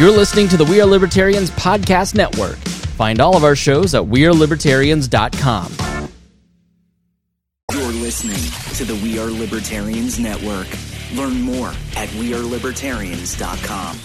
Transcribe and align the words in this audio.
You're 0.00 0.10
listening 0.10 0.48
to 0.48 0.56
the 0.56 0.64
We 0.64 0.80
Are 0.80 0.86
Libertarians 0.86 1.50
Podcast 1.50 2.14
Network. 2.14 2.56
Find 2.96 3.20
all 3.20 3.36
of 3.36 3.44
our 3.44 3.54
shows 3.54 3.94
at 3.94 4.02
WeareLibertarians.com. 4.02 5.72
You're 7.70 7.92
listening 7.92 8.40
to 8.76 8.86
the 8.86 8.94
We 9.02 9.18
Are 9.18 9.26
Libertarians 9.26 10.18
Network. 10.18 10.68
Learn 11.12 11.42
more 11.42 11.68
at 11.98 12.08
WeareLibertarians.com. 12.16 13.98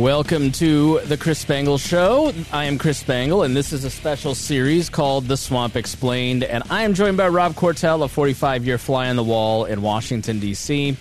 Welcome 0.00 0.50
to 0.52 1.00
the 1.00 1.18
Chris 1.18 1.40
Spangle 1.40 1.76
Show. 1.76 2.32
I 2.50 2.64
am 2.64 2.78
Chris 2.78 2.96
Spangle, 2.96 3.42
and 3.42 3.54
this 3.54 3.74
is 3.74 3.84
a 3.84 3.90
special 3.90 4.34
series 4.34 4.88
called 4.88 5.26
The 5.28 5.36
Swamp 5.36 5.76
Explained. 5.76 6.44
And 6.44 6.62
I 6.70 6.84
am 6.84 6.94
joined 6.94 7.18
by 7.18 7.28
Rob 7.28 7.56
Quartel, 7.56 8.04
a 8.04 8.08
45 8.08 8.64
year 8.64 8.78
fly 8.78 9.10
on 9.10 9.16
the 9.16 9.22
wall 9.22 9.66
in 9.66 9.82
Washington, 9.82 10.40
D.C. 10.40 10.96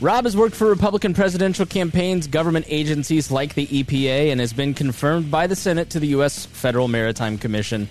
Rob 0.00 0.24
has 0.24 0.36
worked 0.36 0.56
for 0.56 0.68
Republican 0.68 1.14
presidential 1.14 1.64
campaigns, 1.64 2.26
government 2.26 2.66
agencies 2.68 3.30
like 3.30 3.54
the 3.54 3.66
EPA, 3.68 4.32
and 4.32 4.40
has 4.40 4.52
been 4.52 4.74
confirmed 4.74 5.30
by 5.30 5.46
the 5.46 5.54
Senate 5.54 5.90
to 5.90 6.00
the 6.00 6.08
U.S. 6.08 6.46
Federal 6.46 6.88
Maritime 6.88 7.38
Commission. 7.38 7.88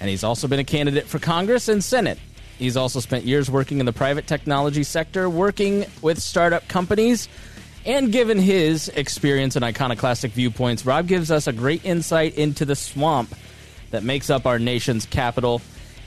And 0.00 0.10
he's 0.10 0.24
also 0.24 0.48
been 0.48 0.58
a 0.58 0.64
candidate 0.64 1.06
for 1.06 1.20
Congress 1.20 1.68
and 1.68 1.82
Senate. 1.82 2.18
He's 2.58 2.76
also 2.76 2.98
spent 2.98 3.24
years 3.24 3.48
working 3.48 3.78
in 3.78 3.86
the 3.86 3.92
private 3.92 4.26
technology 4.26 4.82
sector, 4.82 5.30
working 5.30 5.86
with 6.02 6.20
startup 6.20 6.66
companies. 6.66 7.28
And 7.86 8.10
given 8.10 8.38
his 8.38 8.88
experience 8.88 9.54
and 9.54 9.64
iconoclastic 9.64 10.32
viewpoints, 10.32 10.84
Rob 10.84 11.06
gives 11.06 11.30
us 11.30 11.46
a 11.46 11.52
great 11.52 11.84
insight 11.84 12.34
into 12.34 12.64
the 12.64 12.74
swamp 12.74 13.32
that 13.92 14.02
makes 14.02 14.28
up 14.28 14.44
our 14.44 14.58
nation's 14.58 15.06
capital. 15.06 15.62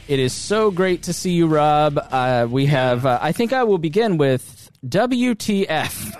It 0.09 0.19
is 0.19 0.33
so 0.33 0.71
great 0.71 1.03
to 1.03 1.13
see 1.13 1.31
you, 1.31 1.47
Rob. 1.47 1.99
Uh, 2.11 2.47
we 2.49 2.65
have, 2.65 3.05
uh, 3.05 3.19
I 3.21 3.31
think 3.31 3.53
I 3.53 3.63
will 3.63 3.77
begin 3.77 4.17
with 4.17 4.56
WTF. 4.87 6.13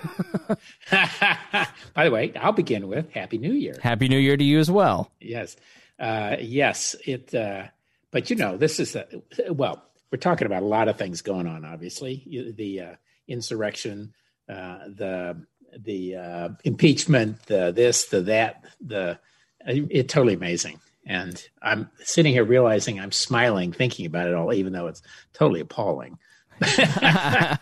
By 1.94 2.06
the 2.06 2.12
way, 2.12 2.34
I'll 2.36 2.52
begin 2.52 2.88
with 2.88 3.12
Happy 3.12 3.38
New 3.38 3.54
Year. 3.54 3.76
Happy 3.82 4.08
New 4.08 4.18
Year 4.18 4.38
to 4.38 4.44
you 4.44 4.60
as 4.60 4.70
well. 4.70 5.12
Yes. 5.20 5.56
Uh, 6.00 6.38
yes. 6.40 6.96
It, 7.06 7.34
uh, 7.34 7.64
but 8.12 8.30
you 8.30 8.36
know, 8.36 8.58
this 8.58 8.80
is, 8.80 8.96
a, 8.96 9.08
well, 9.50 9.84
we're 10.12 10.18
talking 10.18 10.46
about 10.46 10.64
a 10.64 10.68
lot 10.68 10.88
of 10.88 10.98
things 10.98 11.22
going 11.22 11.48
on, 11.48 11.66
obviously. 11.66 12.54
The 12.56 12.82
uh, 12.82 12.96
insurrection, 13.28 14.14
uh, 14.50 14.80
the, 14.88 15.46
the 15.78 16.16
uh, 16.16 16.50
impeachment, 16.64 17.46
the 17.48 17.72
this, 17.72 18.06
the 18.06 18.22
that, 18.22 18.64
the, 18.80 19.20
it's 19.66 20.14
totally 20.14 20.34
amazing. 20.34 20.80
And 21.06 21.42
I'm 21.62 21.90
sitting 22.00 22.34
here 22.34 22.44
realizing 22.44 23.00
I'm 23.00 23.12
smiling 23.14 23.72
thinking 23.72 24.06
about 24.06 24.28
it 24.28 24.34
all, 24.34 24.54
even 24.54 24.74
though 24.74 24.88
it's 24.88 25.02
totally 25.34 25.62
appalling. 25.62 26.20
I 26.62 27.60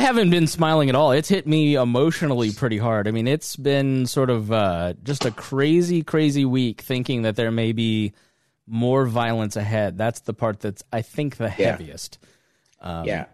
haven't 0.00 0.30
been 0.30 0.46
smiling 0.46 0.88
at 0.88 0.94
all. 0.94 1.12
It's 1.12 1.28
hit 1.28 1.46
me 1.46 1.74
emotionally 1.74 2.52
pretty 2.52 2.78
hard. 2.78 3.08
I 3.08 3.10
mean, 3.10 3.26
it's 3.26 3.56
been 3.56 4.06
sort 4.06 4.30
of 4.30 4.52
uh, 4.52 4.94
just 5.02 5.24
a 5.24 5.30
crazy, 5.30 6.02
crazy 6.02 6.44
week 6.44 6.80
thinking 6.80 7.22
that 7.22 7.36
there 7.36 7.50
may 7.50 7.72
be 7.72 8.12
more 8.66 9.06
violence 9.06 9.56
ahead. 9.56 9.98
That's 9.98 10.20
the 10.20 10.34
part 10.34 10.60
that's, 10.60 10.82
I 10.92 11.02
think, 11.02 11.36
the 11.36 11.48
heaviest. 11.48 12.18
Yeah, 12.80 13.00
um, 13.00 13.06
yeah. 13.06 13.24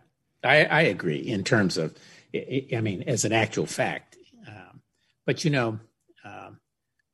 I, 0.43 0.65
I, 0.65 0.81
agree 0.83 1.19
in 1.19 1.45
terms 1.45 1.77
of, 1.77 1.95
I 2.35 2.81
mean, 2.81 3.05
as 3.07 3.25
an 3.25 3.33
actual 3.33 3.67
fact. 3.67 4.17
Um, 4.47 4.81
but, 5.27 5.45
you 5.45 5.51
know, 5.51 5.81
um, 6.25 6.61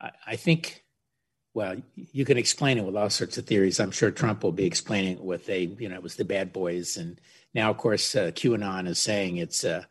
I, 0.00 0.10
I 0.26 0.36
think 0.36 0.83
well, 1.54 1.76
you 1.94 2.24
can 2.24 2.36
explain 2.36 2.78
it 2.78 2.84
with 2.84 2.96
all 2.96 3.08
sorts 3.08 3.38
of 3.38 3.46
theories. 3.46 3.78
I'm 3.78 3.92
sure 3.92 4.10
Trump 4.10 4.42
will 4.42 4.52
be 4.52 4.66
explaining 4.66 5.14
it 5.14 5.24
with 5.24 5.48
a, 5.48 5.62
you 5.78 5.88
know, 5.88 5.94
it 5.94 6.02
was 6.02 6.16
the 6.16 6.24
bad 6.24 6.52
boys. 6.52 6.96
And 6.96 7.20
now, 7.54 7.70
of 7.70 7.78
course, 7.78 8.16
uh, 8.16 8.32
QAnon 8.32 8.88
is 8.88 8.98
saying 8.98 9.36
it's 9.36 9.64
uh, 9.64 9.84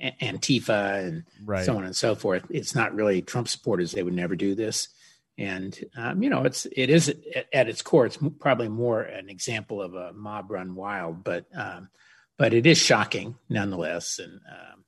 Antifa 0.00 1.04
and 1.04 1.24
right. 1.44 1.64
so 1.64 1.76
on 1.76 1.84
and 1.84 1.96
so 1.96 2.14
forth. 2.14 2.44
It's 2.50 2.74
not 2.74 2.94
really 2.94 3.20
Trump 3.20 3.48
supporters. 3.48 3.90
They 3.90 4.04
would 4.04 4.14
never 4.14 4.36
do 4.36 4.54
this. 4.54 4.88
And, 5.36 5.76
um, 5.96 6.22
you 6.22 6.30
know, 6.30 6.44
it's, 6.44 6.66
it 6.70 6.88
is 6.88 7.12
at 7.52 7.68
its 7.68 7.82
core, 7.82 8.06
it's 8.06 8.18
probably 8.38 8.68
more 8.68 9.02
an 9.02 9.28
example 9.28 9.82
of 9.82 9.94
a 9.94 10.12
mob 10.12 10.50
run 10.50 10.74
wild, 10.74 11.22
but, 11.22 11.46
um, 11.54 11.88
but 12.36 12.54
it 12.54 12.66
is 12.66 12.78
shocking 12.78 13.36
nonetheless. 13.48 14.20
And, 14.20 14.40
um, 14.48 14.84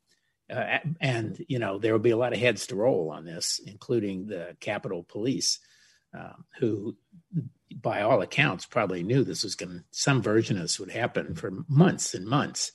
uh, 0.59 0.79
and, 1.01 1.45
you 1.49 1.61
know, 1.61 1.79
there 1.79 1.93
will 1.93 2.01
be 2.01 2.11
a 2.11 2.17
lot 2.17 2.33
of 2.33 2.39
heads 2.39 2.67
to 2.69 2.77
roll 2.77 3.11
on 3.11 3.25
this, 3.25 3.61
including 3.65 4.27
the 4.27 4.57
Capitol 4.61 5.05
Police 5.05 5.61
um, 6.15 6.45
who, 6.59 6.97
by 7.81 8.03
all 8.03 8.23
accounts, 8.23 8.67
probably 8.67 9.03
knew 9.03 9.25
this 9.25 9.45
was 9.45 9.55
going 9.55 9.71
to, 9.71 9.85
some 9.91 10.23
version 10.23 10.57
of 10.57 10.63
this 10.63 10.81
would 10.81 10.91
happen 10.91 11.35
for 11.35 11.53
months 11.69 12.15
and 12.15 12.27
months. 12.27 12.73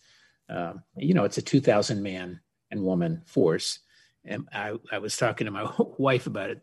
Um, 0.50 0.84
you 0.96 1.14
know, 1.14 1.24
it's 1.24 1.38
a 1.38 1.42
2,000 1.42 2.02
man 2.02 2.40
and 2.72 2.84
woman 2.84 3.22
force. 3.26 3.80
And 4.24 4.48
I, 4.54 4.74
I 4.92 5.00
was 5.00 5.18
talking 5.18 5.46
to 5.46 5.52
my 5.52 5.72
wife 5.98 6.28
about 6.28 6.50
it 6.50 6.62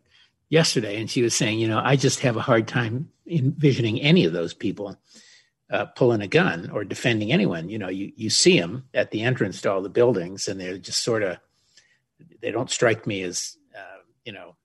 yesterday, 0.49 0.99
and 0.99 1.09
she 1.09 1.21
was 1.21 1.35
saying, 1.35 1.59
you 1.59 1.67
know, 1.67 1.81
I 1.83 1.95
just 1.95 2.19
have 2.21 2.37
a 2.37 2.41
hard 2.41 2.67
time 2.67 3.09
envisioning 3.27 4.01
any 4.01 4.25
of 4.25 4.33
those 4.33 4.53
people 4.53 4.97
uh, 5.71 5.85
pulling 5.85 6.21
a 6.21 6.27
gun 6.27 6.69
or 6.71 6.83
defending 6.83 7.31
anyone. 7.31 7.69
You 7.69 7.79
know, 7.79 7.89
you, 7.89 8.11
you 8.15 8.29
see 8.29 8.59
them 8.59 8.87
at 8.93 9.11
the 9.11 9.23
entrance 9.23 9.61
to 9.61 9.71
all 9.71 9.81
the 9.81 9.89
buildings, 9.89 10.47
and 10.47 10.59
they're 10.59 10.77
just 10.77 11.03
sort 11.03 11.23
of, 11.23 11.37
they 12.41 12.51
don't 12.51 12.69
strike 12.69 13.07
me 13.07 13.23
as, 13.23 13.57
uh, 13.75 14.01
you 14.25 14.31
know, 14.31 14.55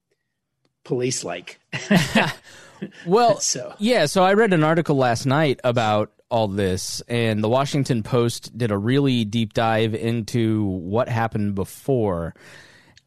police 0.89 1.23
like. 1.23 1.61
well, 3.07 3.39
so 3.39 3.75
yeah, 3.79 4.07
so 4.07 4.25
I 4.25 4.33
read 4.35 4.53
an 4.53 4.65
article 4.65 4.97
last 4.97 5.27
night 5.27 5.61
about 5.63 6.11
all 6.31 6.49
this, 6.49 7.03
and 7.09 7.45
the 7.45 7.49
Washington 7.49 8.03
Post 8.03 8.57
did 8.57 8.71
a 8.71 8.79
really 8.79 9.25
deep 9.25 9.53
dive 9.53 9.95
into 9.95 10.65
what 10.65 11.09
happened 11.09 11.55
before. 11.55 12.35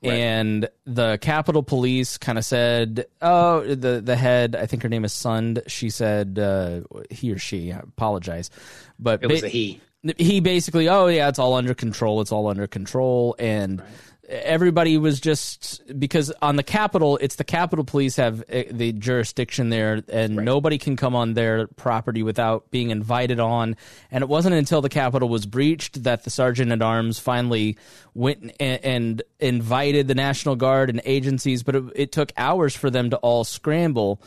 Right. 0.03 0.14
And 0.14 0.69
the 0.86 1.19
Capitol 1.22 1.62
Police 1.62 2.18
kind 2.18 2.38
of 2.38 2.46
said, 2.46 3.06
"Oh, 3.22 3.62
the 3.62 4.00
the 4.02 4.16
head, 4.16 4.56
I 4.56 4.68
think 4.68 4.84
her 4.84 4.90
name 4.90 5.03
is 5.03 5.13
Sund. 5.13 5.62
She 5.68 5.90
said 5.90 6.38
uh, 6.40 6.81
he 7.09 7.31
or 7.31 7.40
she. 7.40 7.72
I 7.72 7.80
apologize, 7.80 8.52
but 9.00 9.24
it 9.24 9.28
was 9.28 9.42
ba- 9.42 9.48
a 9.48 9.50
he. 9.50 9.81
He 10.18 10.40
basically, 10.40 10.90
oh 10.90 11.08
yeah, 11.08 11.30
it's 11.30 11.38
all 11.38 11.53
under 11.53 11.75
control. 11.75 12.22
It's 12.22 12.31
all 12.31 12.48
under 12.48 12.68
control, 12.68 13.36
and." 13.40 13.80
Right 13.80 13.90
everybody 14.31 14.97
was 14.97 15.19
just 15.19 15.81
because 16.00 16.31
on 16.42 16.56
the 16.56 16.64
Capitol, 16.64 17.18
it's 17.22 17.36
the 17.36 17.44
Capitol 17.44 17.84
Police 17.84 18.16
have 18.16 18.44
eh, 18.50 18.64
the 18.72 18.94
jurisdiction 18.94 19.69
there, 19.69 20.02
and 20.09 20.38
right. 20.38 20.44
nobody 20.44 20.78
can 20.78 20.96
come 20.96 21.16
on 21.16 21.34
their 21.34 21.68
property 21.68 22.24
without 22.24 22.72
being 22.72 22.90
invited 22.90 23.40
on. 23.40 23.75
And 24.09 24.22
it 24.22 24.28
wasn't 24.28 24.56
until 24.56 24.81
the 24.81 24.90
Capitol 24.90 25.30
was 25.30 25.46
breached 25.46 26.03
that 26.03 26.24
the 26.24 26.30
Sergeant 26.30 26.72
at 26.72 26.81
Arms 26.81 27.19
finally 27.19 27.78
went 28.14 28.52
and, 28.59 28.84
and 28.84 29.24
invited 29.40 30.08
the 30.08 30.16
National 30.16 30.56
Guard 30.56 30.90
and 30.90 31.02
agencies, 31.06 31.63
but 31.63 31.75
it, 31.75 31.84
it 31.96 32.12
took 32.12 32.31
hours 32.38 32.75
for 32.75 32.90
them 32.90 33.09
to 33.09 33.18
all 33.18 33.44
scramble 33.44 34.22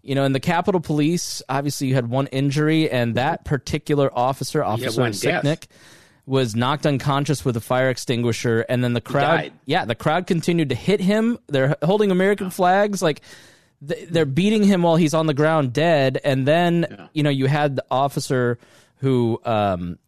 you 0.00 0.14
know, 0.14 0.24
in 0.24 0.32
the 0.32 0.40
Capitol 0.40 0.80
Police, 0.80 1.42
obviously 1.48 1.88
you 1.88 1.94
had 1.94 2.08
one 2.08 2.28
injury, 2.28 2.88
and 2.88 3.16
that 3.16 3.44
particular 3.44 4.10
officer, 4.16 4.64
Officer 4.64 5.02
Sicknick, 5.02 5.66
was 6.28 6.54
knocked 6.54 6.86
unconscious 6.86 7.44
with 7.44 7.56
a 7.56 7.60
fire 7.60 7.88
extinguisher, 7.88 8.60
and 8.68 8.84
then 8.84 8.92
the 8.92 9.00
crowd, 9.00 9.50
yeah, 9.64 9.86
the 9.86 9.94
crowd 9.94 10.26
continued 10.26 10.68
to 10.68 10.74
hit 10.74 11.00
him. 11.00 11.38
They're 11.48 11.74
holding 11.82 12.10
American 12.10 12.50
flags, 12.50 13.00
like 13.00 13.22
they're 13.80 14.26
beating 14.26 14.62
him 14.62 14.82
while 14.82 14.96
he's 14.96 15.14
on 15.14 15.26
the 15.26 15.34
ground 15.34 15.72
dead. 15.72 16.20
And 16.22 16.46
then 16.46 16.86
yeah. 16.90 17.08
you 17.14 17.22
know 17.22 17.30
you 17.30 17.46
had 17.46 17.76
the 17.76 17.84
officer 17.90 18.58
who, 18.96 19.40
um, 19.44 19.98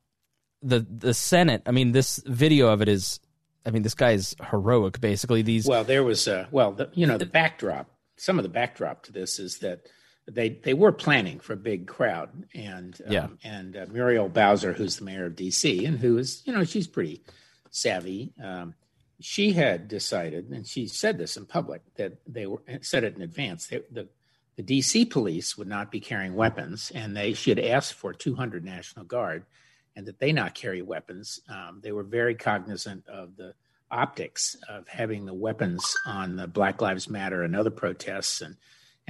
the 0.63 0.81
the 0.81 1.15
Senate. 1.15 1.63
I 1.65 1.71
mean, 1.71 1.93
this 1.93 2.23
video 2.27 2.69
of 2.69 2.83
it 2.83 2.89
is, 2.89 3.19
I 3.65 3.71
mean, 3.71 3.83
this 3.83 3.95
guy 3.95 4.11
is 4.11 4.37
heroic. 4.51 5.01
Basically, 5.01 5.41
these. 5.41 5.67
Well, 5.67 5.85
there 5.85 6.05
was, 6.05 6.29
uh, 6.29 6.47
well, 6.51 6.73
the, 6.73 6.91
you 6.93 7.07
know, 7.07 7.17
the 7.17 7.27
backdrop. 7.27 7.89
Some 8.17 8.39
of 8.39 8.43
the 8.43 8.51
backdrop 8.51 9.05
to 9.05 9.13
this 9.13 9.39
is 9.39 9.61
that 9.61 9.87
they 10.35 10.51
they 10.51 10.75
were 10.75 10.93
planning 10.93 11.41
for 11.41 11.53
a 11.55 11.57
big 11.57 11.87
crowd, 11.87 12.31
and 12.55 13.01
um, 13.07 13.13
yeah. 13.13 13.29
and 13.45 13.77
uh, 13.77 13.87
Muriel 13.91 14.29
Bowser, 14.29 14.73
who's 14.73 14.97
the 14.97 15.05
mayor 15.05 15.27
of 15.27 15.37
D.C. 15.37 15.85
and 15.85 15.99
who 15.99 16.19
is 16.19 16.43
you 16.45 16.53
know 16.53 16.65
she's 16.65 16.87
pretty 16.87 17.23
savvy. 17.71 18.33
Um, 18.43 18.75
she 19.21 19.53
had 19.53 19.89
decided, 19.89 20.51
and 20.51 20.67
she 20.67 20.87
said 20.87 21.19
this 21.19 21.37
in 21.37 21.45
public, 21.45 21.83
that 21.97 22.15
they 22.27 22.47
were 22.47 22.63
said 22.81 23.05
it 23.05 23.17
in 23.17 23.23
advance. 23.23 23.67
They, 23.67 23.83
the 23.91 24.09
the 24.57 24.63
D.C. 24.63 25.07
police 25.07 25.57
would 25.57 25.69
not 25.69 25.91
be 25.91 26.01
carrying 26.01 26.35
weapons, 26.35 26.91
and 26.95 27.17
they 27.17 27.33
she 27.33 27.51
had 27.51 27.59
asked 27.59 27.95
for 27.95 28.13
200 28.13 28.65
National 28.65 29.05
Guard, 29.05 29.45
and 29.97 30.07
that 30.07 30.19
they 30.19 30.33
not 30.33 30.55
carry 30.55 30.83
weapons. 30.83 31.41
Um, 31.49 31.81
they 31.83 31.93
were 31.93 32.03
very 32.03 32.35
cognizant 32.35 33.07
of 33.09 33.37
the 33.37 33.55
optics 33.91 34.57
of 34.69 34.87
having 34.87 35.27
the 35.27 35.35
weapons 35.35 35.97
on 36.07 36.37
the 36.37 36.47
Black 36.47 36.81
Lives 36.81 37.09
Matter 37.09 37.43
and 37.43 37.57
other 37.57 37.71
protests, 37.71 38.41
and 38.41 38.57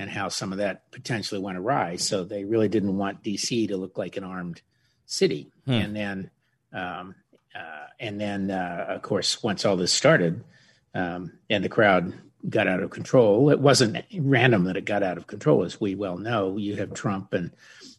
and 0.00 0.08
how 0.08 0.31
some 0.31 0.50
of 0.50 0.58
that 0.58 0.91
potentially 0.93 1.38
went 1.38 1.58
awry. 1.58 1.97
So 1.97 2.25
they 2.25 2.44
really 2.44 2.69
didn't 2.69 2.97
want 2.97 3.23
DC 3.23 3.69
to 3.69 3.76
look 3.76 3.99
like 3.99 4.17
an 4.17 4.25
armed 4.25 4.62
city. 5.05 5.52
Hmm. 5.67 5.73
And 5.73 5.94
then, 5.97 6.31
um, 6.73 7.14
uh, 7.55 7.87
and 8.00 8.19
then, 8.19 8.50
uh, 8.50 8.87
of 8.88 9.02
course, 9.02 9.43
once 9.43 9.67
all 9.67 9.76
this 9.76 9.93
started, 9.93 10.43
um, 10.94 11.32
and 11.50 11.62
the 11.62 11.69
crowd 11.69 12.14
got 12.49 12.67
out 12.67 12.82
of 12.82 12.88
control, 12.88 13.50
it 13.50 13.61
wasn't 13.61 14.02
random 14.19 14.64
that 14.64 14.79
it 14.79 14.87
got 14.87 15.02
out 15.02 15.19
of 15.19 15.26
control, 15.26 15.64
as 15.64 15.79
we 15.79 15.94
well 15.94 16.17
know. 16.17 16.56
You 16.56 16.76
have 16.76 16.94
Trump 16.94 17.35
and 17.35 17.50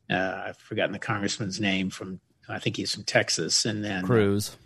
uh, 0.10 0.46
I've 0.48 0.58
forgotten 0.58 0.94
the 0.94 1.00
congressman's 1.00 1.62
name 1.62 1.92
from, 1.92 2.20
I 2.50 2.58
think 2.58 2.78
he's 2.78 2.96
from 2.96 3.04
Texas, 3.04 3.64
and 3.64 3.86
then 3.86 4.04
Cruz. 4.06 4.58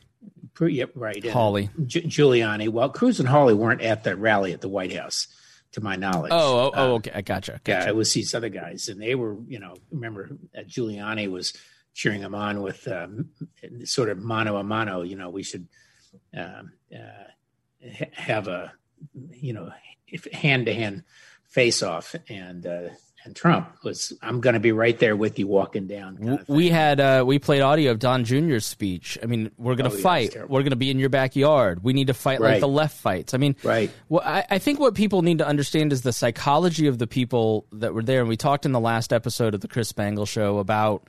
Yep, 0.58 0.92
right. 0.96 1.26
Hawley. 1.28 1.70
Gi- 1.86 2.04
Giuliani. 2.04 2.70
Well, 2.70 2.90
Cruz 2.90 3.20
and 3.20 3.28
Hawley 3.28 3.54
weren't 3.54 3.82
at 3.82 4.06
that 4.06 4.16
rally 4.20 4.54
at 4.54 4.62
the 4.62 4.70
White 4.70 4.96
House, 4.96 5.28
to 5.75 5.81
my 5.81 5.95
knowledge. 5.98 6.31
Oh, 6.33 6.60
oh, 6.60 6.72
oh 6.74 6.92
Uh, 6.92 6.95
okay. 6.95 7.12
I 7.13 7.22
gotcha. 7.22 7.60
yeah, 7.68 7.88
it 7.88 7.95
was 7.95 8.12
these 8.13 8.33
other 8.33 8.50
guys, 8.50 8.88
and 8.88 9.01
they 9.01 9.13
were, 9.13 9.38
you 9.48 9.60
know, 9.60 9.75
remember 9.92 10.30
uh, 10.57 10.62
Giuliani 10.62 11.30
was 11.30 11.54
cheering 11.94 12.22
him 12.22 12.33
on 12.33 12.62
with 12.62 12.88
um, 12.88 13.30
sort 13.83 14.10
of 14.10 14.18
mano 14.18 14.56
a 14.57 14.63
mano. 14.63 15.01
You 15.01 15.18
know, 15.18 15.30
we 15.30 15.44
should 15.44 15.68
um, 16.36 16.72
uh, 16.94 17.27
have 18.13 18.48
a, 18.48 18.74
you 19.31 19.54
know, 19.54 19.69
hand 20.31 20.66
to 20.68 20.74
hand 20.74 21.04
face 21.50 21.83
off, 21.83 22.16
and 22.30 22.66
uh, 22.66 22.89
and 23.25 23.36
Trump 23.36 23.68
was, 23.83 24.13
I'm 24.22 24.39
going 24.39 24.54
to 24.54 24.60
be 24.60 24.72
right 24.72 24.98
there 24.98 25.16
with 25.16 25.38
you, 25.39 25.48
walking 25.48 25.88
down. 25.88 26.45
we 26.48 26.69
had 26.69 27.00
uh, 27.00 27.24
we 27.25 27.39
played 27.39 27.62
audio 27.62 27.92
of 27.92 28.00
Don 28.00 28.24
Jr.'s 28.24 28.66
speech. 28.66 29.18
I 29.22 29.25
mean, 29.25 29.51
we're 29.57 29.75
gonna 29.75 29.89
Oh, 29.89 29.98
fight. 29.98 30.31
terrible. 30.31 30.54
We're 30.56 30.63
gonna 30.63 30.75
be 30.75 30.92
in 30.92 31.00
your 31.00 31.10
backyard. 31.10 31.83
We 31.83 31.94
need 31.94 32.07
to 32.07 32.13
fight 32.13 32.39
like 32.39 32.60
the 32.62 32.68
left 32.68 32.98
fights. 32.98 33.33
I 33.33 33.38
mean, 33.38 33.56
Right. 33.63 33.92
Well, 34.10 34.22
I, 34.24 34.45
I 34.50 34.60
think 34.60 34.80
what 34.80 34.94
people 34.95 35.22
need 35.24 35.39
to 35.39 35.48
understand 35.48 35.92
is 35.92 36.04
the 36.04 36.13
psychology 36.13 36.88
of 36.88 37.00
the 37.00 37.07
people 37.07 37.66
that 37.74 37.94
were 37.94 38.04
there. 38.04 38.19
And 38.22 38.30
we 38.30 38.38
talked 38.38 38.66
in 38.66 38.72
the 38.72 38.80
last 38.80 39.12
episode 39.12 39.54
of 39.56 39.62
the 39.62 39.68
Chris 39.68 39.89
Spangle 39.89 40.25
show 40.25 40.60
about. 40.60 41.07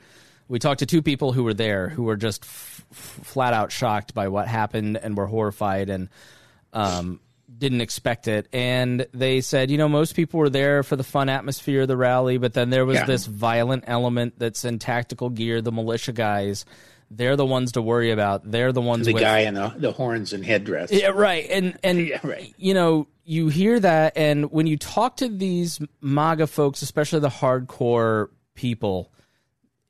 We 0.49 0.59
talked 0.61 0.79
to 0.79 0.87
two 0.87 1.03
people 1.03 1.33
who 1.33 1.43
were 1.43 1.55
there 1.55 1.89
who 1.89 2.05
were 2.05 2.17
just 2.17 2.45
f- 2.45 2.85
f- 2.93 2.97
flat 3.25 3.53
out 3.53 3.73
shocked 3.73 4.15
by 4.15 4.29
what 4.29 4.47
happened 4.47 4.97
and 4.97 5.17
were 5.17 5.27
horrified 5.27 5.91
and 5.91 6.09
um, 6.73 7.19
didn't 7.59 7.81
expect 7.81 8.29
it. 8.29 8.49
And 8.53 9.07
they 9.13 9.41
said, 9.41 9.71
you 9.71 9.79
know, 9.79 9.89
most 9.89 10.17
people 10.17 10.41
were 10.41 10.51
there 10.51 10.83
for 10.83 10.97
the 10.97 11.05
fun 11.05 11.29
atmosphere 11.29 11.83
of 11.83 11.89
the 11.89 11.97
rally, 11.97 12.39
but 12.39 12.55
then 12.55 12.71
there 12.71 12.85
was 12.85 12.97
Yeah. 12.97 13.05
this 13.07 13.27
violent 13.27 13.85
element 13.87 14.35
that's 14.39 14.65
in 14.65 14.79
tactical 14.79 15.31
gear, 15.31 15.61
the 15.63 15.73
militia 15.73 16.13
guys. 16.13 16.65
They're 17.09 17.37
the 17.37 17.47
ones 17.47 17.73
to 17.73 17.83
worry 17.83 18.11
about. 18.11 18.51
They're 18.51 18.73
the 18.73 18.83
ones 18.83 19.07
the 19.07 19.13
with 19.13 19.23
guy 19.23 19.41
in 19.41 19.55
the, 19.55 19.73
the 19.77 19.93
horns 19.93 20.33
and 20.33 20.45
headdress. 20.45 20.91
yeah, 20.91 21.09
right. 21.09 21.47
And 21.49 21.79
and 21.85 21.99
Yeah, 22.09 22.19
right. 22.25 22.53
you 22.59 22.75
know, 22.75 23.07
you 23.25 23.47
hear 23.49 23.79
that 23.79 24.17
and 24.17 24.51
when 24.51 24.67
you 24.67 24.77
talk 24.77 25.19
to 25.19 25.29
these 25.29 25.79
MAGA 26.01 26.49
folks, 26.49 26.83
especially 26.83 27.21
the 27.21 27.29
hardcore 27.29 28.29
people, 28.55 29.13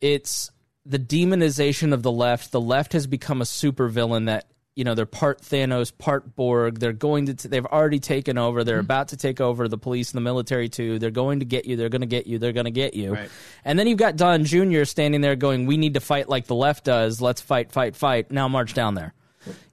it's 0.00 0.50
the 0.84 0.98
demonization 0.98 1.92
of 1.92 2.02
the 2.02 2.12
left. 2.12 2.52
The 2.52 2.60
left 2.60 2.92
has 2.92 3.06
become 3.06 3.40
a 3.40 3.44
supervillain 3.46 4.26
that 4.26 4.46
you 4.76 4.84
know 4.84 4.94
they're 4.94 5.06
part 5.06 5.40
Thanos, 5.42 5.90
part 5.96 6.36
Borg. 6.36 6.78
They're 6.78 6.92
going 6.92 7.26
to. 7.26 7.34
T- 7.34 7.48
they've 7.48 7.66
already 7.66 7.98
taken 7.98 8.38
over. 8.38 8.62
They're 8.62 8.78
about 8.78 9.08
to 9.08 9.16
take 9.16 9.40
over 9.40 9.66
the 9.68 9.78
police 9.78 10.10
and 10.12 10.18
the 10.18 10.20
military 10.22 10.68
too. 10.68 10.98
They're 10.98 11.10
going 11.10 11.40
to 11.40 11.44
get 11.46 11.64
you. 11.64 11.76
They're 11.76 11.88
going 11.88 12.02
to 12.02 12.06
get 12.06 12.26
you. 12.26 12.38
They're 12.38 12.52
going 12.52 12.66
to 12.66 12.70
get 12.70 12.94
you. 12.94 13.14
Right. 13.14 13.30
And 13.64 13.78
then 13.78 13.86
you've 13.88 13.98
got 13.98 14.16
Don 14.16 14.44
Jr. 14.44 14.84
standing 14.84 15.22
there 15.22 15.34
going, 15.34 15.66
"We 15.66 15.76
need 15.78 15.94
to 15.94 16.00
fight 16.00 16.28
like 16.28 16.46
the 16.46 16.54
left 16.54 16.84
does. 16.84 17.20
Let's 17.20 17.40
fight, 17.40 17.72
fight, 17.72 17.96
fight." 17.96 18.30
Now 18.30 18.46
march 18.48 18.74
down 18.74 18.94
there. 18.94 19.14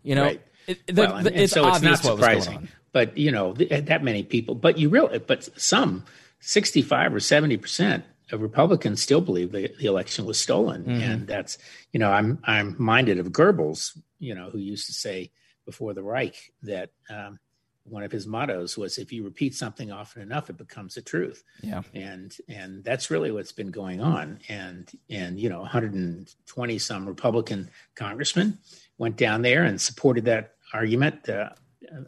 You 0.03 0.15
know, 0.15 0.23
Right. 0.23 0.41
it, 0.67 0.87
the, 0.87 1.01
well, 1.01 1.15
and, 1.17 1.25
the- 1.27 1.31
and 1.33 1.41
it's 1.41 1.53
so 1.53 1.67
it's 1.67 1.81
not 1.81 1.91
what 1.91 1.91
was 1.91 2.01
going 2.01 2.41
surprising. 2.41 2.67
But 2.93 3.17
you 3.17 3.31
know 3.31 3.53
th- 3.53 3.85
that 3.85 4.03
many 4.03 4.23
people. 4.23 4.55
But 4.55 4.77
you 4.77 4.87
really, 4.89 5.19
but 5.19 5.49
some 5.59 6.05
sixty-five 6.39 7.13
or 7.13 7.19
seventy 7.19 7.57
percent 7.57 8.05
of 8.31 8.41
Republicans 8.41 9.01
still 9.01 9.21
believe 9.21 9.51
the, 9.51 9.69
the 9.79 9.85
election 9.85 10.25
was 10.25 10.39
stolen, 10.39 10.83
Mm-hmm. 10.83 11.01
and 11.01 11.27
that's 11.27 11.57
you 11.91 11.99
know 11.99 12.11
I'm 12.11 12.39
I'm 12.45 12.75
minded 12.77 13.19
of 13.19 13.27
Goebbels, 13.31 13.97
you 14.23 14.35
know, 14.35 14.49
who 14.49 14.57
used 14.57 14.87
to 14.87 14.93
say 14.93 15.31
before 15.65 15.93
the 15.93 16.03
Reich 16.03 16.51
that 16.63 16.91
um, 17.09 17.39
one 17.85 18.03
of 18.03 18.11
his 18.11 18.25
mottos 18.25 18.77
was 18.77 18.97
if 18.97 19.11
you 19.11 19.23
repeat 19.23 19.53
something 19.53 19.91
often 19.91 20.21
enough, 20.21 20.49
it 20.49 20.57
becomes 20.57 20.95
a 20.97 21.01
truth. 21.01 21.43
Yeah. 21.61 21.81
and 21.93 22.35
and 22.47 22.83
that's 22.83 23.11
really 23.11 23.31
what's 23.31 23.51
been 23.51 23.71
going 23.71 24.01
on. 24.01 24.39
And 24.49 24.89
and 25.09 25.39
you 25.39 25.49
know 25.49 25.59
120 25.61 26.79
some 26.79 27.05
republican 27.05 27.69
congressmen 27.95 28.57
went 28.97 29.17
down 29.17 29.41
there 29.41 29.63
and 29.63 29.79
supported 29.79 30.25
that 30.25 30.55
argument. 30.73 31.27
Uh, 31.27 31.49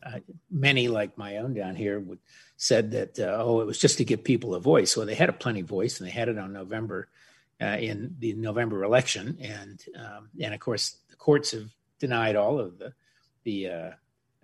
uh, 0.03 0.19
many 0.49 0.87
like 0.87 1.17
my 1.17 1.37
own 1.37 1.53
down 1.53 1.75
here 1.75 1.99
would 1.99 2.19
said 2.57 2.91
that 2.91 3.19
uh, 3.19 3.37
oh 3.39 3.59
it 3.59 3.65
was 3.65 3.77
just 3.77 3.97
to 3.97 4.05
give 4.05 4.23
people 4.23 4.55
a 4.55 4.59
voice. 4.59 4.95
Well 4.95 5.05
they 5.05 5.15
had 5.15 5.29
a 5.29 5.33
plenty 5.33 5.61
voice 5.61 5.99
and 5.99 6.07
they 6.07 6.11
had 6.11 6.29
it 6.29 6.37
on 6.37 6.53
november 6.53 7.09
uh, 7.61 7.77
in 7.79 8.15
the 8.19 8.33
november 8.33 8.83
election. 8.83 9.37
And 9.41 9.83
um, 9.97 10.29
and 10.41 10.53
of 10.53 10.59
course 10.61 10.97
the 11.09 11.17
courts 11.17 11.51
have 11.51 11.69
denied 11.99 12.35
all 12.35 12.59
of 12.59 12.77
the 12.79 12.93
the 13.43 13.69
uh, 13.69 13.91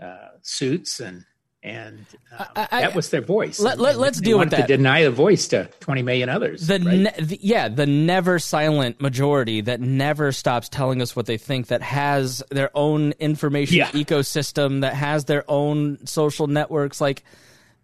uh, 0.04 0.30
suits 0.42 1.00
and 1.00 1.26
and 1.64 2.06
um, 2.40 2.46
I- 2.56 2.68
I- 2.72 2.82
that 2.82 2.96
was 2.96 3.10
their 3.12 3.22
voice. 3.22 3.60
Let- 3.60 3.74
And- 3.74 3.82
let- 3.82 3.92
and 3.92 4.02
let's 4.02 4.20
they 4.20 4.26
deal 4.26 4.40
with 4.40 4.50
that. 4.50 4.68
To 4.68 4.78
deny 4.78 5.04
the 5.04 5.12
voice 5.12 5.48
to 5.50 5.66
20 5.80 6.02
million 6.02 6.28
others. 6.28 6.66
The, 6.66 6.80
right? 6.80 6.98
ne- 6.98 7.24
the 7.24 7.38
yeah, 7.42 7.68
the 7.70 7.86
never 7.86 8.40
silent 8.40 9.00
majority 9.00 9.62
that 9.62 9.80
never 9.80 10.32
stops 10.32 10.70
telling 10.70 11.02
us 11.04 11.16
what 11.16 11.28
they 11.28 11.38
think, 11.38 11.68
that 11.68 11.84
has 11.84 12.42
their 12.50 12.72
own 12.74 13.12
information 13.20 13.78
Yeah. 13.78 13.92
ecosystem, 13.92 14.82
that 14.82 14.96
has 14.96 15.26
their 15.26 15.44
own 15.48 16.04
social 16.08 16.48
networks. 16.48 17.00
Like 17.00 17.24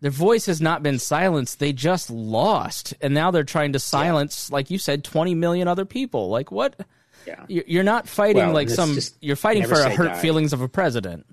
their 0.01 0.09
voice 0.11 0.47
has 0.47 0.59
not 0.59 0.81
been 0.81 0.97
silenced; 0.97 1.59
they 1.59 1.71
just 1.73 2.09
lost, 2.09 2.95
and 3.01 3.13
now 3.13 3.29
they're 3.29 3.43
trying 3.43 3.73
to 3.73 3.79
silence, 3.79 4.51
like 4.51 4.71
you 4.71 4.79
said, 4.79 5.03
twenty 5.03 5.35
million 5.35 5.67
other 5.67 5.85
people. 5.85 6.29
Like 6.29 6.51
what? 6.51 6.79
Yeah. 7.27 7.45
You- 7.49 7.63
You're 7.67 7.83
not 7.83 8.07
fighting 8.07 8.37
Well, 8.45 8.53
like 8.53 8.69
some. 8.69 8.97
You're 9.21 9.35
fighting 9.35 9.65
for 9.67 9.75
say 9.75 9.93
hurt 9.93 10.07
die. 10.13 10.19
feelings 10.19 10.53
of 10.53 10.61
a 10.61 10.69
president. 10.69 11.25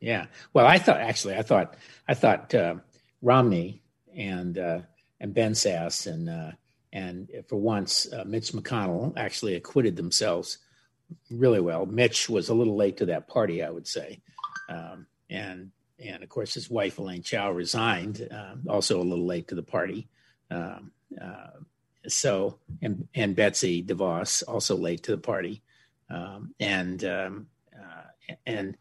Yeah. 0.00 0.26
Well, 0.54 0.66
I 0.66 0.78
thought 0.78 0.98
actually, 1.00 1.36
I 1.36 1.42
thought 1.42 1.74
I 2.08 2.14
thought 2.14 2.54
uh, 2.54 2.76
Romney 3.22 3.82
and 4.16 4.58
uh, 4.58 4.80
and 5.20 5.34
Ben 5.34 5.52
Sasse 5.52 6.06
and 6.06 6.28
uh, 6.30 6.50
and 6.92 7.28
for 7.48 7.56
once 7.56 8.10
uh, 8.12 8.24
Mitch 8.26 8.52
McConnell 8.52 9.12
actually 9.16 9.54
acquitted 9.54 9.96
themselves 9.96 10.58
really 11.30 11.60
well. 11.60 11.84
Mitch 11.86 12.28
was 12.28 12.48
a 12.48 12.54
little 12.54 12.76
late 12.76 12.96
to 12.98 13.06
that 13.06 13.28
party, 13.28 13.62
I 13.62 13.70
would 13.70 13.86
say, 13.86 14.20
um, 14.70 15.06
and 15.28 15.70
and 15.98 16.22
of 16.22 16.28
course 16.28 16.54
his 16.54 16.70
wife 16.70 16.98
Elaine 16.98 17.22
Chao 17.22 17.50
resigned, 17.50 18.26
um, 18.30 18.62
also 18.68 19.00
a 19.00 19.04
little 19.04 19.26
late 19.26 19.48
to 19.48 19.54
the 19.56 19.62
party. 19.62 20.08
Um, 20.50 20.92
uh, 21.20 21.58
so 22.08 22.58
and 22.82 23.06
and 23.14 23.36
Betsy 23.36 23.82
DeVos 23.82 24.42
also 24.46 24.76
late 24.76 25.02
to 25.04 25.12
the 25.12 25.18
party, 25.18 25.62
um, 26.10 26.54
and 26.60 27.04
um, 27.04 27.46
uh, 27.74 28.34
and 28.46 28.76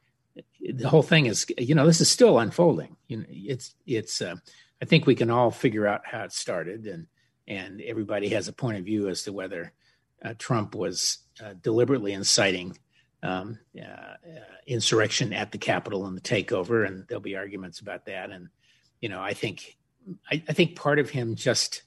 the 0.61 0.89
whole 0.89 1.03
thing 1.03 1.25
is 1.25 1.45
you 1.57 1.75
know 1.75 1.85
this 1.85 2.01
is 2.01 2.09
still 2.09 2.39
unfolding. 2.39 2.95
You 3.07 3.17
know 3.17 3.25
it's 3.29 3.75
it's 3.85 4.21
uh, 4.21 4.35
i 4.81 4.85
think 4.85 5.05
we 5.05 5.15
can 5.15 5.29
all 5.29 5.51
figure 5.51 5.87
out 5.87 6.01
how 6.05 6.23
it 6.23 6.31
started 6.31 6.85
and 6.87 7.07
and 7.47 7.81
everybody 7.81 8.29
has 8.29 8.47
a 8.47 8.53
point 8.53 8.77
of 8.77 8.85
view 8.85 9.07
as 9.07 9.23
to 9.23 9.33
whether 9.33 9.73
uh, 10.23 10.33
trump 10.37 10.75
was 10.75 11.19
uh, 11.43 11.53
deliberately 11.61 12.13
inciting 12.13 12.77
um, 13.23 13.57
uh, 13.77 13.83
uh, 13.83 14.15
insurrection 14.67 15.33
at 15.33 15.51
the 15.51 15.57
capitol 15.57 16.05
and 16.05 16.15
the 16.15 16.21
takeover 16.21 16.85
and 16.85 17.05
there'll 17.07 17.21
be 17.21 17.35
arguments 17.35 17.79
about 17.79 18.05
that. 18.05 18.29
And 18.29 18.49
you 19.01 19.09
know 19.09 19.21
i 19.21 19.33
think 19.33 19.77
I, 20.31 20.41
I 20.47 20.53
think 20.53 20.75
part 20.75 20.99
of 20.99 21.09
him 21.09 21.35
just 21.35 21.83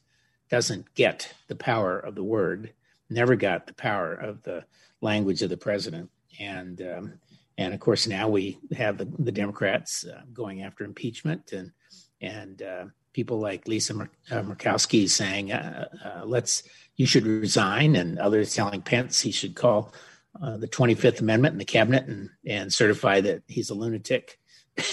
doesn't 0.50 0.94
get 0.94 1.32
the 1.48 1.56
power 1.56 1.98
of 1.98 2.14
the 2.14 2.24
word 2.24 2.72
never 3.10 3.36
got 3.36 3.66
the 3.66 3.74
power 3.74 4.14
of 4.14 4.42
the 4.42 4.64
language 5.00 5.42
of 5.42 5.50
the 5.50 5.56
president. 5.56 6.10
And 6.38 6.80
um, 6.82 7.14
and 7.58 7.74
of 7.74 7.80
course 7.80 8.06
now 8.06 8.28
we 8.28 8.58
have 8.76 8.96
the, 8.96 9.08
the 9.18 9.32
Democrats 9.32 10.06
uh, 10.06 10.22
going 10.32 10.62
after 10.62 10.84
impeachment 10.84 11.52
and 11.52 11.72
and 12.20 12.62
uh, 12.62 12.84
people 13.12 13.40
like 13.40 13.66
Lisa 13.66 13.94
Mur- 13.94 14.10
uh, 14.30 14.42
Murkowski 14.42 15.08
saying 15.08 15.52
uh, 15.52 15.88
uh, 16.04 16.24
let's 16.24 16.62
you 16.96 17.06
should 17.06 17.26
resign. 17.26 17.96
And 17.96 18.18
others 18.18 18.54
telling 18.54 18.82
Pence 18.82 19.20
he 19.20 19.32
should 19.32 19.56
call 19.56 19.92
uh, 20.40 20.56
the 20.56 20.68
25th 20.68 21.20
Amendment 21.20 21.54
in 21.54 21.58
the 21.58 21.64
cabinet 21.64 22.06
and 22.06 22.30
and 22.46 22.72
certify 22.72 23.20
that 23.20 23.42
he's 23.48 23.70
a 23.70 23.74
lunatic. 23.74 24.38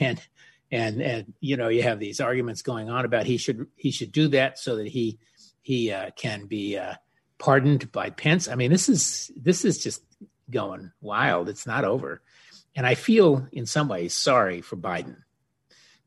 And 0.00 0.18
and 0.72 1.00
and 1.00 1.34
you 1.40 1.56
know 1.56 1.68
you 1.68 1.82
have 1.82 2.00
these 2.00 2.20
arguments 2.20 2.62
going 2.62 2.90
on 2.90 3.04
about 3.04 3.26
he 3.26 3.36
should 3.36 3.66
he 3.76 3.92
should 3.92 4.10
do 4.10 4.26
that 4.28 4.58
so 4.58 4.76
that 4.76 4.88
he 4.88 5.18
he 5.60 5.92
uh, 5.92 6.10
can 6.16 6.46
be 6.46 6.76
uh, 6.76 6.94
pardoned 7.38 7.92
by 7.92 8.10
Pence. 8.10 8.48
I 8.48 8.56
mean 8.56 8.72
this 8.72 8.88
is 8.88 9.30
this 9.36 9.64
is 9.64 9.78
just 9.78 10.02
going 10.50 10.90
wild. 11.00 11.48
It's 11.48 11.66
not 11.66 11.84
over. 11.84 12.22
And 12.74 12.86
I 12.86 12.94
feel 12.94 13.46
in 13.52 13.66
some 13.66 13.88
ways 13.88 14.14
sorry 14.14 14.62
for 14.62 14.76
Biden 14.76 15.16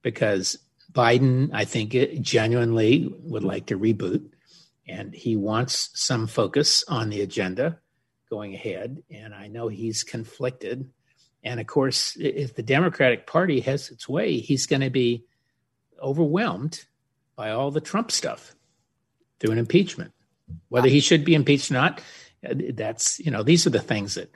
because 0.01 0.57
Biden, 0.91 1.49
I 1.53 1.65
think, 1.65 1.93
it 1.93 2.21
genuinely 2.21 3.13
would 3.21 3.43
like 3.43 3.67
to 3.67 3.77
reboot 3.77 4.29
and 4.87 5.13
he 5.13 5.35
wants 5.35 5.89
some 5.93 6.25
focus 6.25 6.83
on 6.87 7.09
the 7.09 7.21
agenda 7.21 7.79
going 8.29 8.55
ahead. 8.55 9.03
And 9.11 9.33
I 9.33 9.47
know 9.47 9.67
he's 9.67 10.03
conflicted. 10.03 10.89
And 11.45 11.59
of 11.59 11.67
course, 11.67 12.17
if 12.19 12.55
the 12.55 12.63
Democratic 12.63 13.27
Party 13.27 13.61
has 13.61 13.91
its 13.91 14.09
way, 14.09 14.39
he's 14.39 14.65
going 14.65 14.81
to 14.81 14.89
be 14.89 15.23
overwhelmed 16.01 16.83
by 17.35 17.51
all 17.51 17.71
the 17.71 17.79
Trump 17.79 18.11
stuff 18.11 18.55
through 19.39 19.51
an 19.51 19.59
impeachment. 19.59 20.11
Whether 20.69 20.89
he 20.89 20.99
should 20.99 21.23
be 21.23 21.35
impeached 21.35 21.71
or 21.71 21.75
not, 21.75 22.01
that's 22.41 23.19
you 23.19 23.31
know 23.31 23.43
these 23.43 23.65
are 23.65 23.71
the 23.71 23.79
things 23.79 24.15
that 24.15 24.29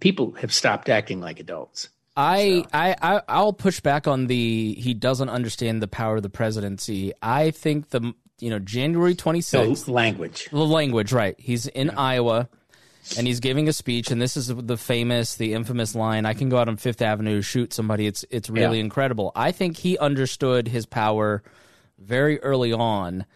people 0.00 0.32
have 0.32 0.52
stopped 0.52 0.88
acting 0.88 1.20
like 1.20 1.40
adults. 1.40 1.88
I, 2.16 2.64
I, 2.72 2.96
I, 3.00 3.22
I'll 3.28 3.52
push 3.52 3.80
back 3.80 4.06
on 4.06 4.26
the 4.26 4.74
he 4.74 4.94
doesn't 4.94 5.28
understand 5.28 5.80
the 5.80 5.88
power 5.88 6.16
of 6.16 6.22
the 6.22 6.30
presidency. 6.30 7.12
I 7.22 7.50
think 7.50 7.90
the 7.90 8.12
you 8.38 8.50
know 8.50 8.58
January 8.58 9.14
twenty 9.14 9.40
So 9.40 9.66
sixth, 9.66 9.88
language, 9.88 10.48
the 10.50 10.58
language, 10.58 11.12
right? 11.12 11.34
He's 11.38 11.66
in 11.66 11.90
Iowa. 11.90 12.48
And 13.16 13.26
he's 13.26 13.40
giving 13.40 13.68
a 13.68 13.72
speech, 13.72 14.10
and 14.10 14.20
this 14.20 14.36
is 14.36 14.48
the 14.48 14.76
famous, 14.76 15.36
the 15.36 15.54
infamous 15.54 15.94
line: 15.94 16.26
"I 16.26 16.34
can 16.34 16.48
go 16.48 16.58
out 16.58 16.68
on 16.68 16.76
Fifth 16.76 17.02
Avenue, 17.02 17.42
shoot 17.42 17.72
somebody. 17.72 18.06
It's 18.06 18.24
it's 18.30 18.50
really 18.50 18.78
Yeah. 18.78 18.84
incredible." 18.84 19.32
I 19.34 19.52
think 19.52 19.78
he 19.78 19.98
understood 19.98 20.68
his 20.68 20.86
power 20.86 21.42
very 21.98 22.40
early 22.40 22.72
on. 22.72 23.26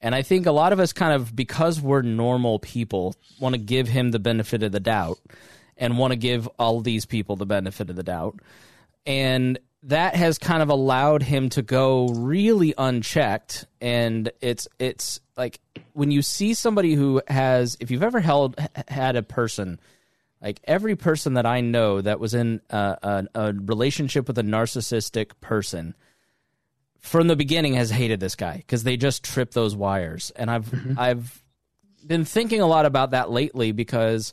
And 0.00 0.14
I 0.14 0.20
think 0.20 0.44
a 0.44 0.52
lot 0.52 0.74
of 0.74 0.80
us 0.80 0.92
kind 0.92 1.14
of, 1.14 1.34
because 1.34 1.80
we're 1.80 2.02
normal 2.02 2.58
people, 2.58 3.14
want 3.40 3.54
to 3.54 3.58
give 3.58 3.88
him 3.88 4.10
the 4.10 4.18
benefit 4.18 4.62
of 4.62 4.70
the 4.72 4.80
doubt 4.80 5.18
and 5.78 5.96
want 5.96 6.12
to 6.12 6.16
give 6.16 6.46
all 6.58 6.82
these 6.82 7.06
people 7.06 7.36
the 7.36 7.46
benefit 7.46 7.88
of 7.88 7.96
the 7.96 8.02
doubt. 8.02 8.38
And 9.06 9.58
that 9.84 10.16
has 10.16 10.38
kind 10.38 10.62
of 10.62 10.70
allowed 10.70 11.22
him 11.22 11.48
to 11.50 11.62
go 11.62 12.08
really 12.08 12.74
unchecked. 12.76 13.66
And 13.80 14.30
it's, 14.40 14.66
it's 14.78 15.20
like 15.36 15.60
when 15.92 16.10
you 16.10 16.22
see 16.22 16.54
somebody 16.54 16.94
who 16.94 17.20
has, 17.28 17.76
if 17.80 17.90
you've 17.90 18.02
ever 18.02 18.20
held, 18.20 18.56
had 18.88 19.16
a 19.16 19.22
person, 19.22 19.78
like 20.40 20.60
every 20.64 20.96
person 20.96 21.34
that 21.34 21.46
I 21.46 21.60
know 21.60 22.00
that 22.00 22.18
was 22.18 22.34
in 22.34 22.60
a, 22.70 22.98
a, 23.02 23.26
a 23.34 23.52
relationship 23.52 24.26
with 24.26 24.38
a 24.38 24.42
narcissistic 24.42 25.32
person, 25.40 25.94
from 27.04 27.28
the 27.28 27.36
beginning 27.36 27.74
has 27.74 27.90
hated 27.90 28.18
this 28.18 28.34
guy 28.34 28.56
because 28.56 28.82
they 28.82 28.96
just 28.96 29.22
trip 29.22 29.50
those 29.52 29.76
wires. 29.76 30.32
And 30.36 30.50
I've 30.50 30.64
mm-hmm. 30.64 30.98
I've 30.98 31.42
been 32.06 32.24
thinking 32.24 32.62
a 32.62 32.66
lot 32.66 32.86
about 32.86 33.10
that 33.10 33.30
lately 33.30 33.72
because 33.72 34.32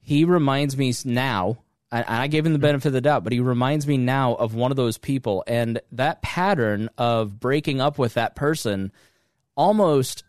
he 0.00 0.24
reminds 0.24 0.76
me 0.76 0.94
now. 1.04 1.58
And 1.90 2.04
I 2.06 2.26
gave 2.26 2.44
him 2.44 2.52
the 2.52 2.58
benefit 2.58 2.88
of 2.88 2.92
the 2.92 3.00
doubt, 3.00 3.24
but 3.24 3.32
he 3.32 3.40
reminds 3.40 3.86
me 3.86 3.96
now 3.96 4.34
of 4.34 4.54
one 4.54 4.70
of 4.70 4.76
those 4.76 4.98
people, 4.98 5.42
and 5.46 5.80
that 5.92 6.20
pattern 6.20 6.90
of 6.98 7.40
breaking 7.40 7.80
up 7.80 7.98
with 7.98 8.14
that 8.14 8.36
person, 8.36 8.92
almost 9.56 10.22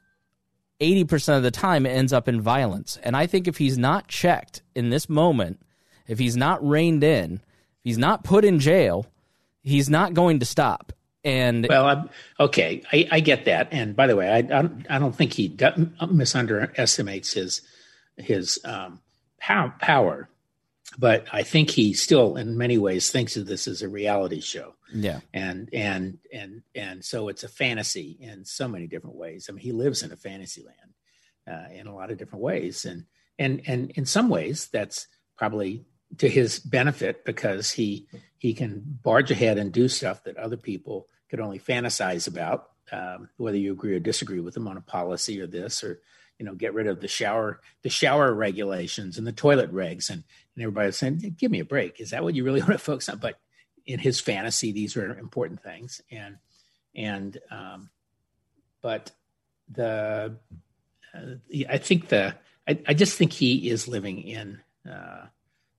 eighty 0.79 1.03
percent 1.03 1.37
of 1.37 1.43
the 1.43 1.51
time, 1.51 1.85
ends 1.85 2.13
up 2.13 2.29
in 2.29 2.39
violence. 2.39 2.97
And 3.03 3.17
I 3.17 3.27
think 3.27 3.47
if 3.47 3.57
he's 3.57 3.77
not 3.77 4.07
checked 4.07 4.61
in 4.73 4.89
this 4.89 5.09
moment, 5.09 5.61
if 6.07 6.17
he's 6.17 6.37
not 6.37 6.65
reined 6.65 7.03
in, 7.03 7.33
if 7.33 7.83
he's 7.83 7.97
not 7.97 8.23
put 8.23 8.45
in 8.45 8.59
jail, 8.59 9.05
he's 9.61 9.89
not 9.89 10.13
going 10.13 10.39
to 10.39 10.45
stop. 10.45 10.93
And 11.25 11.67
Well, 11.67 11.85
I'm, 11.85 12.09
okay, 12.39 12.81
I, 12.93 13.07
I 13.11 13.19
get 13.19 13.43
that. 13.45 13.67
And 13.71 13.93
by 13.93 14.07
the 14.07 14.15
way, 14.15 14.29
I, 14.29 14.37
I, 14.37 14.41
don't, 14.41 14.87
don't 14.87 15.15
think 15.15 15.33
he 15.33 15.49
do- 15.49 15.91
misunderestimates 16.09 17.33
his 17.33 17.61
his 18.15 18.59
um, 18.63 19.01
pow- 19.39 19.73
power, 19.79 20.28
but 20.97 21.27
I 21.31 21.43
think 21.43 21.69
he 21.69 21.93
still, 21.93 22.35
in 22.35 22.57
many 22.57 22.77
ways, 22.77 23.11
thinks 23.11 23.37
of 23.37 23.45
this 23.45 23.67
as 23.67 23.81
a 23.81 23.89
reality 23.89 24.41
show. 24.41 24.75
yeah, 24.91 25.19
and 25.33 25.69
and 25.71 26.17
and 26.33 26.63
and 26.73 27.05
so 27.05 27.29
it's 27.29 27.43
a 27.43 27.49
fantasy 27.49 28.17
in 28.19 28.43
so 28.45 28.67
many 28.67 28.87
different 28.87 29.15
ways. 29.15 29.47
I 29.47 29.53
mean, 29.53 29.61
he 29.61 29.71
lives 29.71 30.01
in 30.01 30.11
a 30.11 30.17
fantasy 30.17 30.63
land 30.63 30.93
uh, 31.47 31.73
in 31.73 31.87
a 31.87 31.95
lot 31.95 32.11
of 32.11 32.17
different 32.17 32.43
ways, 32.43 32.85
and 32.85 33.05
and 33.37 33.61
and 33.67 33.91
in 33.91 34.05
some 34.05 34.29
ways 34.29 34.67
that's 34.71 35.07
probably 35.37 35.85
to 36.17 36.27
his 36.27 36.59
benefit 36.59 37.23
because 37.23 37.71
he 37.71 38.07
he 38.37 38.53
can 38.53 38.81
barge 39.03 39.29
ahead 39.29 39.57
and 39.57 39.71
do 39.71 39.87
stuff 39.87 40.23
that 40.23 40.37
other 40.37 40.57
people 40.57 41.07
could 41.29 41.39
only 41.39 41.59
fantasize 41.59 42.27
about. 42.27 42.69
Um, 42.91 43.29
whether 43.37 43.57
you 43.57 43.71
agree 43.73 43.93
or 43.93 43.99
disagree 43.99 44.39
with 44.39 44.57
him 44.57 44.67
on 44.67 44.75
a 44.75 44.81
policy 44.81 45.39
or 45.39 45.45
this 45.45 45.83
or 45.83 46.01
you 46.39 46.45
know 46.45 46.55
get 46.55 46.73
rid 46.73 46.87
of 46.87 47.01
the 47.01 47.07
shower 47.07 47.59
the 47.83 47.89
shower 47.89 48.33
regulations 48.33 49.19
and 49.19 49.27
the 49.27 49.31
toilet 49.31 49.71
regs 49.71 50.09
and 50.09 50.23
and 50.55 50.63
everybody's 50.63 50.97
saying 50.97 51.35
give 51.37 51.51
me 51.51 51.59
a 51.59 51.65
break. 51.65 51.99
Is 51.99 52.11
that 52.11 52.23
what 52.23 52.35
you 52.35 52.43
really 52.43 52.59
want 52.65 52.73
to 52.73 52.77
focus 52.79 53.09
on? 53.09 53.19
But 53.19 53.39
in 53.85 53.99
his 53.99 54.19
fantasy 54.19 54.71
these 54.71 54.95
are 54.97 55.17
important 55.17 55.61
things. 55.61 56.01
And 56.11 56.37
and 56.95 57.37
um 57.51 57.89
but 58.81 59.11
the 59.71 60.35
uh, 61.13 61.19
i 61.69 61.77
think 61.77 62.07
the 62.07 62.35
I, 62.67 62.79
I 62.87 62.93
just 62.93 63.17
think 63.17 63.33
he 63.33 63.69
is 63.69 63.87
living 63.87 64.21
in 64.21 64.61
uh 64.89 65.25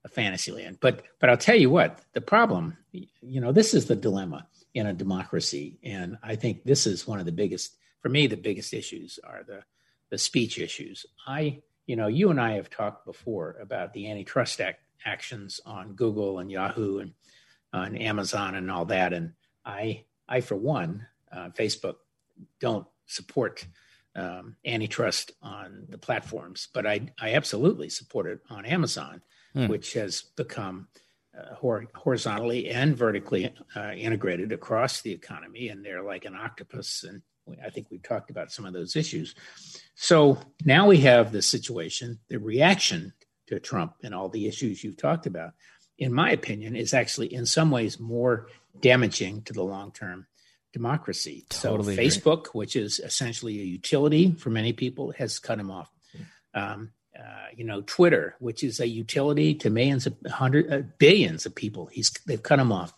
a 0.03 0.09
fantasy 0.09 0.53
land. 0.53 0.79
But 0.81 1.03
but 1.19 1.31
i'll 1.31 1.37
tell 1.37 1.57
you 1.57 1.71
what 1.71 2.00
the 2.12 2.21
problem 2.21 2.77
you 2.93 3.41
know 3.41 3.53
this 3.53 3.75
is 3.75 3.87
the 3.87 3.97
dilemma 3.97 4.47
in 4.75 4.87
a 4.87 4.93
democracy. 4.95 5.79
And 5.83 6.17
i 6.23 6.37
think 6.37 6.65
this 6.65 6.87
is 6.87 7.07
one 7.07 7.21
of 7.21 7.27
the 7.27 7.33
biggest 7.33 7.77
for 8.00 8.09
me 8.09 8.27
the 8.27 8.37
biggest 8.37 8.73
issues 8.73 9.19
are 9.25 9.43
the 9.47 9.62
the 10.11 10.19
speech 10.19 10.59
issues. 10.59 11.07
I 11.27 11.62
you 11.90 11.97
know 11.97 12.06
you 12.06 12.30
and 12.30 12.40
i 12.40 12.52
have 12.52 12.70
talked 12.70 13.04
before 13.04 13.56
about 13.61 13.92
the 13.92 14.11
antitrust 14.11 14.61
act 14.61 14.80
actions 15.04 15.61
on 15.66 15.94
google 15.94 16.38
and 16.38 16.50
yahoo 16.50 16.99
and 16.99 17.12
on 17.73 17.97
Amazon 17.97 18.54
and 18.54 18.70
all 18.70 18.85
that. 18.87 19.12
And 19.12 19.32
I, 19.64 20.04
I 20.28 20.40
for 20.40 20.56
one, 20.56 21.06
uh, 21.30 21.50
Facebook 21.50 21.97
don't 22.59 22.87
support 23.06 23.66
um, 24.16 24.56
antitrust 24.64 25.32
on 25.42 25.87
the 25.88 25.99
platforms, 25.99 26.68
but 26.73 26.87
I, 26.87 27.12
I 27.20 27.35
absolutely 27.35 27.88
support 27.88 28.26
it 28.26 28.40
on 28.50 28.64
Amazon, 28.64 29.23
Hmm. 29.52 29.66
which 29.66 29.94
has 29.94 30.23
become 30.37 30.87
uh, 31.37 31.54
hor- 31.56 31.88
horizontally 31.97 32.70
and 32.70 32.97
vertically 32.97 33.52
uh, 33.75 33.92
integrated 33.92 34.52
across 34.52 35.02
the 35.02 35.11
economy, 35.11 35.70
and 35.70 35.85
they're 35.85 36.04
like 36.04 36.25
an 36.25 36.37
octopus. 36.37 37.02
And 37.02 37.23
I 37.64 37.71
think 37.71 37.88
we've 37.90 38.02
talked 38.02 38.30
about 38.30 38.52
some 38.52 38.64
of 38.64 38.73
those 38.73 38.97
issues. 38.97 39.35
So 39.95 40.38
now 40.64 40.87
we 40.87 40.99
have 40.99 41.33
the 41.33 41.42
situation, 41.42 42.19
the 42.28 42.38
reaction 42.38 43.12
to 43.49 43.61
Trump 43.61 43.95
and 44.02 44.14
all 44.14 44.28
the 44.28 44.47
issues 44.47 44.83
you've 44.83 44.97
talked 44.97 45.26
about 45.26 45.52
in 46.00 46.12
my 46.12 46.30
opinion, 46.30 46.75
is 46.75 46.95
actually 46.95 47.33
in 47.33 47.47
some 47.47 47.71
ways 47.71 48.00
more 48.00 48.49
damaging 48.80 49.42
to 49.42 49.52
the 49.52 49.62
long 49.62 49.92
term 49.92 50.26
democracy. 50.73 51.45
Totally 51.50 51.95
so, 51.95 52.00
agree. 52.00 52.07
Facebook, 52.07 52.47
which 52.49 52.75
is 52.75 52.99
essentially 52.99 53.61
a 53.61 53.64
utility 53.64 54.33
for 54.33 54.50
many 54.50 54.73
people, 54.73 55.12
has 55.12 55.38
cut 55.38 55.61
him 55.61 55.71
off. 55.71 55.90
Um, 56.54 56.92
uh, 57.16 57.49
you 57.54 57.64
know, 57.64 57.83
Twitter, 57.83 58.35
which 58.38 58.64
is 58.64 58.80
a 58.80 58.88
utility 58.88 59.54
to 59.54 59.69
millions 59.69 60.07
of 60.07 60.16
hundred 60.26 60.73
uh, 60.73 60.83
billions 60.99 61.45
of 61.45 61.54
people, 61.54 61.87
he's 61.87 62.11
they've 62.26 62.42
cut 62.42 62.59
him 62.59 62.73
off. 62.73 62.95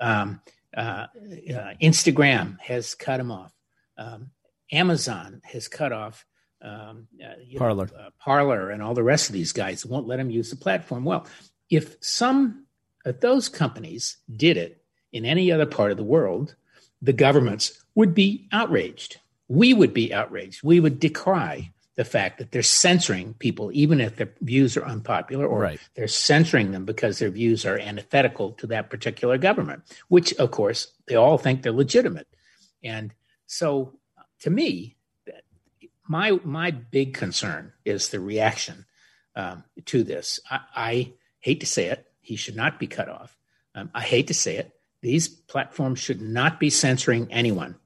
Um, 0.00 0.40
uh, 0.76 1.06
uh, 1.50 1.74
Instagram 1.82 2.60
has 2.60 2.94
cut 2.94 3.18
him 3.18 3.32
off. 3.32 3.52
Um, 3.98 4.30
Amazon 4.72 5.42
has 5.44 5.68
cut 5.68 5.92
off 5.92 6.24
um, 6.62 7.06
uh, 7.22 7.34
know, 7.52 7.58
Parler. 7.58 7.88
uh, 7.98 8.10
Parler, 8.18 8.70
and 8.70 8.82
all 8.82 8.94
the 8.94 9.02
rest 9.02 9.28
of 9.28 9.32
these 9.32 9.52
guys 9.52 9.84
won't 9.86 10.06
let 10.06 10.16
them 10.16 10.30
use 10.30 10.50
the 10.50 10.56
platform. 10.56 11.04
Well, 11.04 11.26
if 11.70 11.96
some 12.00 12.66
of 13.04 13.20
those 13.20 13.48
companies 13.48 14.16
did 14.34 14.56
it 14.56 14.82
in 15.12 15.24
any 15.24 15.52
other 15.52 15.66
part 15.66 15.90
of 15.90 15.96
the 15.96 16.04
world, 16.04 16.54
the 17.00 17.12
governments 17.12 17.84
would 17.94 18.14
be 18.14 18.48
outraged. 18.52 19.18
We 19.48 19.72
would 19.72 19.94
be 19.94 20.12
outraged. 20.12 20.62
We 20.62 20.80
would 20.80 20.98
decry 21.00 21.72
the 21.94 22.04
fact 22.04 22.38
that 22.38 22.52
they're 22.52 22.62
censoring 22.62 23.34
people, 23.34 23.70
even 23.72 24.00
if 24.00 24.16
their 24.16 24.30
views 24.40 24.76
are 24.76 24.84
unpopular, 24.84 25.46
or 25.46 25.60
Right. 25.60 25.80
they're 25.94 26.06
censoring 26.06 26.70
them 26.72 26.84
because 26.84 27.18
their 27.18 27.30
views 27.30 27.64
are 27.64 27.78
antithetical 27.78 28.52
to 28.52 28.66
that 28.68 28.88
particular 28.90 29.36
government, 29.38 29.82
which, 30.08 30.32
of 30.34 30.50
course, 30.50 30.92
they 31.06 31.16
all 31.16 31.38
think 31.38 31.62
they're 31.62 31.72
legitimate. 31.72 32.28
And 32.84 33.12
so, 33.48 33.94
to 34.40 34.50
me, 34.50 34.96
my 36.06 36.38
my 36.44 36.70
big 36.70 37.14
concern 37.14 37.72
is 37.84 38.10
the 38.10 38.20
reaction 38.20 38.84
um, 39.34 39.64
to 39.86 40.04
this. 40.04 40.38
I, 40.50 40.60
I 40.76 41.12
hate 41.40 41.60
to 41.60 41.66
say 41.66 41.86
it, 41.86 42.06
he 42.20 42.36
should 42.36 42.56
not 42.56 42.78
be 42.78 42.86
cut 42.86 43.08
off. 43.08 43.36
Um, 43.74 43.90
I 43.94 44.02
hate 44.02 44.26
to 44.28 44.34
say 44.34 44.56
it, 44.56 44.70
these 45.00 45.28
platforms 45.28 45.98
should 45.98 46.20
not 46.20 46.60
be 46.60 46.70
censoring 46.70 47.32
anyone. 47.32 47.76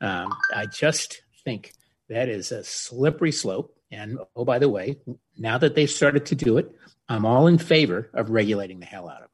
Um, 0.00 0.32
I 0.54 0.66
just 0.66 1.22
think 1.44 1.72
that 2.08 2.28
is 2.28 2.50
a 2.50 2.64
slippery 2.64 3.32
slope. 3.32 3.76
And 3.90 4.18
oh, 4.34 4.44
by 4.44 4.58
the 4.58 4.68
way, 4.68 4.96
now 5.38 5.58
that 5.58 5.76
they've 5.76 5.90
started 5.90 6.26
to 6.26 6.34
do 6.34 6.58
it, 6.58 6.74
I'm 7.08 7.24
all 7.24 7.46
in 7.46 7.58
favor 7.58 8.10
of 8.14 8.30
regulating 8.30 8.80
the 8.80 8.86
hell 8.86 9.08
out 9.08 9.22
of 9.22 9.28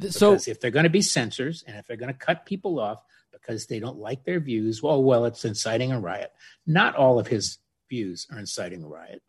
them. 0.00 0.10
so 0.10 0.32
Because 0.32 0.48
if 0.48 0.60
they're 0.60 0.72
going 0.72 0.84
to 0.84 0.90
be 0.90 1.02
censors 1.02 1.62
and 1.66 1.76
if 1.76 1.86
they're 1.86 1.96
going 1.96 2.12
to 2.12 2.18
cut 2.18 2.44
people 2.44 2.80
off 2.80 3.02
because 3.42 3.66
they 3.66 3.80
don't 3.80 3.98
like 3.98 4.24
their 4.24 4.40
views, 4.40 4.82
well, 4.82 5.02
well, 5.02 5.24
it's 5.26 5.44
inciting 5.44 5.92
a 5.92 6.00
riot. 6.00 6.32
Not 6.66 6.94
all 6.96 7.18
of 7.18 7.26
his 7.26 7.58
views 7.90 8.26
are 8.30 8.38
inciting 8.38 8.84
a 8.84 8.88
riot, 8.88 9.22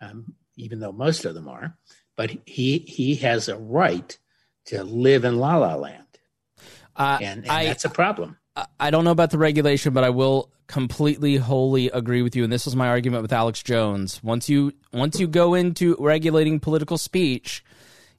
um, 0.00 0.34
even 0.56 0.78
though 0.80 0.92
most 0.92 1.24
of 1.24 1.34
them 1.34 1.48
are. 1.48 1.76
But 2.16 2.30
he 2.46 2.78
he 2.78 3.16
has 3.16 3.48
a 3.48 3.56
right 3.56 4.16
to 4.66 4.84
live 4.84 5.24
in 5.24 5.38
La 5.38 5.56
La 5.56 5.74
Land, 5.74 6.18
uh, 6.96 7.18
and, 7.20 7.42
and 7.42 7.50
I, 7.50 7.64
that's 7.64 7.84
a 7.84 7.90
problem. 7.90 8.36
I- 8.54 8.66
I 8.78 8.90
don't 8.90 9.04
know 9.04 9.10
about 9.10 9.30
the 9.30 9.38
regulation, 9.38 9.92
but 9.92 10.04
I 10.04 10.10
will 10.10 10.52
completely, 10.68 11.36
wholly 11.36 11.88
agree 11.88 12.22
with 12.22 12.36
you. 12.36 12.44
And 12.44 12.52
this 12.52 12.66
was 12.66 12.76
my 12.76 12.86
argument 12.86 13.22
with 13.22 13.32
Alex 13.32 13.62
Jones. 13.64 14.22
Once 14.22 14.48
you 14.48 14.72
once 14.92 15.18
you 15.18 15.26
go 15.26 15.54
into 15.54 15.96
regulating 15.98 16.60
political 16.60 16.96
speech, 16.96 17.64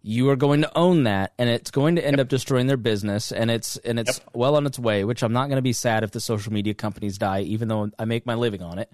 you 0.07 0.29
are 0.29 0.35
going 0.35 0.61
to 0.61 0.77
own 0.77 1.05
that, 1.05 1.33
and 1.39 1.49
it's 1.49 1.71
going 1.71 1.95
to 1.95 2.05
end 2.05 2.19
up 2.19 2.27
destroying 2.27 2.67
their 2.67 2.77
business. 2.77 3.31
And 3.31 3.49
it's 3.49 3.75
and 3.77 3.97
it's 3.97 4.21
well 4.35 4.55
on 4.55 4.67
its 4.67 4.77
way. 4.77 5.03
Which 5.03 5.23
I'm 5.23 5.33
not 5.33 5.47
going 5.47 5.57
to 5.57 5.63
be 5.63 5.73
sad 5.73 6.03
if 6.03 6.11
the 6.11 6.19
social 6.19 6.53
media 6.53 6.75
companies 6.75 7.17
die, 7.17 7.41
even 7.41 7.69
though 7.69 7.89
I 7.97 8.05
make 8.05 8.23
my 8.23 8.35
living 8.35 8.61
on 8.61 8.77
it. 8.77 8.91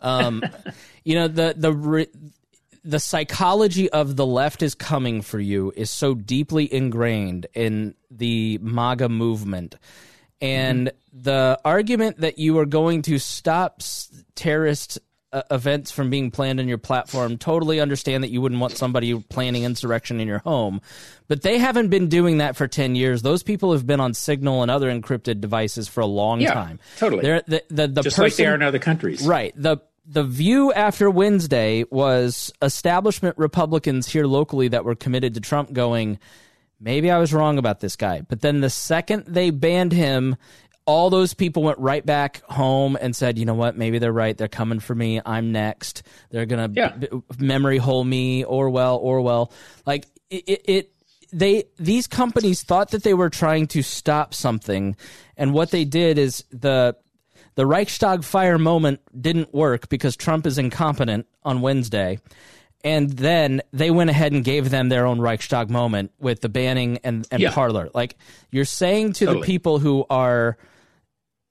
Um, 0.00 0.42
you 1.04 1.14
know 1.14 1.28
the 1.28 1.54
the. 1.56 1.72
Re- 1.72 2.08
the 2.84 3.00
psychology 3.00 3.90
of 3.90 4.16
the 4.16 4.24
left 4.24 4.62
is 4.62 4.74
coming 4.74 5.20
for 5.20 5.38
you 5.38 5.72
is 5.76 5.90
so 5.90 6.14
deeply 6.14 6.72
ingrained 6.72 7.46
in 7.52 7.94
the 8.10 8.58
MAGA 8.62 9.10
movement. 9.10 9.74
And 10.40 10.92
the 11.12 11.60
argument 11.66 12.20
that 12.20 12.38
you 12.38 12.56
are 12.60 12.64
going 12.64 13.02
to 13.02 13.18
stop 13.18 13.78
s- 13.80 14.24
terrorist 14.36 15.00
uh, 15.32 15.42
events 15.50 15.90
from 15.90 16.10
being 16.10 16.30
planned 16.30 16.60
on 16.60 16.68
your 16.68 16.78
platform. 16.78 17.38
Totally 17.38 17.80
understand 17.80 18.24
that 18.24 18.30
you 18.30 18.40
wouldn't 18.40 18.60
want 18.60 18.76
somebody 18.76 19.18
planning 19.18 19.64
insurrection 19.64 20.20
in 20.20 20.28
your 20.28 20.38
home, 20.38 20.80
but 21.28 21.42
they 21.42 21.58
haven't 21.58 21.88
been 21.88 22.08
doing 22.08 22.38
that 22.38 22.56
for 22.56 22.66
ten 22.66 22.94
years. 22.94 23.22
Those 23.22 23.42
people 23.42 23.72
have 23.72 23.86
been 23.86 24.00
on 24.00 24.14
Signal 24.14 24.62
and 24.62 24.70
other 24.70 24.90
encrypted 24.90 25.40
devices 25.40 25.88
for 25.88 26.00
a 26.00 26.06
long 26.06 26.40
Yeah, 26.40 26.54
time. 26.54 26.80
totally. 26.98 27.22
They're, 27.22 27.42
the 27.46 27.62
the, 27.68 27.88
the 27.88 28.02
Just 28.02 28.16
person, 28.16 28.24
like 28.24 28.34
they 28.36 28.46
are 28.46 28.54
in 28.54 28.62
other 28.62 28.78
countries. 28.78 29.26
Right. 29.26 29.52
The 29.56 29.78
the 30.06 30.24
view 30.24 30.72
after 30.72 31.10
Wednesday 31.10 31.84
was 31.90 32.50
establishment 32.62 33.36
Republicans 33.36 34.08
here 34.08 34.24
locally 34.26 34.68
that 34.68 34.84
were 34.86 34.94
committed 34.94 35.34
to 35.34 35.40
Trump 35.40 35.70
going, 35.74 36.18
maybe 36.80 37.10
I 37.10 37.18
was 37.18 37.34
wrong 37.34 37.58
about 37.58 37.80
this 37.80 37.96
guy. 37.96 38.22
But 38.22 38.40
then 38.40 38.60
the 38.62 38.70
second 38.70 39.26
they 39.26 39.50
banned 39.50 39.92
him, 39.92 40.36
all 40.88 41.10
those 41.10 41.34
people 41.34 41.62
went 41.62 41.78
right 41.78 42.04
back 42.06 42.40
home 42.48 42.96
and 42.98 43.14
said, 43.14 43.36
you 43.36 43.44
know 43.44 43.52
what, 43.52 43.76
maybe 43.76 43.98
they're 43.98 44.10
right. 44.10 44.36
They're 44.38 44.48
coming 44.48 44.80
for 44.80 44.94
me. 44.94 45.20
I'm 45.26 45.52
next. 45.52 46.02
They're 46.30 46.46
going 46.46 46.72
to 46.74 46.80
Yeah. 46.80 46.96
b- 46.96 47.08
memory 47.38 47.76
hole 47.76 48.04
me, 48.04 48.42
Orwell, 48.42 48.96
Orwell. 48.96 49.52
Like 49.84 50.06
it, 50.30 50.44
it, 50.46 50.62
it 50.64 50.92
they 51.30 51.64
these 51.78 52.06
companies 52.06 52.62
thought 52.62 52.92
that 52.92 53.02
they 53.02 53.12
were 53.12 53.28
trying 53.28 53.66
to 53.66 53.82
stop 53.82 54.32
something 54.32 54.96
and 55.36 55.52
what 55.52 55.70
they 55.72 55.84
did 55.84 56.16
is 56.16 56.42
the 56.50 56.96
the 57.54 57.66
Reichstag 57.66 58.24
fire 58.24 58.56
moment 58.56 59.00
didn't 59.20 59.52
work 59.52 59.90
because 59.90 60.16
Trump 60.16 60.46
is 60.46 60.56
incompetent 60.56 61.26
on 61.42 61.60
Wednesday. 61.60 62.18
And 62.84 63.10
then 63.10 63.60
they 63.72 63.90
went 63.90 64.08
ahead 64.08 64.30
and 64.32 64.44
gave 64.44 64.70
them 64.70 64.88
their 64.88 65.04
own 65.04 65.20
Reichstag 65.20 65.68
moment 65.68 66.12
with 66.20 66.40
the 66.40 66.48
banning 66.48 66.98
and, 67.02 67.26
and 67.32 67.42
Yeah. 67.42 67.52
Parler. 67.52 67.90
Like 67.92 68.14
you're 68.52 68.64
saying 68.64 69.14
to 69.14 69.26
Totally. 69.26 69.40
the 69.42 69.46
people 69.46 69.80
who 69.80 70.06
are 70.08 70.56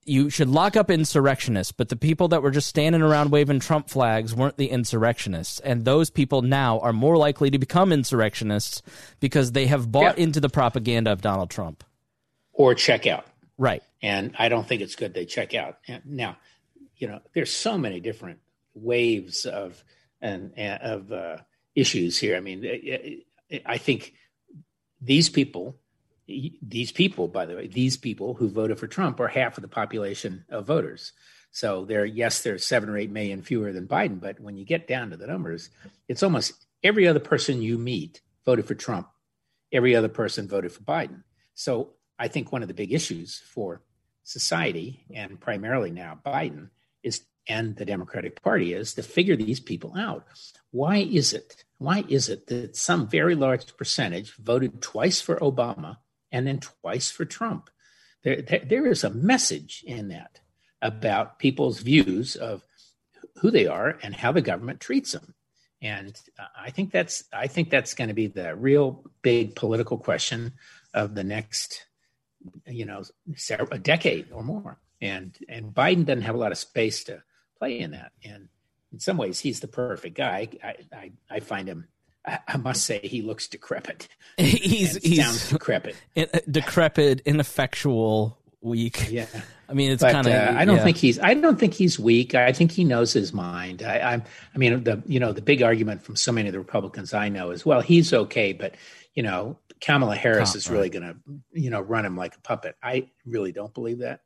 you 0.08 0.30
should 0.30 0.48
lock 0.50 0.76
up 0.76 0.90
insurrectionists, 0.90 1.72
but 1.72 1.90
the 1.90 1.96
people 1.96 2.30
that 2.30 2.42
were 2.42 2.52
just 2.52 2.68
standing 2.68 3.02
around 3.02 3.30
waving 3.32 3.60
Trump 3.60 3.90
flags 3.90 4.34
weren't 4.34 4.58
the 4.58 4.70
insurrectionists. 4.70 5.60
And 5.60 5.84
those 5.86 6.10
people 6.10 6.42
now 6.42 6.80
are 6.80 6.94
more 6.94 7.18
likely 7.18 7.52
to 7.52 7.60
become 7.60 7.92
insurrectionists 7.92 8.82
because 9.20 9.52
they 9.52 9.68
have 9.68 9.92
bought 9.92 10.18
Yeah. 10.18 10.24
into 10.24 10.40
the 10.40 10.50
propaganda 10.50 11.12
of 11.12 11.22
Donald 11.22 11.50
Trump. 11.50 11.84
Or 12.54 12.74
check 12.74 13.06
out. 13.06 13.26
Right. 13.60 13.82
and 14.04 14.36
I 14.38 14.50
don't 14.50 14.68
think 14.68 14.82
it's 14.84 14.96
good 14.96 15.14
they 15.16 15.26
check 15.26 15.56
out. 15.56 15.80
Now, 16.06 16.38
you 16.98 17.08
know, 17.08 17.20
there's 17.34 17.52
so 17.52 17.76
many 17.78 18.00
different 18.00 18.40
waves 18.76 19.46
of 19.46 19.84
and, 20.22 20.54
and 20.56 20.82
of 20.82 21.12
uh, 21.12 21.38
issues 21.76 22.18
here. 22.20 22.36
I 22.38 22.40
mean, 22.40 22.64
I- 23.66 23.78
think 23.80 24.14
these 25.02 25.30
people, 25.30 25.76
these 26.28 26.92
people, 26.92 27.28
by 27.28 27.46
the 27.46 27.56
way, 27.56 27.68
these 27.68 27.98
people 27.98 28.34
who 28.34 28.50
voted 28.50 28.80
for 28.80 28.88
Trump 28.88 29.20
are 29.20 29.28
half 29.28 29.58
of 29.58 29.62
the 29.62 29.68
population 29.68 30.44
of 30.50 30.68
voters. 30.68 31.14
So 31.52 31.86
there, 31.86 32.06
yes, 32.06 32.42
there's 32.42 32.66
seven 32.66 32.90
or 32.90 32.98
eight 32.98 33.12
million 33.12 33.42
fewer 33.42 33.72
than 33.72 33.88
Biden, 33.88 34.20
but 34.20 34.40
when 34.40 34.58
you 34.58 34.66
get 34.66 34.88
down 34.88 35.10
to 35.12 35.18
the 35.18 35.28
numbers, 35.28 35.70
it's 36.08 36.24
almost 36.24 36.66
every 36.84 37.08
other 37.08 37.20
person 37.20 37.62
you 37.62 37.78
meet 37.78 38.22
voted 38.46 38.66
for 38.66 38.76
Trump. 38.76 39.08
Every 39.72 39.96
other 39.96 40.10
person 40.10 40.48
voted 40.48 40.72
for 40.72 40.82
Biden. 40.82 41.24
So 41.54 41.94
I 42.20 42.28
think 42.28 42.52
one 42.52 42.62
of 42.62 42.68
the 42.68 42.74
big 42.74 42.94
issues 42.94 43.42
for 43.46 43.82
society 44.24 45.06
and 45.14 45.40
primarily 45.40 45.92
now 45.92 46.20
Biden 46.26 46.70
is 47.04 47.22
and 47.50 47.78
the 47.78 47.86
Democratic 47.86 48.42
Party 48.42 48.74
is 48.74 48.94
to 48.96 49.04
figure 49.04 49.38
these 49.38 49.62
people 49.62 49.94
out. 49.98 50.26
Why 50.72 50.98
is 50.98 51.32
it? 51.32 51.64
Why 51.78 52.04
is 52.10 52.28
it 52.28 52.48
that 52.48 52.76
some 52.76 53.08
very 53.08 53.36
large 53.36 53.78
percentage 53.78 54.36
voted 54.36 54.82
twice 54.82 55.22
for 55.22 55.38
Obama 55.38 55.98
and 56.32 56.48
then 56.48 56.60
twice 56.60 57.10
for 57.10 57.26
Trump? 57.26 57.70
There, 58.24 58.42
there, 58.42 58.64
there 58.66 58.88
is 58.88 59.04
a 59.04 59.10
message 59.10 59.84
in 59.86 60.10
that 60.10 60.40
about 60.82 61.40
people's 61.40 61.80
views 61.80 62.36
of 62.36 62.64
who 63.38 63.52
they 63.52 63.68
are 63.68 63.98
and 64.02 64.16
how 64.16 64.32
the 64.32 64.42
government 64.42 64.80
treats 64.80 65.12
them. 65.12 65.34
And 65.82 66.20
uh, 66.40 66.46
I 66.60 66.72
think 66.72 66.92
that's 66.92 67.24
I 67.32 67.48
think 67.48 67.70
that's 67.70 67.94
going 67.94 68.08
to 68.08 68.16
be 68.16 68.28
the 68.28 68.56
real 68.56 69.04
big 69.22 69.56
political 69.56 69.98
question 69.98 70.54
of 70.94 71.14
the 71.14 71.24
next 71.24 71.86
you 72.66 72.86
know 72.86 73.04
a 73.72 73.80
decade 73.80 74.32
or 74.32 74.44
more 74.44 74.80
and 75.02 75.38
and 75.50 75.74
biden 75.74 76.06
doesn't 76.06 76.24
have 76.24 76.36
a 76.36 76.38
lot 76.38 76.52
of 76.52 76.58
space 76.58 77.04
to 77.06 77.22
play 77.58 77.80
in 77.80 77.92
that 77.92 78.12
and 78.24 78.48
in 78.92 79.00
some 79.00 79.18
ways 79.18 79.40
he's 79.40 79.60
the 79.60 79.68
perfect 79.68 80.16
guy 80.16 80.48
i 80.64 80.76
i, 80.94 81.12
I 81.30 81.40
find 81.40 81.68
him 81.68 81.88
I, 82.28 82.40
I 82.48 82.58
must 82.58 82.84
say 82.84 83.00
he 83.02 83.22
looks 83.22 83.48
decrepit 83.48 84.08
he's 84.38 84.98
he's 84.98 85.24
sounds 85.24 85.50
decrepit 85.50 85.96
in- 86.16 86.30
decrepit, 86.50 87.22
ineffectual, 87.26 88.38
weak. 88.62 89.10
yeah 89.10 89.26
I 89.70 89.74
mean, 89.74 89.92
it's 89.92 90.04
kind 90.04 90.26
of. 90.26 90.34
uh, 90.34 90.54
I 90.56 90.66
don't 90.66 90.82
think 90.82 90.98
he's. 90.98 91.20
I 91.20 91.34
don't 91.34 91.60
think 91.60 91.74
he's 91.74 92.00
weak. 92.00 92.36
I 92.36 92.54
think 92.54 92.72
he 92.72 92.86
knows 92.86 93.12
his 93.12 93.34
mind. 93.34 93.84
I, 93.84 94.00
I'm. 94.00 94.24
I 94.56 94.58
mean, 94.58 94.84
the 94.84 95.04
you 95.06 95.20
know 95.20 95.34
the 95.34 95.42
big 95.42 95.62
argument 95.62 96.04
from 96.04 96.16
so 96.16 96.32
many 96.32 96.48
of 96.48 96.54
the 96.54 96.60
Republicans 96.60 97.14
I 97.14 97.30
know 97.30 97.52
is, 97.52 97.66
well, 97.66 97.82
he's 97.82 98.14
okay, 98.14 98.54
but 98.54 98.76
you 99.14 99.24
know, 99.24 99.58
Kamala 99.82 100.16
Harris 100.16 100.52
Com- 100.52 100.58
is 100.58 100.70
really 100.70 100.90
going 100.90 101.04
to 101.04 101.16
you 101.52 101.70
know 101.70 101.82
run 101.82 102.06
him 102.06 102.16
like 102.16 102.36
a 102.36 102.40
puppet. 102.40 102.76
I 102.82 103.10
really 103.26 103.52
don't 103.52 103.74
believe 103.74 104.00
that, 104.00 104.22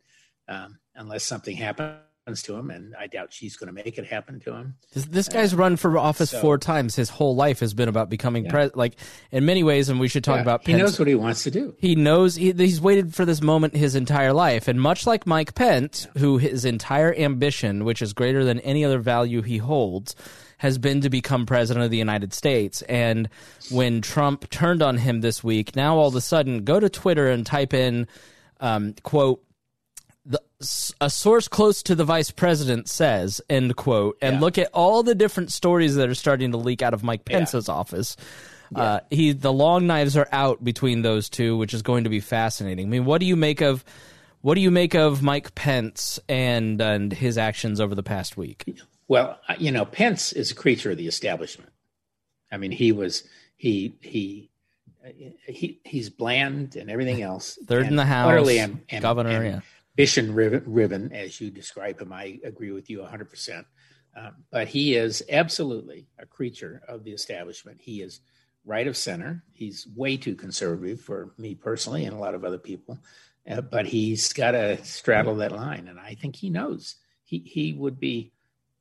um, 0.48 0.78
unless 0.96 1.24
something 1.24 1.56
happens 1.56 1.98
to 2.44 2.56
him, 2.56 2.70
and 2.70 2.96
I 2.96 3.08
doubt 3.08 3.34
she's 3.34 3.56
going 3.56 3.68
to 3.68 3.74
make 3.74 3.98
it 3.98 4.06
happen 4.06 4.40
to 4.42 4.54
him. 4.54 4.76
This, 4.94 5.06
this 5.06 5.28
guy's 5.28 5.56
run 5.56 5.76
for 5.78 5.98
office 5.98 6.30
so- 6.32 6.40
four 6.40 6.58
times. 6.58 6.96
His 6.96 7.10
whole 7.10 7.36
life 7.36 7.60
has 7.62 7.74
been 7.74 7.90
about 7.90 8.10
becoming 8.10 8.48
pres. 8.48 8.72
Like 8.76 8.96
in 9.32 9.46
many 9.46 9.64
ways, 9.64 9.90
and 9.90 10.00
we 10.00 10.08
should 10.08 10.24
talk 10.24 10.38
Yeah, 10.38 10.42
about. 10.44 10.66
he 10.66 10.74
knows 10.74 10.98
what 11.00 11.08
he 11.08 11.16
wants 11.16 11.44
to 11.44 11.52
do. 11.52 11.76
He 11.80 11.96
knows 11.96 12.36
he, 12.36 12.52
he's 12.52 12.80
waited 12.80 13.14
for 13.16 13.26
this 13.26 13.42
moment 13.42 13.76
his 13.76 13.96
entire 13.96 14.34
life, 14.34 14.68
and 14.68 14.80
much 14.80 15.08
like 15.08 15.26
Mike 15.28 15.56
Pence, 15.56 16.08
who 16.18 16.38
his 16.38 16.66
entire 16.66 17.14
ambition, 17.16 17.84
which 17.86 18.02
is 18.02 18.14
greater 18.14 18.44
than 18.44 18.60
any 18.60 18.86
other 18.86 19.00
value 19.00 19.42
he 19.42 19.58
holds, 19.58 20.16
has 20.60 20.78
been 20.78 21.02
to 21.02 21.10
become 21.10 21.46
president 21.48 21.84
of 21.84 21.90
the 21.92 21.98
United 21.98 22.34
States. 22.34 22.84
And 22.84 23.30
when 23.72 24.02
Trump 24.02 24.48
turned 24.52 24.84
on 24.84 24.98
him 24.98 25.22
this 25.22 25.44
week, 25.44 25.76
now 25.76 25.98
all 25.98 26.10
of 26.10 26.16
a 26.16 26.22
sudden, 26.22 26.64
go 26.64 26.80
to 26.80 26.88
Twitter 26.88 27.30
and 27.30 27.46
type 27.46 27.74
in, 27.74 28.08
um, 28.60 28.94
"quote." 29.04 29.44
The, 30.26 30.40
a 31.00 31.10
source 31.10 31.48
close 31.48 31.82
to 31.84 31.96
the 31.96 32.04
vice 32.06 32.30
president 32.30 32.88
says, 32.88 33.42
end 33.50 33.76
quote, 33.76 34.18
and 34.22 34.36
Yeah. 34.36 34.40
look 34.40 34.58
at 34.60 34.70
all 34.74 35.02
the 35.02 35.16
different 35.16 35.52
stories 35.52 35.96
that 35.96 36.08
are 36.10 36.16
starting 36.16 36.52
to 36.52 36.58
leak 36.58 36.82
out 36.84 36.94
of 36.94 37.04
Mike 37.04 37.26
Pence's 37.26 37.68
office. 37.68 38.16
Uh, 38.74 39.00
he 39.10 39.34
the 39.34 39.52
long 39.52 39.86
knives 39.88 40.16
are 40.16 40.30
out 40.32 40.64
between 40.64 41.02
those 41.02 41.28
two, 41.28 41.58
which 41.58 41.74
is 41.74 41.82
going 41.82 42.06
to 42.06 42.10
be 42.10 42.20
fascinating. 42.22 42.86
I 42.88 42.90
mean, 42.90 43.06
what 43.06 43.20
do 43.20 43.26
you 43.26 43.36
make 43.36 43.60
of 43.62 43.84
what 44.42 44.56
do 44.56 44.62
you 44.62 44.72
make 44.72 44.94
of 44.96 45.22
Mike 45.22 45.54
Pence 45.56 46.20
and 46.30 46.80
and 46.80 47.12
his 47.12 47.38
actions 47.38 47.82
over 47.82 47.96
the 47.96 48.04
past 48.04 48.38
week? 48.38 48.64
Well, 49.10 49.40
you 49.58 49.72
know, 49.72 49.84
Pence 49.84 50.32
is 50.32 50.52
a 50.52 50.56
creature 50.56 50.92
of 50.92 50.98
the 50.98 51.08
establishment. 51.08 51.72
I 52.50 52.56
mean, 52.58 52.72
he 52.72 52.94
was 52.94 53.24
he 53.58 53.96
he 54.02 54.50
he 55.48 55.80
he's 55.84 56.10
bland 56.10 56.78
and 56.78 56.90
everything 56.90 57.22
else. 57.22 57.58
Third 57.68 57.88
in 57.88 57.98
the 57.98 58.06
House, 58.06 58.30
utterly 58.32 58.66
governor, 59.02 59.44
yeah. 59.44 59.60
Riven, 60.06 60.64
riven, 60.66 61.12
as 61.14 61.40
you 61.40 61.50
describe 61.50 62.00
him. 62.02 62.14
I 62.14 62.40
agree 62.44 62.72
with 62.72 62.90
you 62.90 63.04
hundred 63.04 63.30
percent. 63.30 63.66
Um, 64.16 64.44
but 64.52 64.68
he 64.68 64.96
is 64.96 65.24
absolutely 65.30 66.08
a 66.20 66.26
creature 66.26 66.82
of 66.88 67.04
the 67.04 67.12
establishment. 67.12 67.80
He 67.82 68.02
is 68.02 68.20
right 68.66 68.88
of 68.88 68.98
center. 68.98 69.44
He's 69.54 69.88
way 69.96 70.18
too 70.18 70.36
conservative 70.36 71.02
for 71.02 71.34
me 71.38 71.56
personally 71.56 72.06
and 72.06 72.16
a 72.16 72.20
lot 72.20 72.36
of 72.36 72.44
other 72.44 72.58
people. 72.58 73.00
Uh, 73.50 73.62
but 73.62 73.86
he's 73.88 74.34
got 74.34 74.52
to 74.52 74.84
straddle 74.84 75.36
that 75.38 75.52
line, 75.52 75.88
and 75.88 76.00
I 76.00 76.14
think 76.16 76.36
he 76.36 76.50
knows. 76.50 76.96
He 77.24 77.40
he 77.40 77.74
would 77.74 78.00
be, 78.00 78.34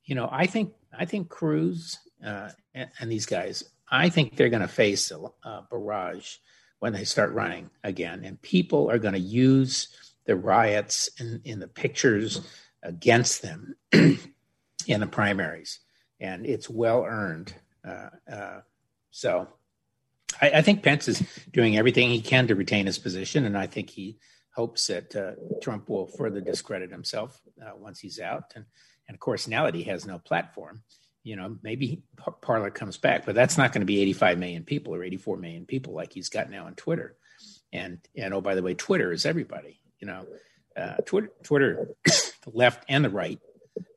you 0.05 0.15
know, 0.15 0.29
I 0.31 0.47
think 0.47 0.75
I 0.97 1.07
think 1.07 1.29
Cruz 1.29 1.99
uh, 2.25 2.51
and, 2.75 2.91
and 2.99 3.11
these 3.11 3.27
guys. 3.27 3.65
I 3.93 4.09
think 4.09 4.37
they're 4.37 4.51
going 4.51 4.61
to 4.63 4.69
face 4.69 5.11
a, 5.11 5.19
a 5.49 5.67
barrage 5.69 6.37
when 6.79 6.93
they 6.93 7.05
start 7.05 7.33
running 7.33 7.71
again, 7.83 8.23
and 8.25 8.41
people 8.43 8.91
are 8.91 8.99
going 8.99 9.15
to 9.15 9.21
use 9.21 9.89
the 10.27 10.37
riots 10.37 11.11
in, 11.19 11.41
in 11.45 11.61
the 11.61 11.69
pictures 11.69 12.41
against 12.83 13.43
them 13.43 13.75
in 13.93 15.01
the 15.01 15.07
primaries, 15.07 15.81
and 16.21 16.47
it's 16.47 16.69
well 16.69 17.05
earned. 17.05 17.55
Uh, 17.87 18.09
uh, 18.31 18.61
so 19.11 19.49
I, 20.41 20.51
I 20.51 20.63
think 20.63 20.83
Pence 20.83 21.09
is 21.09 21.23
doing 21.53 21.77
everything 21.77 22.11
he 22.11 22.21
can 22.21 22.47
to 22.49 22.55
retain 22.55 22.87
his 22.87 22.99
position, 22.99 23.45
and 23.45 23.57
I 23.57 23.67
think 23.67 23.91
he 23.91 24.19
hopes 24.55 24.87
that 24.89 25.15
uh, 25.15 25.33
Trump 25.63 25.89
will 25.89 26.07
further 26.07 26.41
discredit 26.41 26.91
himself 26.91 27.41
uh, 27.65 27.73
once 27.77 28.01
he's 28.01 28.19
out. 28.19 28.53
And, 28.55 28.65
and 29.09 29.15
of 29.15 29.21
course, 29.21 29.49
now 29.49 29.65
that 29.65 29.75
he 29.75 29.85
has 29.85 30.07
no 30.07 30.19
platform, 30.19 30.83
you 31.23 31.37
know, 31.37 31.57
maybe 31.63 32.03
Par- 32.17 32.37
Parler 32.41 32.71
comes 32.71 32.97
back, 32.97 33.27
but 33.27 33.35
that's 33.35 33.59
not 33.59 33.73
going 33.73 33.83
to 33.83 33.87
be 33.87 34.01
85 34.01 34.39
million 34.39 34.65
people 34.65 34.95
or 34.95 35.05
84 35.05 35.37
million 35.37 35.67
people 35.67 35.95
like 35.95 36.13
he's 36.13 36.29
got 36.29 36.51
now 36.51 36.67
on 36.67 36.75
Twitter. 36.75 37.17
And 37.73 37.99
and 38.17 38.35
oh, 38.35 38.41
by 38.41 38.55
the 38.55 38.63
way, 38.63 38.75
Twitter 38.75 39.13
is 39.13 39.25
everybody. 39.25 39.80
You 40.01 40.09
know, 40.09 40.27
uh, 40.77 40.97
Twitter, 41.07 41.31
Twitter, 41.43 41.89
the 42.05 42.51
left 42.53 42.85
and 42.89 43.05
the 43.05 43.11
right 43.11 43.39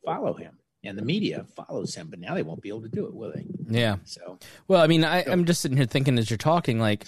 follow 0.06 0.34
him, 0.34 0.58
and 0.84 0.98
the 0.98 1.04
media 1.04 1.46
follows 1.56 1.96
him. 1.96 2.08
But 2.10 2.20
now 2.20 2.34
they 2.36 2.44
won't 2.44 2.62
be 2.62 2.70
able 2.70 2.82
to 2.82 2.90
do 2.90 3.06
it, 3.06 3.14
will 3.14 3.32
they? 3.32 3.46
Yeah. 3.70 3.98
So 4.06 4.40
Well, 4.68 4.82
I 4.82 4.88
mean, 4.88 5.04
I, 5.04 5.24
I'm 5.24 5.46
just 5.46 5.62
sitting 5.62 5.78
here 5.78 5.86
thinking 5.86 6.18
as 6.18 6.30
you're 6.30 6.38
talking, 6.38 6.80
like, 6.80 7.06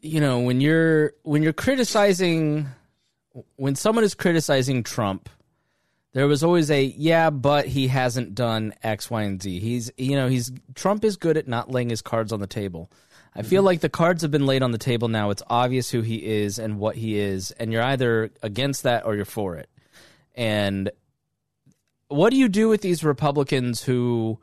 you 0.00 0.20
know, 0.20 0.40
when 0.40 0.60
you're 0.60 1.12
when 1.22 1.42
you're 1.42 1.52
criticizing, 1.52 2.68
when 3.56 3.74
someone 3.74 4.04
is 4.04 4.14
criticizing 4.14 4.82
Trump, 4.82 5.28
there 6.12 6.26
was 6.26 6.42
always 6.42 6.70
a 6.70 6.82
yeah, 6.84 7.30
but 7.30 7.66
he 7.66 7.88
hasn't 7.88 8.34
done 8.34 8.74
X, 8.82 9.10
Y, 9.10 9.22
and 9.22 9.42
Z. 9.42 9.58
He's 9.58 9.90
you 9.96 10.16
know 10.16 10.28
he's 10.28 10.52
Trump 10.74 11.04
is 11.04 11.16
good 11.16 11.36
at 11.36 11.48
not 11.48 11.70
laying 11.70 11.90
his 11.90 12.02
cards 12.02 12.32
on 12.32 12.40
the 12.40 12.46
table. 12.46 12.90
I 13.34 13.42
feel 13.42 13.60
mm-hmm. 13.60 13.66
like 13.66 13.80
the 13.80 13.88
cards 13.88 14.22
have 14.22 14.30
been 14.30 14.46
laid 14.46 14.62
on 14.62 14.72
the 14.72 14.78
table 14.78 15.08
now. 15.08 15.30
It's 15.30 15.42
obvious 15.48 15.90
who 15.90 16.00
he 16.00 16.24
is 16.24 16.58
and 16.58 16.78
what 16.78 16.96
he 16.96 17.18
is, 17.18 17.50
and 17.52 17.72
you're 17.72 17.82
either 17.82 18.30
against 18.42 18.82
that 18.82 19.06
or 19.06 19.14
you're 19.14 19.24
for 19.24 19.56
it. 19.56 19.68
And 20.34 20.90
what 22.08 22.30
do 22.30 22.36
you 22.36 22.48
do 22.48 22.68
with 22.68 22.80
these 22.80 23.04
Republicans 23.04 23.82
who 23.82 24.38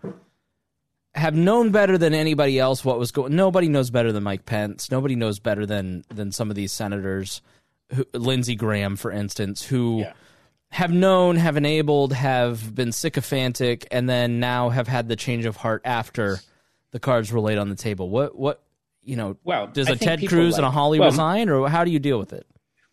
have 1.14 1.36
known 1.36 1.72
better 1.72 1.98
than 1.98 2.14
anybody 2.14 2.60
else 2.60 2.86
what 2.86 3.00
was 3.00 3.12
going? 3.12 3.36
Nobody 3.36 3.68
knows 3.68 3.90
better 3.90 4.12
than 4.12 4.24
Mike 4.24 4.46
Pence. 4.46 4.92
Nobody 4.92 5.16
knows 5.16 5.40
better 5.40 5.66
than 5.66 6.04
than 6.10 6.32
some 6.32 6.50
of 6.50 6.56
these 6.56 6.72
senators, 6.72 7.42
who, 7.94 8.06
Lindsey 8.14 8.56
Graham, 8.56 8.96
for 8.96 9.12
instance, 9.12 9.64
who. 9.64 10.02
Yeah. 10.02 10.14
Have 10.72 10.92
known, 10.92 11.38
have 11.38 11.56
enabled, 11.56 12.12
have 12.12 12.76
been 12.76 12.92
sycophantic, 12.92 13.88
and 13.92 14.10
then 14.10 14.42
now 14.42 14.70
have 14.70 14.90
had 14.90 15.08
the 15.08 15.16
change 15.16 15.46
of 15.46 15.56
heart 15.56 15.82
after 15.86 16.40
the 16.92 17.00
cards 17.00 17.32
were 17.32 17.40
laid 17.40 17.58
on 17.58 17.70
the 17.70 17.76
table. 17.76 18.10
What 18.10 18.38
what 18.38 18.62
you 19.06 19.16
know, 19.16 19.38
Well, 19.44 19.68
does 19.68 19.88
I 19.88 19.94
a 19.94 19.96
Ted 19.96 20.28
Cruz 20.28 20.58
and 20.58 20.66
a 20.66 20.72
Hawley 20.72 21.00
well, 21.00 21.10
resign, 21.10 21.50
or 21.50 21.70
how 21.70 21.84
do 21.84 21.92
you 21.92 22.00
deal 22.00 22.20
with 22.20 22.34
it? 22.34 22.46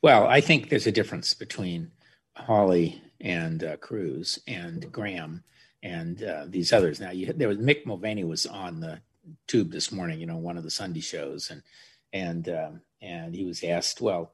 Well, 0.02 0.26
I 0.26 0.40
think 0.40 0.68
there's 0.68 0.86
a 0.86 0.92
difference 0.92 1.34
between 1.34 1.90
Hawley 2.36 3.02
and 3.20 3.64
uh, 3.64 3.76
Cruz 3.78 4.38
and 4.46 4.90
Graham 4.92 5.44
and 5.82 6.22
uh, 6.22 6.44
these 6.48 6.72
others. 6.72 7.00
Now, 7.00 7.10
you, 7.10 7.32
there 7.32 7.48
was 7.48 7.58
Mick 7.58 7.86
Mulvaney 7.86 8.24
was 8.24 8.46
on 8.46 8.80
the 8.80 9.00
tube 9.46 9.72
this 9.72 9.90
morning, 9.92 10.20
you 10.20 10.26
know, 10.26 10.36
one 10.36 10.56
of 10.56 10.64
the 10.64 10.70
Sunday 10.70 11.00
shows, 11.00 11.50
and 11.50 11.62
and 12.12 12.48
um, 12.48 12.80
and 13.00 13.34
he 13.34 13.44
was 13.44 13.64
asked, 13.64 14.00
"Well, 14.00 14.32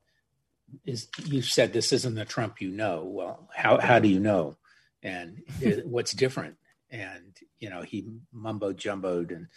is 0.85 1.09
you 1.25 1.43
said 1.43 1.73
this 1.73 1.93
isn't 1.93 2.14
the 2.14 2.25
Trump 2.25 2.61
you 2.61 2.71
know? 2.71 3.05
Well, 3.05 3.49
how 3.55 3.79
how 3.79 3.99
do 3.99 4.09
you 4.09 4.21
know? 4.21 4.57
And 5.03 5.43
what's 5.85 6.12
different?" 6.12 6.57
And 6.91 7.37
you 7.59 7.71
know, 7.71 7.83
he 7.83 8.07
mumbo 8.33 8.73
jumboed 8.73 9.33
and 9.33 9.49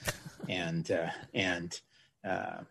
and 0.49 0.91
uh, 0.91 1.09
and. 1.33 1.79
Uh, 2.23 2.61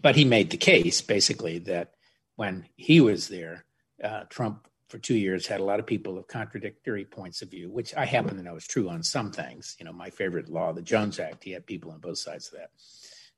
but 0.00 0.16
he 0.16 0.24
made 0.24 0.50
the 0.50 0.56
case 0.56 1.00
basically 1.00 1.58
that 1.58 1.94
when 2.36 2.66
he 2.76 3.00
was 3.00 3.28
there, 3.28 3.64
uh, 4.02 4.24
Trump 4.28 4.66
for 4.88 4.98
two 4.98 5.14
years 5.14 5.46
had 5.46 5.60
a 5.60 5.64
lot 5.64 5.78
of 5.78 5.86
people 5.86 6.18
of 6.18 6.26
contradictory 6.26 7.04
points 7.04 7.42
of 7.42 7.50
view, 7.50 7.70
which 7.70 7.94
I 7.94 8.04
happen 8.06 8.36
to 8.36 8.42
know 8.42 8.56
is 8.56 8.66
true 8.66 8.88
on 8.88 9.02
some 9.02 9.30
things. 9.30 9.76
You 9.78 9.84
know, 9.84 9.92
my 9.92 10.10
favorite 10.10 10.48
law, 10.48 10.72
the 10.72 10.82
Jones 10.82 11.20
Act, 11.20 11.44
he 11.44 11.52
had 11.52 11.66
people 11.66 11.92
on 11.92 12.00
both 12.00 12.18
sides 12.18 12.50
of 12.52 12.58
that. 12.58 12.70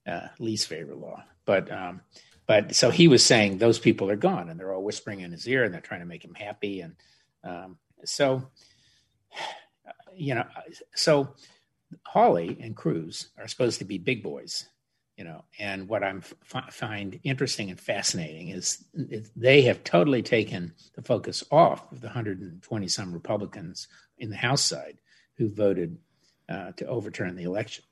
Uh, 0.05 0.29
least 0.41 0.67
favorite 0.67 0.99
law, 0.99 1.23
but 1.45 1.71
um, 1.71 2.01
but 2.49 2.75
so 2.75 2.91
he 2.91 3.07
was 3.07 3.25
saying 3.25 3.59
those 3.59 3.79
people 3.79 4.11
are 4.11 4.17
gone, 4.17 4.49
and 4.49 4.59
they're 4.59 4.75
all 4.75 4.83
whispering 4.83 5.21
in 5.21 5.31
his 5.31 5.47
ear, 5.47 5.63
and 5.63 5.73
they're 5.73 5.81
trying 5.81 6.01
to 6.01 6.07
make 6.07 6.25
him 6.25 6.35
happy, 6.35 6.81
and 6.81 6.97
um, 7.45 7.79
so 8.05 8.51
you 10.15 10.35
know, 10.35 10.45
so 10.95 11.35
Hawley 12.05 12.59
and 12.61 12.77
Cruz 12.77 13.29
are 13.39 13.49
supposed 13.49 13.79
to 13.79 13.85
be 13.85 13.99
big 13.99 14.23
boys, 14.23 14.67
you 15.17 15.25
know 15.25 15.45
and 15.59 15.89
what 15.89 16.03
i'm 16.03 16.23
f- 16.43 16.73
find 16.73 17.21
interesting 17.23 17.71
and 17.71 17.81
fascinating 17.81 18.49
is, 18.49 18.85
is 18.95 19.31
they 19.37 19.63
have 19.63 19.85
totally 19.85 20.23
taken 20.23 20.73
the 20.95 21.03
focus 21.03 21.45
off 21.51 21.91
of 21.93 22.01
the 22.01 22.07
120 22.07 22.89
some 22.89 23.13
republicans 23.13 23.89
in 24.19 24.31
the 24.31 24.37
house 24.37 24.63
side 24.63 24.99
who 25.37 25.49
voted 25.49 25.99
uh, 26.49 26.73
to 26.73 26.87
overturn 26.87 27.37
the 27.37 27.45
election. 27.45 27.85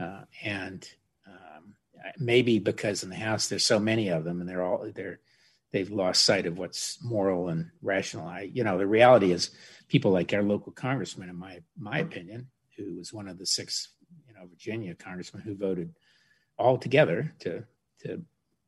Uh, 0.00 0.22
and 0.42 0.88
um, 1.26 1.74
maybe 2.18 2.58
because 2.58 3.02
in 3.02 3.10
the 3.10 3.16
house 3.16 3.48
there's 3.48 3.64
so 3.64 3.78
many 3.78 4.08
of 4.08 4.24
them 4.24 4.40
and 4.40 4.48
they're 4.48 4.62
all 4.62 4.90
they're 4.94 5.20
they've 5.72 5.90
lost 5.90 6.24
sight 6.24 6.46
of 6.46 6.58
what's 6.58 6.98
moral 7.02 7.48
and 7.48 7.70
rational. 7.82 8.26
I 8.26 8.50
you 8.52 8.64
know 8.64 8.78
the 8.78 8.86
reality 8.86 9.32
is 9.32 9.50
people 9.88 10.10
like 10.10 10.32
our 10.32 10.42
local 10.42 10.72
congressman 10.72 11.28
in 11.28 11.36
my 11.36 11.60
my 11.78 11.98
opinion 11.98 12.48
who 12.76 12.96
was 12.96 13.12
one 13.12 13.28
of 13.28 13.38
the 13.38 13.46
six 13.46 13.90
you 14.26 14.34
know 14.34 14.46
virginia 14.48 14.94
congressmen 14.94 15.42
who 15.42 15.54
voted 15.54 15.94
all 16.58 16.78
together 16.78 17.32
to 17.40 17.64
to 18.02 18.22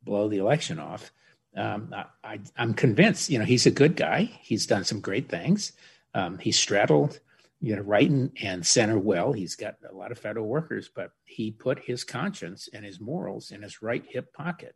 blow 0.05 0.29
the 0.29 0.39
election 0.39 0.79
off. 0.79 1.11
Um, 1.57 1.95
I, 2.25 2.41
am 2.57 2.75
convinced, 2.75 3.31
you 3.31 3.39
know, 3.39 3.45
he's 3.45 3.67
a 3.67 3.71
good 3.71 3.97
guy. 3.97 4.31
He's 4.43 4.67
done 4.67 4.85
some 4.85 5.01
great 5.01 5.29
things. 5.29 5.73
Um, 6.13 6.39
he 6.39 6.51
straddled, 6.53 7.21
you 7.61 7.77
know, 7.77 7.83
right 7.83 8.11
and, 8.11 8.31
and 8.43 8.67
center 8.67 8.99
well. 8.99 9.33
He's 9.33 9.55
got 9.55 9.77
a 9.89 9.95
lot 9.95 10.11
of 10.11 10.19
federal 10.19 10.47
workers, 10.47 10.91
but 10.93 11.13
he 11.25 11.51
put 11.51 11.79
his 11.79 12.05
conscience 12.05 12.69
and 12.73 12.85
his 12.85 13.01
morals 13.01 13.53
in 13.53 13.63
his 13.63 13.83
right 13.83 14.05
hip 14.09 14.33
pocket. 14.33 14.75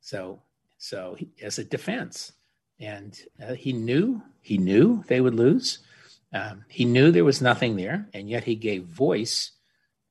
So, 0.00 0.40
so 0.78 1.16
he, 1.18 1.28
as 1.42 1.58
a 1.58 1.64
defense, 1.64 2.32
and 2.80 3.18
uh, 3.42 3.54
he 3.54 3.72
knew 3.72 4.20
he 4.40 4.58
knew 4.58 5.04
they 5.06 5.20
would 5.20 5.34
lose. 5.34 5.78
Um, 6.32 6.64
he 6.68 6.84
knew 6.84 7.10
there 7.10 7.24
was 7.24 7.40
nothing 7.40 7.76
there, 7.76 8.08
and 8.12 8.28
yet 8.28 8.44
he 8.44 8.56
gave 8.56 8.84
voice 8.84 9.52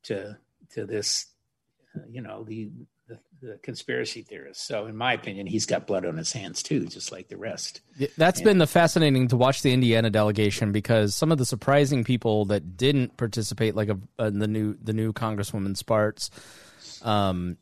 to 0.04 0.38
to 0.72 0.86
this 0.86 1.28
you 2.10 2.22
know 2.22 2.44
the, 2.44 2.70
the, 3.08 3.20
the 3.42 3.60
conspiracy 3.62 4.22
theorists. 4.22 4.66
So, 4.66 4.86
in 4.86 4.96
my 4.96 5.14
opinion, 5.14 5.48
he's 5.48 5.66
got 5.66 5.88
blood 5.88 6.06
on 6.06 6.18
his 6.18 6.32
hands 6.32 6.64
too, 6.64 6.86
just 6.86 7.12
like 7.12 7.28
the 7.28 7.38
rest. 7.38 7.82
That's 8.18 8.42
been 8.42 8.58
the 8.58 8.68
fascinating 8.68 9.28
to 9.30 9.38
watch 9.38 9.62
the 9.62 9.74
Indiana 9.74 10.10
delegation 10.10 10.72
because 10.72 11.16
some 11.16 11.32
of 11.32 11.38
the 11.38 11.46
surprising 11.46 12.04
people 12.04 12.46
that 12.46 12.78
didn't 12.78 13.18
participate, 13.18 13.76
like 13.76 13.90
a, 13.90 14.00
uh, 14.20 14.30
the 14.30 14.48
new 14.48 14.76
the 14.82 14.94
new 14.94 15.14
Congresswoman 15.14 15.76
Spartz, 15.78 16.30
um, 17.02 17.58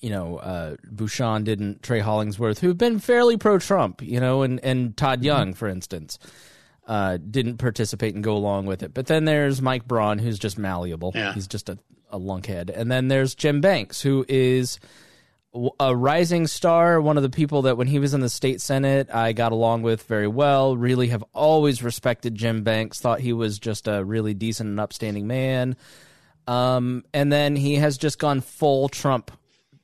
you 0.00 0.10
know, 0.10 0.38
uh, 0.38 0.76
Bucshon 0.86 1.44
didn't, 1.44 1.82
Trey 1.82 2.00
Hollingsworth, 2.00 2.60
who've 2.60 2.78
been 2.78 2.98
fairly 2.98 3.36
pro 3.36 3.58
Trump, 3.58 4.02
you 4.02 4.20
know, 4.20 4.42
and 4.42 4.62
and 4.64 4.96
Todd 4.96 5.22
Young, 5.22 5.54
for 5.54 5.68
instance. 5.68 6.18
Uh, 6.86 7.18
didn't 7.18 7.58
participate 7.58 8.14
and 8.14 8.24
go 8.24 8.34
along 8.34 8.64
with 8.64 8.82
it. 8.82 8.94
But 8.94 9.08
then 9.08 9.26
there's 9.26 9.60
Mike 9.60 9.86
Braun, 9.86 10.18
who's 10.18 10.38
just 10.38 10.56
malleable. 10.56 11.12
Yeah. 11.14 11.34
He's 11.34 11.46
just 11.46 11.68
a, 11.68 11.76
a 12.10 12.18
lunkhead. 12.18 12.70
And 12.74 12.90
then 12.90 13.08
there's 13.08 13.34
Jim 13.34 13.60
Banks, 13.60 14.00
who 14.00 14.24
is 14.28 14.78
a 15.80 15.96
rising 15.96 16.46
star, 16.46 17.00
one 17.00 17.16
of 17.16 17.22
the 17.22 17.30
people 17.30 17.62
that 17.62 17.76
when 17.76 17.86
he 17.86 17.98
was 17.98 18.14
in 18.14 18.20
the 18.20 18.28
state 18.28 18.60
senate, 18.60 19.08
I 19.12 19.32
got 19.32 19.52
along 19.52 19.82
with 19.82 20.02
very 20.02 20.28
well. 20.28 20.76
Really 20.76 21.08
have 21.08 21.24
always 21.32 21.82
respected 21.82 22.34
Jim 22.34 22.62
Banks. 22.62 23.00
Thought 23.00 23.20
he 23.20 23.32
was 23.32 23.58
just 23.58 23.88
a 23.88 24.04
really 24.04 24.34
decent 24.34 24.68
and 24.68 24.80
upstanding 24.80 25.26
man. 25.26 25.76
Um, 26.46 27.04
and 27.12 27.32
then 27.32 27.56
he 27.56 27.76
has 27.76 27.98
just 27.98 28.18
gone 28.18 28.40
full 28.40 28.88
Trump 28.88 29.30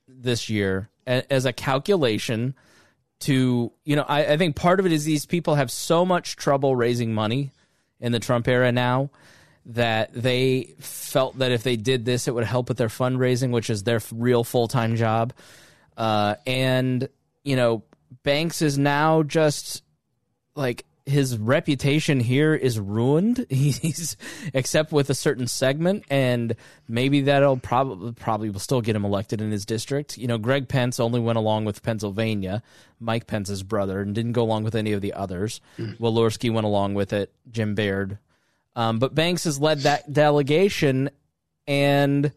this 0.07 0.49
year 0.49 0.89
as 1.07 1.45
a 1.45 1.53
calculation 1.53 2.55
to 3.21 3.73
you 3.85 3.97
know 3.97 4.05
I, 4.09 4.33
I 4.33 4.37
think 4.37 4.57
part 4.57 4.81
of 4.81 4.87
it 4.87 4.93
is 4.93 5.05
these 5.05 5.27
people 5.27 5.55
have 5.55 5.71
so 5.71 6.05
much 6.05 6.37
trouble 6.37 6.75
raising 6.75 7.13
money 7.13 7.53
in 8.01 8.13
the 8.13 8.21
Trump 8.21 8.49
era 8.49 8.73
now 8.73 9.11
that 9.67 10.13
they 10.13 10.75
felt 10.79 11.39
that 11.39 11.53
if 11.53 11.63
they 11.63 11.77
did 11.77 12.05
this, 12.05 12.29
it 12.29 12.35
would 12.35 12.45
help 12.45 12.69
with 12.69 12.79
their 12.79 12.89
fundraising, 12.89 13.51
which 13.51 13.71
is 13.71 13.83
their 13.83 14.01
real 14.13 14.45
full 14.45 14.69
time 14.69 14.97
job. 14.97 15.33
Uh, 15.97 16.35
and 16.47 17.09
you 17.45 17.57
know, 17.57 17.83
Banks 18.23 18.63
is 18.63 18.79
now 18.79 19.23
just 19.23 19.83
like 20.55 20.85
his 21.07 21.37
reputation 21.37 22.19
here 22.19 22.55
is 22.55 22.81
ruined. 22.81 23.45
He's 23.51 24.17
except 24.55 24.93
with 24.93 25.11
a 25.11 25.15
certain 25.15 25.47
segment, 25.47 26.05
and 26.09 26.57
maybe 26.89 27.23
that'll 27.23 27.59
probably 27.59 28.13
probably 28.13 28.51
will 28.51 28.61
still 28.61 28.81
get 28.81 28.97
him 28.97 29.05
elected 29.05 29.41
in 29.41 29.51
his 29.51 29.67
district. 29.67 30.17
You 30.17 30.27
know, 30.27 30.39
Greg 30.39 30.69
Pence 30.69 30.99
only 30.99 31.21
went 31.21 31.39
along 31.39 31.67
with 31.67 31.83
Pennsylvania, 31.83 32.63
Mike 33.01 33.27
Pence's 33.27 33.63
brother, 33.63 34.01
and 34.01 34.15
didn't 34.15 34.33
go 34.33 34.43
along 34.43 34.65
with 34.65 34.75
any 34.75 34.93
of 34.93 35.03
the 35.03 35.13
others. 35.13 35.61
Walorski 35.79 36.53
went 36.53 36.67
along 36.67 36.95
with 36.95 37.13
it. 37.13 37.33
Jim 37.51 37.75
Baird, 37.75 38.19
um, 38.77 38.99
but 38.99 39.15
Banks 39.15 39.45
has 39.45 39.61
led 39.61 39.81
that 39.81 40.13
delegation, 40.13 41.11
and 41.67 42.33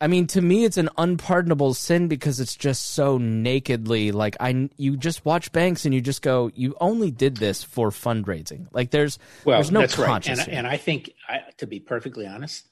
I 0.00 0.08
mean, 0.08 0.26
to 0.28 0.42
me, 0.42 0.64
it's 0.64 0.76
an 0.76 0.90
unpardonable 0.98 1.72
sin 1.72 2.08
because 2.08 2.38
it's 2.38 2.54
just 2.54 2.90
so 2.90 3.16
nakedly 3.16 4.12
like 4.12 4.36
I. 4.40 4.68
You 4.76 4.96
just 4.96 5.24
watch 5.24 5.52
Banks 5.52 5.86
and 5.86 5.94
you 5.94 6.02
just 6.02 6.20
go, 6.20 6.50
you 6.54 6.76
only 6.80 7.10
did 7.10 7.38
this 7.38 7.62
for 7.62 7.90
fundraising. 7.90 8.66
Like 8.72 8.90
there's 8.90 9.18
Well, 9.44 9.56
there's 9.56 9.70
no 9.70 9.80
that's 9.80 9.98
right. 9.98 10.28
And, 10.28 10.48
and 10.48 10.66
I 10.66 10.76
think, 10.76 11.10
I, 11.28 11.40
to 11.58 11.66
be 11.66 11.80
perfectly 11.80 12.26
honest, 12.26 12.68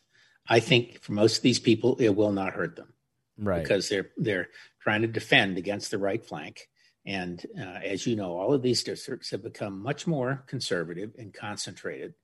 I 0.46 0.60
think 0.60 1.00
for 1.00 1.12
most 1.12 1.38
of 1.38 1.42
these 1.42 1.58
people, 1.58 1.96
it 1.98 2.10
will 2.10 2.32
not 2.32 2.52
hurt 2.52 2.76
them 2.76 2.92
right. 3.38 3.62
because 3.62 3.88
they're 3.88 4.10
they're 4.18 4.48
trying 4.82 5.02
to 5.02 5.08
defend 5.08 5.56
against 5.56 5.90
the 5.90 5.98
right 5.98 6.24
flank. 6.24 6.68
And 7.06 7.44
uh, 7.58 7.80
as 7.84 8.06
you 8.06 8.16
know, 8.16 8.36
all 8.36 8.52
of 8.52 8.62
these 8.62 8.82
districts 8.82 9.30
have 9.30 9.42
become 9.42 9.82
much 9.82 10.06
more 10.06 10.42
conservative 10.46 11.12
and 11.18 11.34
concentrated, 11.34 12.14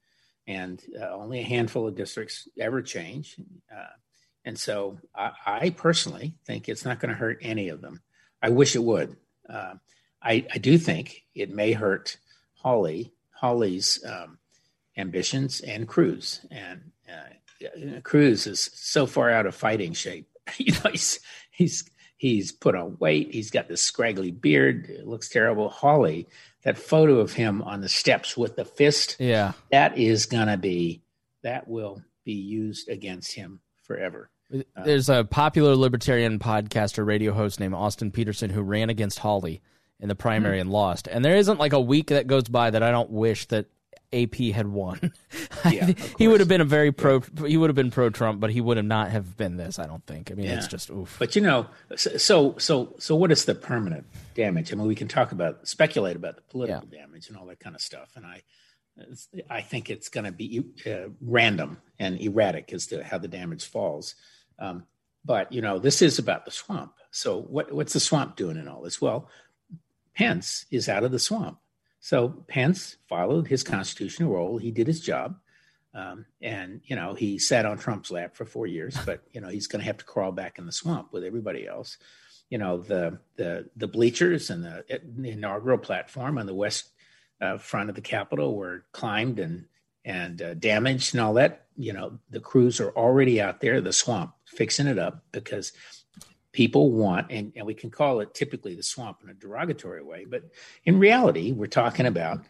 and 0.46 0.82
uh, 0.98 1.10
only 1.10 1.40
a 1.40 1.44
handful 1.44 1.86
of 1.86 1.94
districts 1.94 2.48
ever 2.58 2.80
change. 2.80 3.36
Uh, 3.70 3.92
and 4.44 4.58
so, 4.58 4.98
I, 5.14 5.32
I 5.46 5.70
personally 5.70 6.34
think 6.46 6.68
it's 6.68 6.84
not 6.84 6.98
going 6.98 7.10
to 7.10 7.18
hurt 7.18 7.38
any 7.42 7.68
of 7.68 7.82
them. 7.82 8.00
I 8.42 8.48
wish 8.48 8.74
it 8.74 8.82
would. 8.82 9.16
Uh, 9.48 9.74
I, 10.22 10.46
I 10.52 10.58
do 10.58 10.78
think 10.78 11.24
it 11.34 11.50
may 11.50 11.72
hurt 11.72 12.16
Hawley, 12.54 13.12
Hawley's 13.32 14.02
um, 14.04 14.38
ambitions 14.96 15.60
and 15.60 15.88
Cruz. 15.88 16.44
And 16.50 16.92
uh, 17.08 18.00
Cruz 18.02 18.46
is 18.46 18.70
so 18.74 19.06
far 19.06 19.30
out 19.30 19.46
of 19.46 19.54
fighting 19.54 19.92
shape. 19.92 20.28
you 20.56 20.72
know, 20.72 20.90
he's 20.90 21.20
he's 21.50 21.90
He's 22.20 22.52
put 22.52 22.74
on 22.74 22.98
weight. 23.00 23.32
He's 23.32 23.50
got 23.50 23.66
this 23.66 23.80
scraggly 23.80 24.30
beard. 24.30 24.90
It 24.90 25.06
looks 25.06 25.30
terrible. 25.30 25.70
Hawley, 25.70 26.28
that 26.64 26.76
photo 26.76 27.18
of 27.18 27.32
him 27.32 27.62
on 27.62 27.80
the 27.80 27.88
steps 27.88 28.36
with 28.36 28.56
the 28.56 28.66
fist. 28.66 29.16
Yeah. 29.18 29.52
That 29.72 29.96
is 29.96 30.26
going 30.26 30.48
to 30.48 30.58
be, 30.58 31.00
that 31.42 31.66
will 31.66 32.02
be 32.26 32.34
used 32.34 32.90
against 32.90 33.32
him 33.32 33.60
forever. 33.84 34.28
There's 34.84 35.08
a 35.08 35.24
popular 35.24 35.74
libertarian 35.74 36.38
podcaster, 36.38 37.06
radio 37.06 37.32
host 37.32 37.58
named 37.58 37.72
Austin 37.72 38.10
Petersen 38.10 38.50
who 38.50 38.60
ran 38.60 38.90
against 38.90 39.20
Hawley 39.20 39.62
in 39.98 40.10
the 40.10 40.14
primary 40.14 40.58
mm-hmm. 40.58 40.68
and 40.68 40.70
lost. 40.72 41.08
And 41.10 41.24
there 41.24 41.36
isn't 41.36 41.58
like 41.58 41.72
a 41.72 41.80
week 41.80 42.08
that 42.08 42.26
goes 42.26 42.44
by 42.50 42.68
that 42.68 42.82
I 42.82 42.90
don't 42.90 43.10
wish 43.10 43.46
that 43.46 43.64
AP 44.12 44.36
had 44.54 44.68
won. 44.68 45.12
Yeah, 45.70 45.92
he 46.16 46.26
would 46.26 46.40
have 46.40 46.48
been 46.48 46.62
a 46.62 46.64
very 46.64 46.90
pro. 46.90 47.16
Yeah. 47.34 47.46
He 47.46 47.58
would 47.58 47.68
have 47.68 47.76
been 47.76 47.90
pro 47.90 48.08
Trump, 48.08 48.40
but 48.40 48.50
he 48.50 48.62
would 48.62 48.78
have 48.78 48.86
not 48.86 49.10
have 49.10 49.36
been 49.36 49.58
this. 49.58 49.78
I 49.78 49.86
don't 49.86 50.04
think. 50.06 50.30
I 50.30 50.34
mean, 50.34 50.46
yeah. 50.46 50.56
it's 50.56 50.66
just 50.66 50.88
oof. 50.88 51.16
But 51.18 51.36
you 51.36 51.42
know, 51.42 51.66
so 51.96 52.54
so 52.56 52.94
so 52.98 53.14
what 53.14 53.30
is 53.30 53.44
the 53.44 53.54
permanent 53.54 54.06
damage? 54.34 54.72
I 54.72 54.76
mean, 54.76 54.86
we 54.86 54.94
can 54.94 55.06
talk 55.06 55.32
about 55.32 55.68
speculate 55.68 56.16
about 56.16 56.36
the 56.36 56.42
political 56.42 56.86
damage 56.86 57.28
and 57.28 57.36
all 57.36 57.44
that 57.46 57.60
kind 57.60 57.76
of 57.76 57.82
stuff, 57.82 58.12
and 58.16 58.24
I. 58.24 58.42
I 59.48 59.62
think 59.62 59.88
it's 59.88 60.10
going 60.10 60.24
to 60.24 60.32
be 60.32 60.62
uh, 60.84 61.10
random 61.22 61.78
and 61.98 62.20
erratic 62.20 62.72
as 62.72 62.88
to 62.88 63.02
how 63.02 63.16
the 63.16 63.28
damage 63.28 63.64
falls. 63.64 64.14
Um, 64.58 64.84
but 65.24 65.52
you 65.52 65.62
know, 65.62 65.78
this 65.78 66.02
is 66.02 66.18
about 66.18 66.44
the 66.44 66.50
swamp. 66.50 66.94
So 67.10 67.40
what, 67.40 67.72
what's 67.72 67.92
the 67.92 68.00
swamp 68.00 68.36
doing 68.36 68.56
in 68.56 68.68
all 68.68 68.82
this? 68.82 69.00
Well, 69.00 69.28
Pence 70.14 70.66
is 70.70 70.88
out 70.88 71.04
of 71.04 71.12
the 71.12 71.18
swamp. 71.18 71.58
So 72.00 72.30
Pence 72.48 72.96
followed 73.08 73.46
his 73.46 73.62
constitutional 73.62 74.32
role. 74.32 74.58
He 74.58 74.70
did 74.70 74.86
his 74.86 75.00
job. 75.00 75.36
Um, 75.92 76.24
and, 76.40 76.80
you 76.84 76.96
know, 76.96 77.14
he 77.14 77.38
sat 77.38 77.66
on 77.66 77.76
Trump's 77.76 78.10
lap 78.10 78.34
for 78.34 78.44
four 78.44 78.66
years, 78.66 78.96
but, 79.06 79.22
you 79.32 79.40
know, 79.40 79.48
he's 79.48 79.66
going 79.66 79.80
to 79.80 79.86
have 79.86 79.98
to 79.98 80.04
crawl 80.04 80.32
back 80.32 80.58
in 80.58 80.66
the 80.66 80.72
swamp 80.72 81.12
with 81.12 81.24
everybody 81.24 81.66
else. 81.66 81.98
You 82.48 82.58
know, 82.58 82.78
the, 82.78 83.18
the, 83.36 83.68
the 83.76 83.86
bleachers 83.86 84.50
and 84.50 84.64
the, 84.64 84.84
the 85.16 85.30
inaugural 85.30 85.78
platform 85.78 86.38
on 86.38 86.46
the 86.46 86.54
west 86.54 86.90
uh, 87.40 87.58
front 87.58 87.90
of 87.90 87.94
the 87.94 88.00
Capitol 88.00 88.56
were 88.56 88.84
climbed 88.92 89.38
and, 89.38 89.66
and 90.04 90.42
uh, 90.42 90.54
damaged 90.54 91.14
and 91.14 91.20
all 91.20 91.34
that. 91.34 91.66
You 91.76 91.92
know, 91.92 92.18
the 92.30 92.40
crews 92.40 92.80
are 92.80 92.90
already 92.90 93.40
out 93.40 93.60
there, 93.60 93.80
the 93.80 93.92
swamp, 93.92 94.34
fixing 94.46 94.86
it 94.86 94.98
up 94.98 95.22
because 95.32 95.72
people 96.52 96.90
want, 96.90 97.30
and, 97.30 97.52
and 97.56 97.66
we 97.66 97.74
can 97.74 97.90
call 97.90 98.20
it 98.20 98.34
typically 98.34 98.74
the 98.74 98.82
swamp 98.82 99.18
in 99.22 99.30
a 99.30 99.34
derogatory 99.34 100.02
way, 100.02 100.24
but 100.24 100.42
in 100.84 100.98
reality, 100.98 101.52
we're 101.52 101.66
talking 101.66 102.06
about 102.06 102.44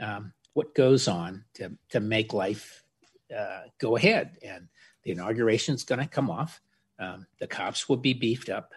um, 0.00 0.32
what 0.52 0.74
goes 0.74 1.08
on 1.08 1.44
to, 1.54 1.72
to 1.90 2.00
make 2.00 2.32
life 2.32 2.82
uh, 3.34 3.62
go 3.78 3.96
ahead. 3.96 4.38
And 4.42 4.68
the 5.02 5.12
inauguration 5.12 5.74
is 5.74 5.84
going 5.84 6.00
to 6.00 6.06
come 6.06 6.30
off. 6.30 6.60
Um, 6.98 7.26
the 7.38 7.46
cops 7.46 7.88
will 7.88 7.96
be 7.96 8.14
beefed 8.14 8.48
up. 8.48 8.72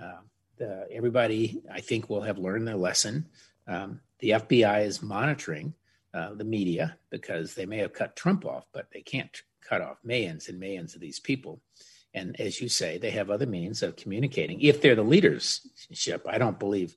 Uh, 0.00 0.20
the, 0.56 0.86
everybody, 0.90 1.60
I 1.72 1.80
think, 1.80 2.08
will 2.08 2.22
have 2.22 2.38
learned 2.38 2.66
their 2.66 2.76
lesson. 2.76 3.26
Um, 3.66 4.00
the 4.20 4.30
FBI 4.30 4.84
is 4.86 5.02
monitoring 5.02 5.74
uh, 6.14 6.34
the 6.34 6.44
media 6.44 6.96
because 7.10 7.54
they 7.54 7.66
may 7.66 7.78
have 7.78 7.92
cut 7.92 8.16
Trump 8.16 8.44
off, 8.44 8.66
but 8.72 8.90
they 8.92 9.02
can't 9.02 9.42
cut 9.60 9.82
off 9.82 9.98
millions 10.02 10.48
and 10.48 10.58
millions 10.58 10.94
of 10.94 11.00
these 11.00 11.20
people. 11.20 11.60
And 12.14 12.40
as 12.40 12.60
you 12.60 12.68
say, 12.68 12.98
they 12.98 13.10
have 13.10 13.30
other 13.30 13.46
means 13.46 13.82
of 13.82 13.96
communicating. 13.96 14.60
If 14.60 14.80
they're 14.80 14.94
the 14.94 15.02
leadership, 15.02 16.26
I 16.28 16.38
don't 16.38 16.58
believe, 16.58 16.96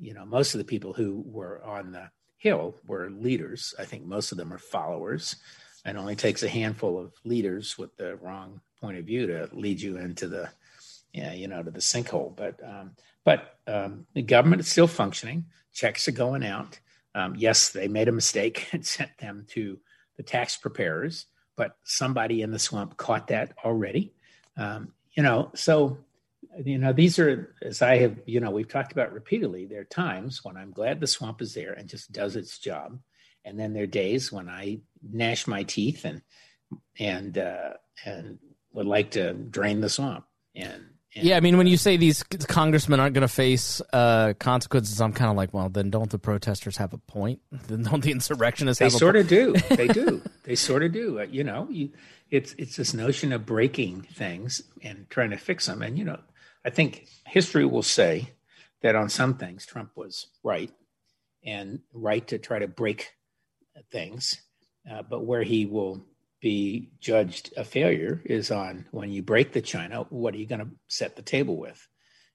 you 0.00 0.14
know, 0.14 0.24
most 0.24 0.54
of 0.54 0.58
the 0.58 0.64
people 0.64 0.92
who 0.92 1.22
were 1.24 1.62
on 1.64 1.92
the 1.92 2.10
Hill 2.36 2.74
were 2.86 3.10
leaders. 3.10 3.74
I 3.78 3.84
think 3.84 4.06
most 4.06 4.32
of 4.32 4.38
them 4.38 4.52
are 4.52 4.58
followers. 4.58 5.36
And 5.84 5.96
only 5.96 6.16
takes 6.16 6.42
a 6.42 6.48
handful 6.48 6.98
of 6.98 7.14
leaders 7.24 7.78
with 7.78 7.96
the 7.96 8.16
wrong 8.16 8.60
point 8.82 8.98
of 8.98 9.06
view 9.06 9.26
to 9.26 9.48
lead 9.52 9.80
you 9.80 9.96
into 9.96 10.26
the, 10.26 10.50
yeah, 11.12 11.32
you 11.32 11.48
know, 11.48 11.62
to 11.62 11.70
the 11.70 11.78
sinkhole. 11.78 12.36
But 12.36 12.60
um, 12.62 12.92
but 13.24 13.58
um, 13.66 14.06
the 14.14 14.22
government 14.22 14.60
is 14.60 14.68
still 14.68 14.86
functioning. 14.86 15.46
Checks 15.72 16.06
are 16.08 16.12
going 16.12 16.44
out. 16.44 16.78
Um, 17.14 17.34
yes, 17.36 17.70
they 17.70 17.88
made 17.88 18.08
a 18.08 18.12
mistake 18.12 18.68
and 18.72 18.84
sent 18.84 19.16
them 19.18 19.46
to 19.50 19.78
the 20.16 20.22
tax 20.22 20.56
preparers, 20.56 21.26
but 21.56 21.76
somebody 21.84 22.42
in 22.42 22.50
the 22.50 22.58
swamp 22.58 22.96
caught 22.96 23.28
that 23.28 23.54
already. 23.64 24.12
Um, 24.56 24.92
you 25.12 25.22
know, 25.22 25.50
so 25.54 25.98
you 26.64 26.78
know 26.78 26.92
these 26.92 27.18
are 27.18 27.54
as 27.62 27.82
I 27.82 27.98
have 27.98 28.16
you 28.26 28.40
know 28.40 28.50
we've 28.50 28.68
talked 28.68 28.92
about 28.92 29.12
repeatedly. 29.12 29.66
There 29.66 29.80
are 29.80 29.84
times 29.84 30.44
when 30.44 30.56
I'm 30.56 30.72
glad 30.72 31.00
the 31.00 31.06
swamp 31.06 31.42
is 31.42 31.54
there 31.54 31.72
and 31.72 31.88
just 31.88 32.12
does 32.12 32.36
its 32.36 32.58
job, 32.58 32.98
and 33.44 33.58
then 33.58 33.72
there 33.72 33.84
are 33.84 33.86
days 33.86 34.32
when 34.32 34.48
I 34.48 34.80
gnash 35.02 35.46
my 35.46 35.62
teeth 35.62 36.04
and 36.04 36.22
and 36.98 37.38
uh, 37.38 37.74
and 38.04 38.38
would 38.72 38.86
like 38.86 39.12
to 39.12 39.32
drain 39.34 39.80
the 39.80 39.88
swamp. 39.88 40.24
And, 40.54 40.84
and 41.16 41.24
yeah, 41.24 41.36
I 41.36 41.40
mean, 41.40 41.58
when 41.58 41.66
you 41.66 41.76
say 41.76 41.96
these 41.96 42.22
congressmen 42.22 43.00
aren't 43.00 43.14
going 43.14 43.22
to 43.22 43.28
face 43.28 43.82
uh, 43.92 44.34
consequences, 44.38 45.00
I'm 45.00 45.12
kind 45.12 45.30
of 45.30 45.36
like, 45.36 45.52
well, 45.52 45.68
then 45.68 45.90
don't 45.90 46.08
the 46.08 46.18
protesters 46.18 46.76
have 46.76 46.92
a 46.92 46.98
point? 46.98 47.40
Then 47.66 47.82
don't 47.82 48.02
the 48.02 48.12
insurrectionists? 48.12 48.78
Have 48.80 48.94
a 48.94 48.98
point. 48.98 48.98
They 48.98 48.98
sort 48.98 49.16
of 49.16 49.28
do. 49.28 49.54
They 49.76 49.88
do. 49.88 50.22
they 50.44 50.54
sort 50.54 50.82
of 50.84 50.92
do. 50.92 51.20
Uh, 51.20 51.24
you 51.24 51.42
know, 51.42 51.66
you 51.70 51.90
it's 52.30 52.54
it's 52.58 52.76
this 52.76 52.94
notion 52.94 53.32
of 53.32 53.44
breaking 53.44 54.02
things 54.02 54.62
and 54.82 55.08
trying 55.10 55.30
to 55.30 55.36
fix 55.36 55.66
them. 55.66 55.82
And 55.82 55.98
you 55.98 56.04
know, 56.04 56.20
I 56.64 56.70
think 56.70 57.06
history 57.26 57.64
will 57.64 57.82
say 57.82 58.30
that 58.82 58.94
on 58.94 59.08
some 59.08 59.34
things 59.34 59.66
Trump 59.66 59.96
was 59.96 60.28
right 60.44 60.70
and 61.44 61.80
right 61.92 62.26
to 62.28 62.38
try 62.38 62.60
to 62.60 62.68
break 62.68 63.10
things, 63.90 64.40
uh, 64.90 65.02
but 65.02 65.24
where 65.24 65.42
he 65.42 65.66
will 65.66 66.04
be 66.40 66.90
judged 67.00 67.52
a 67.56 67.64
failure 67.64 68.22
is 68.24 68.50
on 68.50 68.86
when 68.90 69.10
you 69.10 69.22
break 69.22 69.52
the 69.52 69.60
china. 69.60 70.06
What 70.10 70.34
are 70.34 70.38
you 70.38 70.46
going 70.46 70.60
to 70.60 70.70
set 70.88 71.16
the 71.16 71.22
table 71.22 71.56
with? 71.56 71.86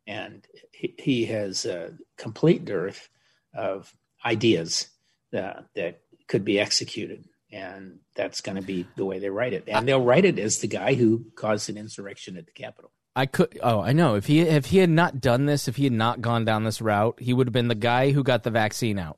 And 0.08 0.46
he, 0.72 0.94
he 0.98 1.26
has 1.26 1.66
a 1.66 1.94
complete 2.18 2.66
dearth 2.66 3.10
of 3.54 3.92
ideas 4.24 4.88
uh, 5.36 5.62
that 5.76 6.02
could 6.28 6.46
be 6.46 6.60
executed 6.60 7.26
and 7.52 8.00
that's 8.16 8.42
going 8.42 8.58
to 8.58 8.62
be 8.62 8.86
the 8.96 9.06
way 9.06 9.20
they 9.20 9.30
write 9.30 9.54
it. 9.54 9.64
And 9.68 9.88
they'll 9.88 10.04
write 10.04 10.26
it 10.26 10.38
as 10.40 10.60
the 10.60 10.68
guy 10.68 10.94
who 10.94 11.26
caused 11.36 11.70
an 11.70 11.78
insurrection 11.78 12.38
at 12.38 12.46
the 12.46 12.52
Capitol. 12.52 12.92
I 13.16 13.28
could. 13.28 13.58
Oh, 13.64 13.80
I 13.80 13.94
know. 13.94 14.16
If 14.16 14.26
he 14.26 14.42
if 14.42 14.66
he 14.68 14.80
had 14.80 14.90
not 14.90 15.22
done 15.22 15.46
this, 15.46 15.70
if 15.70 15.78
he 15.78 15.86
had 15.86 15.94
not 15.94 16.22
gone 16.22 16.44
down 16.44 16.66
this 16.66 16.82
route, 16.82 17.18
he 17.18 17.34
would 17.34 17.48
have 17.48 17.54
been 17.54 17.70
the 17.70 17.76
guy 17.76 18.12
who 18.12 18.24
got 18.24 18.44
the 18.44 18.52
vaccine 18.52 19.00
out. 19.00 19.18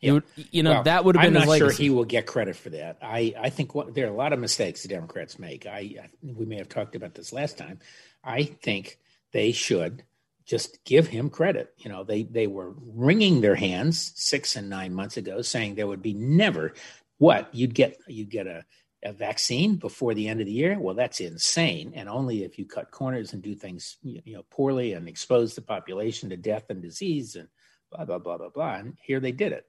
Yeah. 0.00 0.12
Would, 0.12 0.24
you 0.36 0.62
know, 0.62 0.70
well, 0.74 0.82
that 0.84 1.04
would 1.04 1.16
have 1.16 1.24
been. 1.24 1.36
I'm 1.36 1.48
not 1.48 1.58
sure 1.58 1.70
he 1.70 1.90
will 1.90 2.04
get 2.04 2.26
credit 2.26 2.56
for 2.56 2.70
that. 2.70 2.98
I 3.02 3.34
I 3.38 3.50
think 3.50 3.74
what, 3.74 3.94
there 3.94 4.06
are 4.06 4.12
a 4.12 4.16
lot 4.16 4.32
of 4.32 4.38
mistakes 4.38 4.82
the 4.82 4.88
Democrats 4.88 5.38
make. 5.38 5.66
I, 5.66 5.96
I 6.02 6.08
we 6.22 6.46
may 6.46 6.56
have 6.56 6.68
talked 6.68 6.94
about 6.94 7.14
this 7.14 7.32
last 7.32 7.58
time. 7.58 7.80
I 8.22 8.44
think 8.44 8.98
they 9.32 9.52
should 9.52 10.04
just 10.46 10.84
give 10.84 11.08
him 11.08 11.30
credit. 11.30 11.74
You 11.78 11.90
know, 11.90 12.04
they 12.04 12.22
they 12.22 12.46
were 12.46 12.74
wringing 12.78 13.40
their 13.40 13.56
hands 13.56 14.12
six 14.14 14.54
and 14.54 14.70
nine 14.70 14.94
months 14.94 15.16
ago, 15.16 15.42
saying 15.42 15.74
there 15.74 15.88
would 15.88 16.02
be 16.02 16.14
never 16.14 16.74
what 17.18 17.52
you'd 17.52 17.74
get 17.74 17.98
you'd 18.06 18.30
get 18.30 18.46
a, 18.46 18.64
a 19.04 19.12
vaccine 19.12 19.76
before 19.76 20.14
the 20.14 20.28
end 20.28 20.40
of 20.40 20.46
the 20.46 20.52
year 20.52 20.78
well 20.78 20.94
that's 20.94 21.20
insane 21.20 21.92
and 21.94 22.08
only 22.08 22.44
if 22.44 22.58
you 22.58 22.64
cut 22.64 22.90
corners 22.90 23.32
and 23.32 23.42
do 23.42 23.54
things 23.54 23.96
you 24.02 24.34
know 24.34 24.44
poorly 24.50 24.92
and 24.92 25.08
expose 25.08 25.54
the 25.54 25.60
population 25.60 26.30
to 26.30 26.36
death 26.36 26.64
and 26.70 26.80
disease 26.80 27.36
and 27.36 27.48
blah 27.90 28.04
blah 28.04 28.18
blah 28.18 28.38
blah 28.38 28.48
blah 28.48 28.76
and 28.76 28.96
here 29.02 29.20
they 29.20 29.32
did 29.32 29.52
it 29.52 29.66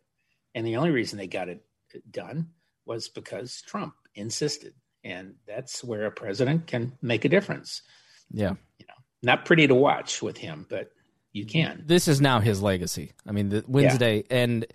and 0.55 0.65
the 0.65 0.77
only 0.77 0.91
reason 0.91 1.17
they 1.17 1.27
got 1.27 1.49
it 1.49 1.63
done 2.11 2.49
was 2.85 3.09
because 3.09 3.61
trump 3.65 3.93
insisted. 4.15 4.73
And 5.03 5.35
that's 5.47 5.81
where 5.81 6.05
a 6.05 6.11
president 6.11 6.67
can 6.67 6.91
make 7.01 7.23
a 7.23 7.29
difference. 7.29 7.81
Yeah. 8.31 8.55
You 8.79 8.85
know 8.87 8.93
not 9.21 9.45
pretty 9.45 9.67
to 9.67 9.75
watch 9.75 10.21
with 10.21 10.37
him 10.37 10.65
but 10.69 10.91
you 11.31 11.45
can. 11.45 11.83
This 11.85 12.07
is 12.07 12.21
now 12.21 12.39
his 12.39 12.61
legacy. 12.61 13.13
I 13.27 13.31
mean 13.31 13.49
the 13.49 13.63
wednesday 13.67 14.17
yeah. 14.17 14.37
and 14.37 14.65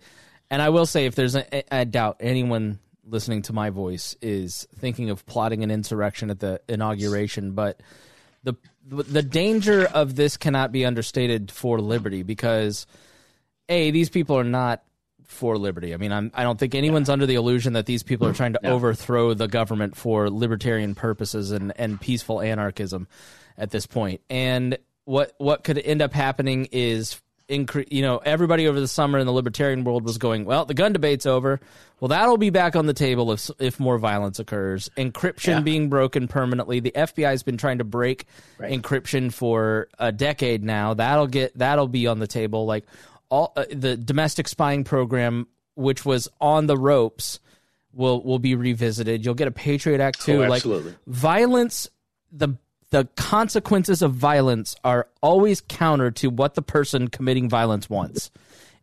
and 0.51 0.63
I 0.63 0.69
will 0.69 0.87
say, 0.87 1.07
if 1.07 1.15
there's 1.15 1.35
a, 1.35 1.65
a 1.73 1.85
doubt, 1.85 2.19
anyone 2.21 2.79
listening 3.07 3.43
to 3.43 3.53
my 3.53 3.71
voice 3.71 4.17
is 4.23 4.67
thinking 4.77 5.11
of 5.11 5.27
plotting 5.27 5.63
an 5.63 5.71
insurrection 5.71 6.31
at 6.31 6.41
the 6.41 6.61
inauguration, 6.69 7.53
but 7.53 7.81
the 8.43 8.55
the 8.87 9.23
danger 9.23 9.87
of 9.87 10.15
this 10.15 10.37
cannot 10.37 10.71
be 10.71 10.85
understated 10.85 11.51
for 11.51 11.81
liberty 11.81 12.23
because 12.23 12.87
a 13.69 13.91
these 13.91 14.11
people 14.11 14.39
are 14.39 14.45
not 14.45 14.85
for 15.25 15.59
liberty. 15.59 15.95
I 15.95 15.97
mean, 15.97 16.13
I'm, 16.13 16.31
I 16.35 16.43
do 16.43 16.49
not 16.49 16.59
think 16.59 16.75
anyone's 16.75 17.09
under 17.09 17.27
the 17.27 17.35
illusion 17.35 17.73
that 17.75 17.87
these 17.87 18.03
people 18.03 18.27
are 18.27 18.33
trying 18.33 18.53
to 18.55 18.61
no. 18.63 18.75
overthrow 18.75 19.35
the 19.35 19.49
government 19.49 19.97
for 19.97 20.31
libertarian 20.31 20.95
purposes 20.95 21.51
and, 21.51 21.73
and 21.77 22.01
peaceful 22.01 22.41
anarchism 22.41 23.09
at 23.59 23.71
this 23.71 23.87
point. 23.87 24.21
And 24.31 24.79
what 25.05 25.35
what 25.39 25.65
could 25.65 25.79
end 25.79 26.03
up 26.03 26.13
happening 26.13 26.69
is 26.73 27.21
increase 27.47 27.89
you 27.91 28.01
know 28.01 28.19
everybody 28.19 28.67
over 28.67 28.81
the 28.81 28.89
summer 28.89 29.19
in 29.19 29.27
the 29.27 29.33
libertarian 29.33 29.85
world 29.85 30.03
was 30.03 30.17
going 30.17 30.47
well 30.47 30.65
the 30.65 30.73
gun 30.73 30.95
debate's 30.95 31.27
over 31.27 31.61
well 32.01 32.09
that'll 32.09 32.39
be 32.39 32.49
back 32.49 32.75
on 32.75 32.87
the 32.87 32.95
table 32.95 33.31
if 33.33 33.51
if 33.59 33.79
more 33.79 33.99
violence 33.99 34.39
occurs 34.39 34.89
encryption 34.97 35.49
yeah. 35.49 35.61
being 35.61 35.91
broken 35.91 36.27
permanently 36.27 36.81
the 36.81 36.93
FBI's 36.93 37.43
been 37.43 37.59
trying 37.59 37.79
to 37.79 37.85
break 37.85 38.27
right. 38.59 38.73
encryption 38.73 39.31
for 39.31 39.89
a 39.99 40.11
decade 40.11 40.65
now 40.65 40.95
that'll 40.95 41.27
get 41.27 41.57
that'll 41.59 41.89
be 41.89 42.07
on 42.07 42.19
the 42.19 42.27
table 42.27 42.65
like 42.65 42.87
all 43.29 43.53
uh, 43.57 43.65
the 43.71 43.97
domestic 43.97 44.49
spying 44.49 44.85
program 44.85 45.47
which 45.77 46.05
was 46.05 46.29
on 46.41 46.67
the 46.67 46.77
ropes 46.77 47.41
will 47.93 48.23
will 48.23 48.39
be 48.39 48.55
revisited 48.55 49.25
you'll 49.25 49.35
get 49.35 49.49
a 49.49 49.53
patriot 49.53 50.01
act 50.01 50.21
too 50.23 50.45
oh, 50.45 50.49
like 50.49 50.65
violence 51.07 51.89
the 52.33 52.57
the 52.95 53.09
consequences 53.17 54.03
of 54.03 54.13
violence 54.15 54.77
are 54.85 55.09
always 55.21 55.61
counter 55.61 56.13
to 56.13 56.31
what 56.31 56.55
the 56.55 56.63
person 56.63 57.09
committing 57.09 57.49
violence 57.49 57.91
wants. 57.91 58.31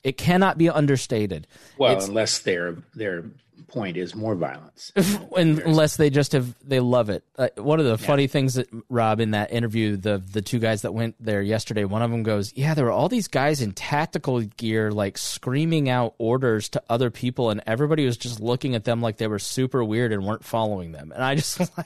It 0.03 0.17
cannot 0.17 0.57
be 0.57 0.69
understated. 0.69 1.47
Well, 1.77 1.93
It's- 1.93 2.09
unless 2.09 2.39
their 2.39 2.75
their 2.93 3.23
point 3.71 3.97
is 3.97 4.13
more 4.13 4.35
violence. 4.35 4.91
unless 5.35 5.95
they 5.97 6.09
just 6.09 6.33
have 6.33 6.55
they 6.67 6.79
love 6.79 7.09
it. 7.09 7.23
Uh, 7.37 7.47
one 7.55 7.79
of 7.79 7.85
the 7.85 7.97
funny 7.97 8.27
things 8.27 8.55
that 8.55 8.67
Rob 8.89 9.19
in 9.19 9.31
that 9.31 9.51
interview, 9.51 9.95
the 9.97 10.17
the 10.17 10.41
two 10.41 10.59
guys 10.59 10.81
that 10.83 10.93
went 10.93 11.15
there 11.19 11.41
yesterday, 11.41 11.85
one 11.85 12.01
of 12.01 12.11
them 12.11 12.23
goes, 12.23 12.53
"Yeah, 12.55 12.73
there 12.73 12.85
were 12.85 12.91
all 12.91 13.09
these 13.09 13.27
guys 13.27 13.61
in 13.61 13.71
tactical 13.71 14.41
gear, 14.41 14.91
like 14.91 15.17
screaming 15.17 15.89
out 15.89 16.13
orders 16.17 16.69
to 16.69 16.83
other 16.89 17.09
people, 17.09 17.49
and 17.49 17.61
everybody 17.65 18.05
was 18.05 18.17
just 18.17 18.39
looking 18.39 18.75
at 18.75 18.83
them 18.83 19.01
like 19.01 19.17
they 19.17 19.27
were 19.27 19.39
super 19.39 19.83
weird 19.83 20.11
and 20.11 20.25
weren't 20.25 20.43
following 20.43 20.91
them." 20.91 21.11
And 21.13 21.23
I 21.23 21.35
just, 21.35 21.59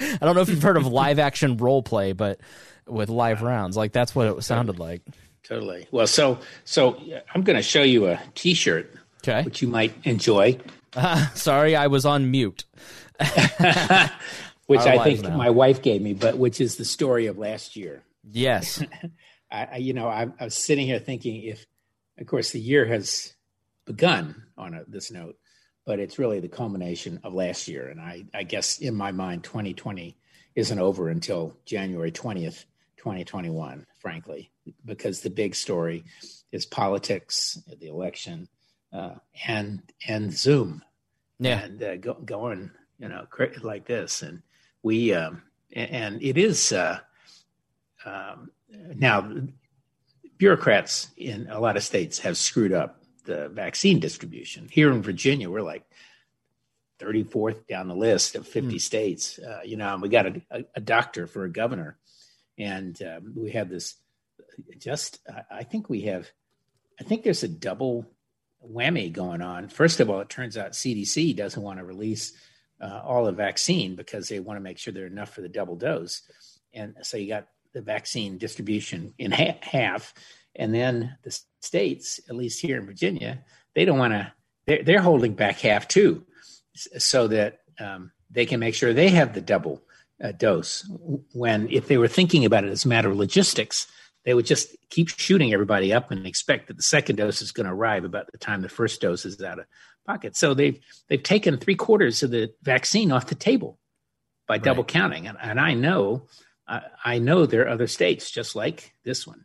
I 0.00 0.16
don't 0.20 0.34
know 0.34 0.42
if 0.42 0.48
you've 0.48 0.62
heard 0.62 0.76
of 0.76 0.86
live 0.86 1.18
action 1.18 1.56
role 1.56 1.82
play, 1.82 2.12
but 2.12 2.40
with 2.86 3.08
live 3.08 3.42
rounds, 3.42 3.76
like 3.76 3.92
that's 3.92 4.14
what 4.14 4.26
it 4.28 4.42
sounded 4.42 4.78
like. 4.78 5.02
totally. 5.42 5.86
Well, 5.90 6.06
so 6.06 6.38
so 6.64 7.00
I'm 7.34 7.42
going 7.42 7.56
to 7.56 7.62
show 7.62 7.82
you 7.82 8.06
a 8.06 8.20
T-shirt, 8.34 8.92
Okay, 9.22 9.42
which 9.42 9.62
you 9.62 9.68
might 9.68 9.94
enjoy, 10.04 10.58
sorry, 11.34 11.76
I 11.76 11.86
was 11.86 12.04
on 12.04 12.30
mute. 12.30 12.64
which 14.66 14.80
Our 14.80 14.88
I 14.88 15.04
think 15.04 15.22
now. 15.22 15.36
my 15.36 15.50
wife 15.50 15.82
gave 15.82 16.02
me, 16.02 16.14
but 16.14 16.38
which 16.38 16.60
is 16.60 16.76
the 16.76 16.84
story 16.84 17.26
of 17.26 17.38
last 17.38 17.76
year. 17.76 18.02
Yes, 18.30 18.82
I, 19.50 19.68
I 19.72 19.76
you 19.76 19.92
know, 19.92 20.08
I, 20.08 20.28
I 20.38 20.44
was 20.44 20.54
sitting 20.54 20.86
here 20.86 20.98
thinking 20.98 21.42
if, 21.42 21.66
of 22.18 22.26
course, 22.26 22.50
the 22.50 22.60
year 22.60 22.86
has 22.86 23.34
begun 23.84 24.44
on 24.56 24.74
a, 24.74 24.84
this 24.86 25.10
note, 25.10 25.36
but 25.84 25.98
it's 25.98 26.18
really 26.18 26.40
the 26.40 26.48
culmination 26.48 27.20
of 27.24 27.34
last 27.34 27.68
year. 27.68 27.88
And 27.88 28.00
I, 28.00 28.24
I 28.32 28.44
guess 28.44 28.78
in 28.78 28.94
my 28.94 29.12
mind, 29.12 29.44
2020 29.44 30.16
isn't 30.54 30.78
over 30.78 31.08
until 31.08 31.56
January 31.64 32.12
20th, 32.12 32.64
2021, 32.98 33.86
frankly, 33.98 34.50
because 34.84 35.20
the 35.20 35.30
big 35.30 35.54
story 35.54 36.04
is 36.52 36.66
politics, 36.66 37.58
the 37.80 37.88
election, 37.88 38.48
uh, 38.92 39.14
and 39.46 39.82
and 40.06 40.32
Zoom 40.32 40.82
yeah, 41.42 41.64
and 41.64 41.82
uh, 41.82 41.96
go, 41.96 42.14
going, 42.14 42.70
you 43.00 43.08
know, 43.08 43.26
like 43.62 43.84
this. 43.84 44.22
And 44.22 44.42
we, 44.84 45.12
um, 45.12 45.42
and 45.72 46.22
it 46.22 46.38
is 46.38 46.70
uh, 46.70 47.00
um, 48.04 48.52
now 48.94 49.28
bureaucrats 50.38 51.08
in 51.16 51.48
a 51.50 51.58
lot 51.58 51.76
of 51.76 51.82
states 51.82 52.20
have 52.20 52.36
screwed 52.36 52.72
up 52.72 53.02
the 53.24 53.48
vaccine 53.48 53.98
distribution. 53.98 54.68
Here 54.70 54.92
in 54.92 55.02
Virginia, 55.02 55.50
we're 55.50 55.62
like 55.62 55.84
34th 57.00 57.66
down 57.66 57.88
the 57.88 57.96
list 57.96 58.36
of 58.36 58.46
50 58.46 58.78
states. 58.78 59.40
Uh, 59.40 59.60
you 59.64 59.76
know, 59.76 59.92
and 59.94 60.02
we 60.02 60.08
got 60.08 60.26
a, 60.26 60.42
a, 60.52 60.64
a 60.76 60.80
doctor 60.80 61.26
for 61.26 61.44
a 61.44 61.50
governor, 61.50 61.98
and 62.56 63.00
um, 63.02 63.32
we 63.36 63.50
have 63.50 63.68
this. 63.68 63.96
Just, 64.78 65.18
I- 65.28 65.58
I 65.58 65.62
think 65.64 65.88
we 65.90 66.02
have. 66.02 66.30
I 67.00 67.04
think 67.04 67.24
there's 67.24 67.42
a 67.42 67.48
double 67.48 68.06
whammy 68.68 69.12
going 69.12 69.42
on. 69.42 69.68
First 69.68 70.00
of 70.00 70.10
all, 70.10 70.20
it 70.20 70.28
turns 70.28 70.56
out 70.56 70.72
CDC 70.72 71.36
doesn't 71.36 71.62
want 71.62 71.78
to 71.78 71.84
release 71.84 72.32
uh, 72.80 73.00
all 73.04 73.24
the 73.24 73.32
vaccine 73.32 73.94
because 73.94 74.28
they 74.28 74.40
want 74.40 74.56
to 74.56 74.62
make 74.62 74.78
sure 74.78 74.92
they're 74.92 75.06
enough 75.06 75.34
for 75.34 75.40
the 75.40 75.48
double 75.48 75.76
dose. 75.76 76.22
And 76.74 76.96
so 77.02 77.16
you 77.16 77.28
got 77.28 77.48
the 77.72 77.82
vaccine 77.82 78.38
distribution 78.38 79.14
in 79.18 79.30
ha- 79.30 79.58
half. 79.60 80.14
And 80.56 80.74
then 80.74 81.16
the 81.22 81.38
states, 81.60 82.20
at 82.28 82.36
least 82.36 82.60
here 82.60 82.78
in 82.78 82.86
Virginia, 82.86 83.42
they 83.74 83.84
don't 83.84 83.98
want 83.98 84.12
to, 84.12 84.32
they're, 84.66 84.82
they're 84.82 85.00
holding 85.00 85.34
back 85.34 85.58
half 85.58 85.88
too, 85.88 86.24
so 86.74 87.28
that 87.28 87.60
um, 87.80 88.12
they 88.30 88.46
can 88.46 88.60
make 88.60 88.74
sure 88.74 88.92
they 88.92 89.08
have 89.10 89.34
the 89.34 89.40
double 89.40 89.82
uh, 90.22 90.32
dose. 90.32 90.88
When, 91.32 91.68
if 91.70 91.88
they 91.88 91.98
were 91.98 92.08
thinking 92.08 92.44
about 92.44 92.64
it 92.64 92.70
as 92.70 92.84
a 92.84 92.88
matter 92.88 93.10
of 93.10 93.16
logistics, 93.16 93.86
they 94.24 94.34
would 94.34 94.46
just 94.46 94.76
keep 94.90 95.08
shooting 95.08 95.52
everybody 95.52 95.92
up 95.92 96.10
and 96.10 96.26
expect 96.26 96.68
that 96.68 96.76
the 96.76 96.82
second 96.82 97.16
dose 97.16 97.42
is 97.42 97.52
going 97.52 97.66
to 97.66 97.72
arrive 97.72 98.04
about 98.04 98.30
the 98.30 98.38
time 98.38 98.62
the 98.62 98.68
first 98.68 99.00
dose 99.00 99.24
is 99.24 99.40
out 99.42 99.58
of 99.58 99.66
pocket. 100.06 100.36
So 100.36 100.54
they've 100.54 100.78
they've 101.08 101.22
taken 101.22 101.56
three 101.56 101.74
quarters 101.74 102.22
of 102.22 102.30
the 102.30 102.52
vaccine 102.62 103.12
off 103.12 103.26
the 103.26 103.34
table 103.34 103.78
by 104.46 104.58
double 104.58 104.84
counting, 104.84 105.26
and, 105.26 105.38
and 105.40 105.60
I 105.60 105.74
know 105.74 106.26
I 106.66 106.82
I 107.04 107.18
know 107.18 107.46
there 107.46 107.62
are 107.62 107.70
other 107.70 107.86
states 107.86 108.30
just 108.30 108.54
like 108.54 108.92
this 109.04 109.26
one. 109.26 109.44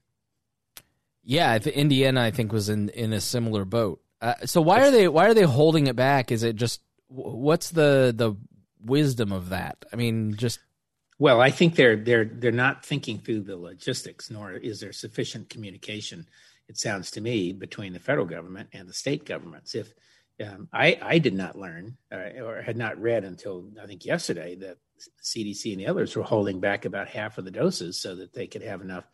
Yeah, 1.23 1.57
Indiana, 1.57 2.23
I 2.23 2.31
think, 2.31 2.51
was 2.51 2.69
in 2.69 2.89
in 2.89 3.13
a 3.13 3.21
similar 3.21 3.65
boat. 3.65 4.01
Uh, 4.21 4.33
so 4.45 4.61
why 4.61 4.81
are 4.81 4.91
they 4.91 5.07
why 5.07 5.27
are 5.27 5.33
they 5.33 5.43
holding 5.43 5.87
it 5.87 5.95
back? 5.95 6.31
Is 6.31 6.43
it 6.43 6.55
just 6.55 6.81
what's 7.07 7.71
the 7.71 8.13
the 8.15 8.35
wisdom 8.83 9.31
of 9.31 9.49
that? 9.49 9.85
I 9.91 9.95
mean, 9.95 10.35
just 10.35 10.59
Well, 11.19 11.41
I 11.41 11.49
think 11.49 11.75
they're 11.75 11.95
they're 11.95 12.25
they're 12.25 12.51
not 12.51 12.85
thinking 12.85 13.19
through 13.19 13.41
the 13.41 13.57
logistics, 13.57 14.29
nor 14.29 14.53
is 14.53 14.79
there 14.79 14.93
sufficient 14.93 15.49
communication. 15.49 16.27
It 16.67 16.77
sounds 16.77 17.11
to 17.11 17.21
me 17.21 17.53
between 17.53 17.93
the 17.93 17.99
federal 17.99 18.25
government 18.25 18.69
and 18.73 18.87
the 18.87 18.93
state 18.93 19.25
governments. 19.25 19.73
If 19.73 19.93
um, 20.45 20.67
I 20.71 20.99
I 21.01 21.17
did 21.17 21.33
not 21.33 21.57
learn 21.57 21.97
uh, 22.11 22.43
or 22.43 22.61
had 22.61 22.77
not 22.77 23.01
read 23.01 23.23
until 23.23 23.69
I 23.81 23.87
think 23.87 24.05
yesterday 24.05 24.55
that 24.55 24.77
CDC 25.23 25.71
and 25.71 25.81
the 25.81 25.87
others 25.87 26.15
were 26.15 26.23
holding 26.23 26.59
back 26.59 26.85
about 26.85 27.07
half 27.07 27.37
of 27.37 27.45
the 27.45 27.51
doses 27.51 27.99
so 27.99 28.15
that 28.15 28.33
they 28.33 28.45
could 28.45 28.63
have 28.63 28.81
enough 28.81 29.05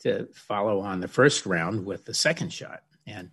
to 0.00 0.26
follow 0.34 0.80
on 0.80 1.00
the 1.00 1.08
first 1.08 1.46
round 1.46 1.86
with 1.86 2.04
the 2.04 2.14
second 2.14 2.52
shot. 2.52 2.82
And 3.06 3.30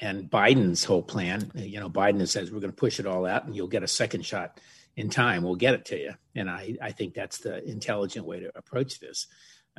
and 0.00 0.30
Biden's 0.30 0.84
whole 0.84 1.02
plan, 1.02 1.50
you 1.54 1.80
know, 1.80 1.90
Biden 1.90 2.26
says 2.26 2.50
we're 2.50 2.60
going 2.60 2.72
to 2.72 2.76
push 2.76 2.98
it 2.98 3.06
all 3.06 3.26
out, 3.26 3.44
and 3.44 3.54
you'll 3.54 3.68
get 3.68 3.82
a 3.82 3.88
second 3.88 4.24
shot 4.24 4.58
in 4.96 5.10
time. 5.10 5.42
We'll 5.42 5.56
get 5.56 5.74
it 5.74 5.84
to 5.86 5.98
you. 5.98 6.12
And 6.34 6.50
I 6.50 6.76
I 6.80 6.92
think 6.92 7.14
that's 7.14 7.38
the 7.38 7.62
intelligent 7.64 8.26
way 8.26 8.40
to 8.40 8.56
approach 8.56 9.00
this. 9.00 9.26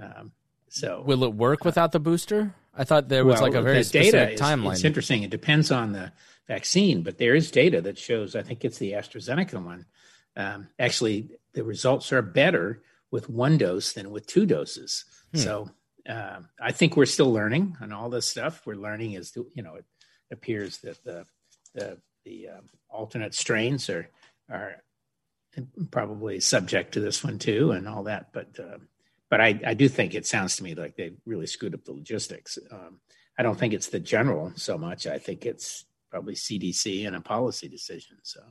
Um, 0.02 0.32
so 0.69 1.04
will 1.06 1.23
it 1.23 1.34
work 1.34 1.65
without 1.65 1.91
the 1.91 1.99
booster? 1.99 2.56
I 2.76 2.84
thought 2.84 3.08
there 3.08 3.26
was 3.26 3.36
well, 3.36 3.43
like 3.43 3.54
a 3.54 3.62
very 3.62 3.84
specific 3.84 4.34
is, 4.34 4.41
timeline. 4.41 4.73
It's 4.73 4.84
interesting. 4.84 5.21
It 5.21 5.30
depends 5.30 5.71
on 5.71 5.91
the 5.91 6.12
vaccine, 6.47 7.04
but 7.04 7.19
there 7.19 7.36
is 7.36 7.52
data 7.52 7.82
that 7.82 7.97
shows. 7.97 8.36
I 8.36 8.41
think 8.41 8.65
it's 8.65 8.80
the 8.80 8.93
AstraZeneca 8.93 9.63
one. 9.63 9.86
Um, 10.36 10.69
actually, 10.80 11.30
the 11.54 11.63
results 11.63 12.12
are 12.12 12.23
better 12.23 12.82
with 13.12 13.30
one 13.30 13.60
dose 13.60 13.93
than 13.93 14.10
with 14.10 14.26
two 14.26 14.47
doses. 14.47 15.06
Hmm. 15.34 15.38
So 15.38 15.69
um, 16.10 16.49
I 16.60 16.71
think 16.71 16.97
we're 16.97 17.06
still 17.06 17.32
learning 17.32 17.78
on 17.80 17.93
all 17.93 18.10
this 18.10 18.28
stuff. 18.28 18.63
We're 18.65 18.76
learning 18.76 19.13
is 19.13 19.38
you 19.54 19.62
know 19.62 19.76
it 19.76 19.86
appears 20.32 20.80
that 20.80 21.04
the 21.04 21.26
the, 21.76 21.99
the 22.26 22.49
um, 22.49 22.69
alternate 22.89 23.36
strains 23.36 23.89
are 23.89 24.10
are 24.49 24.78
probably 25.92 26.39
subject 26.39 26.94
to 26.94 27.00
this 27.00 27.24
one 27.24 27.39
too, 27.39 27.72
and 27.72 27.88
all 27.88 28.04
that. 28.04 28.34
But 28.34 28.60
uh, 28.60 28.78
but 29.30 29.42
I, 29.42 29.60
I 29.66 29.74
do 29.74 29.89
think 29.89 30.13
it 30.13 30.28
sounds 30.28 30.58
to 30.58 30.63
me 30.63 30.76
like 30.76 30.96
they 30.96 31.13
really 31.26 31.48
screwed 31.48 31.74
up 31.74 31.86
the 31.86 31.94
logistics. 31.94 32.60
Um, 32.72 33.00
I 33.38 33.44
don't 33.44 33.58
think 33.58 33.74
it's 33.74 33.89
the 33.89 34.00
general 34.00 34.54
so 34.56 34.78
much. 34.78 35.08
I 35.08 35.18
think 35.18 35.46
it's 35.46 35.86
probably 36.12 36.36
CDC 36.36 37.08
and 37.08 37.16
a 37.16 37.22
policy 37.22 37.68
decision. 37.68 38.18
So, 38.22 38.42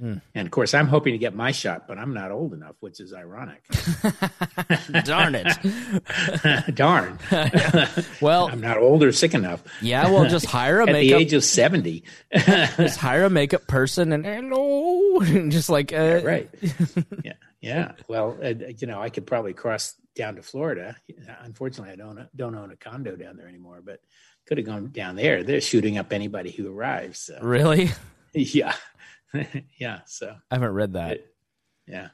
Hmm. 0.00 0.18
and 0.32 0.46
of 0.46 0.52
course, 0.52 0.74
I'm 0.74 0.86
hoping 0.86 1.12
to 1.14 1.18
get 1.18 1.34
my 1.34 1.50
shot, 1.50 1.88
but 1.88 1.98
I'm 1.98 2.14
not 2.14 2.30
old 2.30 2.52
enough, 2.54 2.76
which 2.78 3.00
is 3.00 3.12
ironic. 3.12 3.64
Darn 5.04 5.34
it! 5.34 6.74
Darn, 6.74 7.18
Well, 8.20 8.48
I'm 8.48 8.60
not 8.60 8.78
old 8.78 9.02
or 9.02 9.10
sick 9.12 9.34
enough. 9.34 9.62
yeah, 9.82 10.08
well, 10.10 10.28
just 10.28 10.46
hire 10.46 10.80
a 10.80 10.86
makeup. 10.86 10.96
At 10.96 11.18
the 11.18 11.24
age 11.24 11.32
of 11.32 11.42
seventy, 11.44 12.04
just 12.32 12.98
hire 12.98 13.24
a 13.24 13.30
makeup 13.30 13.66
person 13.66 14.12
and 14.12 14.24
hello, 14.24 15.20
just 15.48 15.68
like 15.68 15.92
uh, 15.92 16.20
right? 16.22 16.48
Yeah, 17.24 17.32
yeah. 17.60 17.92
Well, 18.06 18.38
uh, 18.42 18.54
you 18.78 18.86
know, 18.86 19.00
I 19.02 19.10
could 19.10 19.26
probably 19.26 19.52
cross 19.52 19.94
down 20.14 20.36
to 20.36 20.42
Florida. 20.42 20.96
Unfortunately, 21.40 21.92
I 21.92 21.96
don't 21.96 22.24
don't 22.36 22.54
own 22.54 22.70
a 22.70 22.76
condo 22.76 23.16
down 23.16 23.36
there 23.36 23.48
anymore, 23.48 23.82
but 23.84 24.00
could 24.46 24.58
have 24.58 24.66
gone 24.66 24.90
down 24.92 25.16
there. 25.16 25.42
They're 25.42 25.60
shooting 25.60 25.98
up 25.98 26.12
anybody 26.12 26.50
who 26.50 26.72
arrives. 26.72 27.18
So. 27.18 27.38
Really, 27.42 27.90
Yeah, 28.32 28.74
yeah. 29.78 30.00
So 30.06 30.34
I 30.50 30.54
haven't 30.54 30.72
read 30.72 30.94
that. 30.94 31.20
yeah, 31.86 32.08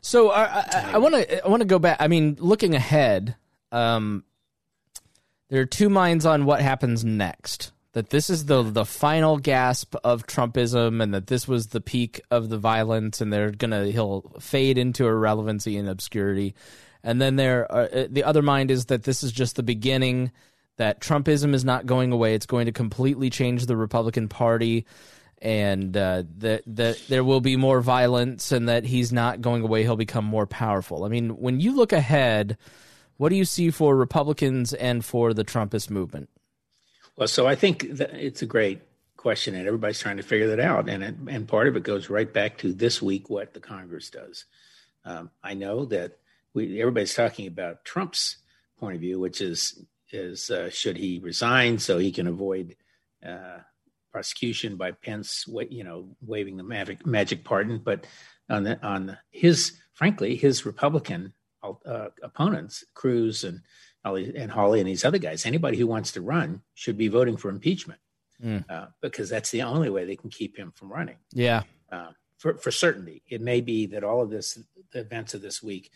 So 0.00 0.30
uh, 0.30 0.64
I 0.72 0.98
want 0.98 1.14
to 1.14 1.44
I 1.44 1.48
want 1.48 1.60
to 1.60 1.66
go 1.66 1.78
back. 1.78 1.98
I 2.00 2.08
mean, 2.08 2.36
looking 2.38 2.74
ahead, 2.74 3.36
um, 3.72 4.24
there 5.48 5.60
are 5.60 5.66
two 5.66 5.88
minds 5.88 6.26
on 6.26 6.44
what 6.44 6.60
happens 6.60 7.04
next. 7.04 7.72
That 7.92 8.10
this 8.10 8.28
is 8.28 8.44
the 8.44 8.62
the 8.62 8.84
final 8.84 9.38
gasp 9.38 9.94
of 10.04 10.26
Trumpism, 10.26 11.02
and 11.02 11.14
that 11.14 11.28
this 11.28 11.48
was 11.48 11.68
the 11.68 11.80
peak 11.80 12.20
of 12.30 12.50
the 12.50 12.58
violence, 12.58 13.20
and 13.20 13.32
they're 13.32 13.50
gonna 13.50 13.86
he'll 13.86 14.34
fade 14.38 14.76
into 14.76 15.06
irrelevancy 15.06 15.76
and 15.78 15.88
obscurity. 15.88 16.54
And 17.02 17.22
then 17.22 17.36
there, 17.36 17.70
are, 17.70 17.88
uh, 17.92 18.06
the 18.10 18.24
other 18.24 18.42
mind 18.42 18.70
is 18.70 18.86
that 18.86 19.04
this 19.04 19.22
is 19.22 19.32
just 19.32 19.56
the 19.56 19.62
beginning. 19.62 20.32
That 20.76 21.00
Trumpism 21.00 21.54
is 21.54 21.64
not 21.64 21.86
going 21.86 22.12
away; 22.12 22.34
it's 22.34 22.44
going 22.44 22.66
to 22.66 22.72
completely 22.72 23.30
change 23.30 23.64
the 23.64 23.78
Republican 23.78 24.28
Party 24.28 24.84
and 25.46 25.96
uh, 25.96 26.24
that 26.38 26.64
that 26.66 27.00
there 27.08 27.22
will 27.22 27.40
be 27.40 27.54
more 27.54 27.80
violence, 27.80 28.50
and 28.50 28.68
that 28.68 28.84
he's 28.84 29.12
not 29.12 29.40
going 29.40 29.62
away. 29.62 29.84
He'll 29.84 29.94
become 29.94 30.24
more 30.24 30.44
powerful. 30.44 31.04
I 31.04 31.08
mean, 31.08 31.36
when 31.36 31.60
you 31.60 31.72
look 31.72 31.92
ahead, 31.92 32.58
what 33.16 33.28
do 33.28 33.36
you 33.36 33.44
see 33.44 33.70
for 33.70 33.94
Republicans 33.94 34.74
and 34.74 35.04
for 35.04 35.32
the 35.32 35.44
Trumpist 35.44 35.88
movement? 35.88 36.30
Well, 37.16 37.28
so 37.28 37.46
I 37.46 37.54
think 37.54 37.84
it's 37.84 38.42
a 38.42 38.46
great 38.46 38.82
question, 39.16 39.54
and 39.54 39.68
everybody's 39.68 40.00
trying 40.00 40.16
to 40.16 40.24
figure 40.24 40.48
that 40.48 40.58
out. 40.58 40.88
And 40.88 41.04
it, 41.04 41.14
and 41.28 41.46
part 41.46 41.68
of 41.68 41.76
it 41.76 41.84
goes 41.84 42.10
right 42.10 42.30
back 42.30 42.58
to 42.58 42.72
this 42.72 43.00
week 43.00 43.30
what 43.30 43.54
the 43.54 43.60
Congress 43.60 44.10
does. 44.10 44.46
Um, 45.04 45.30
I 45.44 45.54
know 45.54 45.84
that 45.84 46.18
we 46.54 46.80
everybody's 46.80 47.14
talking 47.14 47.46
about 47.46 47.84
Trump's 47.84 48.38
point 48.80 48.96
of 48.96 49.00
view, 49.00 49.20
which 49.20 49.40
is 49.40 49.80
is 50.10 50.50
uh, 50.50 50.70
should 50.70 50.96
he 50.96 51.20
resign 51.20 51.78
so 51.78 51.98
he 51.98 52.10
can 52.10 52.26
avoid 52.26 52.74
uh, 53.24 53.58
prosecution 54.16 54.76
by 54.76 54.92
Pence, 54.92 55.44
you 55.68 55.84
know, 55.84 56.08
waving 56.22 56.56
the 56.56 56.62
magic 56.62 57.04
magic 57.04 57.44
pardon. 57.44 57.76
But 57.76 58.06
on 58.48 58.62
the, 58.62 58.82
on 58.82 59.18
his, 59.30 59.76
frankly, 59.92 60.36
his 60.36 60.64
Republican 60.64 61.34
uh, 61.62 62.08
opponents, 62.22 62.82
Cruz 62.94 63.44
and 63.44 63.60
and 64.04 64.50
Hawley 64.50 64.80
and 64.80 64.88
these 64.88 65.04
other 65.04 65.18
guys, 65.18 65.44
anybody 65.44 65.76
who 65.76 65.86
wants 65.86 66.12
to 66.12 66.22
run 66.22 66.62
should 66.72 66.96
be 66.96 67.08
voting 67.08 67.36
for 67.36 67.50
impeachment 67.50 68.00
mm. 68.42 68.64
uh, 68.70 68.86
because 69.02 69.28
that's 69.28 69.50
the 69.50 69.62
only 69.62 69.90
way 69.90 70.06
they 70.06 70.16
can 70.16 70.30
keep 70.30 70.56
him 70.56 70.72
from 70.74 70.90
running. 70.90 71.18
Yeah, 71.32 71.64
uh, 71.92 72.12
for 72.38 72.56
for 72.56 72.70
certainty, 72.70 73.22
it 73.28 73.42
may 73.42 73.60
be 73.60 73.84
that 73.88 74.02
all 74.02 74.22
of 74.22 74.30
this, 74.30 74.58
the 74.92 75.00
events 75.00 75.34
of 75.34 75.42
this 75.42 75.62
week, 75.62 75.90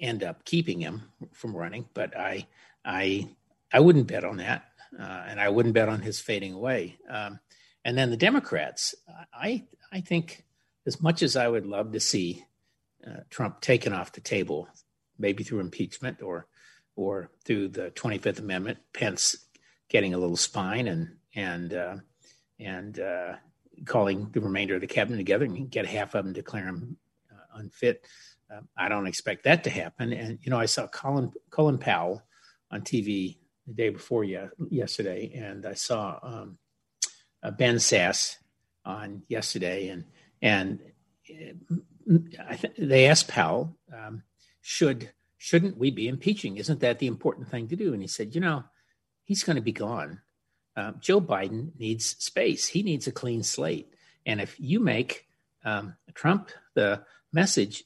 end 0.00 0.24
up 0.24 0.46
keeping 0.46 0.80
him 0.80 1.02
from 1.32 1.54
running, 1.54 1.84
but 1.92 2.16
I 2.16 2.46
I 2.82 3.28
I 3.70 3.80
wouldn't 3.80 4.06
bet 4.06 4.24
on 4.24 4.38
that, 4.38 4.71
uh, 4.98 5.24
and 5.26 5.40
I 5.40 5.48
wouldn't 5.48 5.74
bet 5.74 5.88
on 5.88 6.00
his 6.00 6.20
fading 6.20 6.52
away. 6.52 6.98
Um, 7.08 7.40
and 7.84 7.96
then 7.96 8.10
the 8.10 8.16
Democrats, 8.16 8.94
I 9.32 9.64
I 9.92 10.00
think 10.00 10.44
as 10.86 11.00
much 11.00 11.22
as 11.22 11.36
I 11.36 11.48
would 11.48 11.66
love 11.66 11.92
to 11.92 12.00
see 12.00 12.44
uh, 13.06 13.20
Trump 13.30 13.60
taken 13.60 13.92
off 13.92 14.12
the 14.12 14.20
table, 14.20 14.68
maybe 15.18 15.44
through 15.44 15.60
impeachment 15.60 16.22
or 16.22 16.46
or 16.94 17.30
through 17.44 17.68
the 17.68 17.90
25th 17.92 18.38
Amendment, 18.38 18.78
Pence 18.92 19.36
getting 19.88 20.14
a 20.14 20.18
little 20.18 20.36
spine 20.36 20.88
and 20.88 21.16
and 21.34 21.74
uh, 21.74 21.96
and 22.60 23.00
uh, 23.00 23.34
calling 23.84 24.30
the 24.32 24.40
remainder 24.40 24.74
of 24.74 24.80
the 24.80 24.86
cabinet 24.86 25.16
together 25.16 25.44
and 25.44 25.70
get 25.70 25.86
half 25.86 26.14
of 26.14 26.24
them 26.24 26.32
declare 26.32 26.66
him 26.66 26.96
uh, 27.32 27.58
unfit. 27.58 28.04
Um, 28.50 28.68
I 28.76 28.88
don't 28.88 29.06
expect 29.06 29.44
that 29.44 29.64
to 29.64 29.70
happen. 29.70 30.12
And 30.12 30.38
you 30.42 30.50
know, 30.50 30.58
I 30.58 30.66
saw 30.66 30.86
Colin 30.86 31.32
Colin 31.50 31.78
Powell 31.78 32.22
on 32.70 32.82
TV 32.82 33.38
the 33.66 33.74
day 33.74 33.88
before 33.90 34.24
yeah, 34.24 34.48
yesterday, 34.70 35.32
and 35.34 35.66
I 35.66 35.74
saw 35.74 36.18
um, 36.22 36.58
uh, 37.42 37.50
Ben 37.50 37.76
Sasse 37.76 38.36
on 38.84 39.22
yesterday, 39.28 39.88
and 39.88 40.04
and 40.40 40.80
uh, 41.30 42.56
th- 42.56 42.74
they 42.78 43.06
asked 43.06 43.28
Powell, 43.28 43.76
um, 43.92 44.22
should 44.60 45.10
shouldn't 45.38 45.76
we 45.76 45.90
be 45.90 46.08
impeaching? 46.08 46.56
Isn't 46.56 46.80
that 46.80 46.98
the 46.98 47.06
important 47.06 47.48
thing 47.48 47.68
to 47.68 47.76
do? 47.76 47.92
And 47.92 48.00
he 48.00 48.08
said, 48.08 48.34
you 48.34 48.40
know, 48.40 48.64
he's 49.24 49.42
going 49.42 49.56
to 49.56 49.62
be 49.62 49.72
gone. 49.72 50.20
Uh, 50.76 50.92
Joe 51.00 51.20
Biden 51.20 51.72
needs 51.78 52.16
space. 52.18 52.68
He 52.68 52.82
needs 52.82 53.06
a 53.06 53.12
clean 53.12 53.42
slate. 53.42 53.92
And 54.24 54.40
if 54.40 54.58
you 54.58 54.78
make 54.78 55.26
um, 55.64 55.96
Trump 56.14 56.50
the 56.74 57.02
message, 57.32 57.84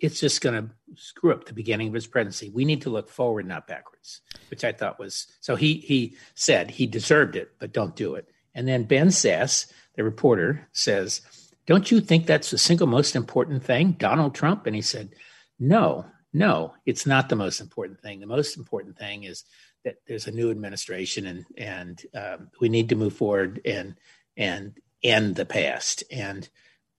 it's 0.00 0.20
just 0.20 0.40
going 0.40 0.68
to 0.68 0.74
screw 0.96 1.32
up 1.32 1.44
the 1.44 1.52
beginning 1.52 1.88
of 1.88 1.94
his 1.94 2.06
presidency. 2.06 2.50
We 2.50 2.64
need 2.64 2.82
to 2.82 2.90
look 2.90 3.08
forward, 3.08 3.46
not 3.46 3.66
backwards, 3.66 4.20
which 4.48 4.64
I 4.64 4.72
thought 4.72 4.98
was 4.98 5.26
so. 5.40 5.56
He 5.56 5.74
he 5.74 6.16
said 6.34 6.70
he 6.70 6.86
deserved 6.86 7.36
it, 7.36 7.52
but 7.58 7.72
don't 7.72 7.96
do 7.96 8.14
it. 8.14 8.28
And 8.54 8.66
then 8.66 8.84
Ben 8.84 9.08
Sasse, 9.08 9.70
the 9.94 10.04
reporter, 10.04 10.68
says, 10.72 11.20
Don't 11.66 11.90
you 11.90 12.00
think 12.00 12.26
that's 12.26 12.50
the 12.50 12.58
single 12.58 12.86
most 12.86 13.14
important 13.14 13.62
thing, 13.62 13.92
Donald 13.92 14.34
Trump? 14.34 14.66
And 14.66 14.74
he 14.74 14.82
said, 14.82 15.10
No, 15.58 16.06
no, 16.32 16.74
it's 16.86 17.06
not 17.06 17.28
the 17.28 17.36
most 17.36 17.60
important 17.60 18.00
thing. 18.00 18.20
The 18.20 18.26
most 18.26 18.56
important 18.56 18.98
thing 18.98 19.24
is 19.24 19.44
that 19.84 19.96
there's 20.06 20.26
a 20.26 20.32
new 20.32 20.50
administration 20.50 21.26
and 21.26 21.44
and 21.56 22.02
um, 22.14 22.50
we 22.60 22.68
need 22.68 22.88
to 22.90 22.96
move 22.96 23.14
forward 23.14 23.60
and 23.64 23.96
and 24.36 24.78
end 25.02 25.36
the 25.36 25.46
past. 25.46 26.04
And 26.10 26.48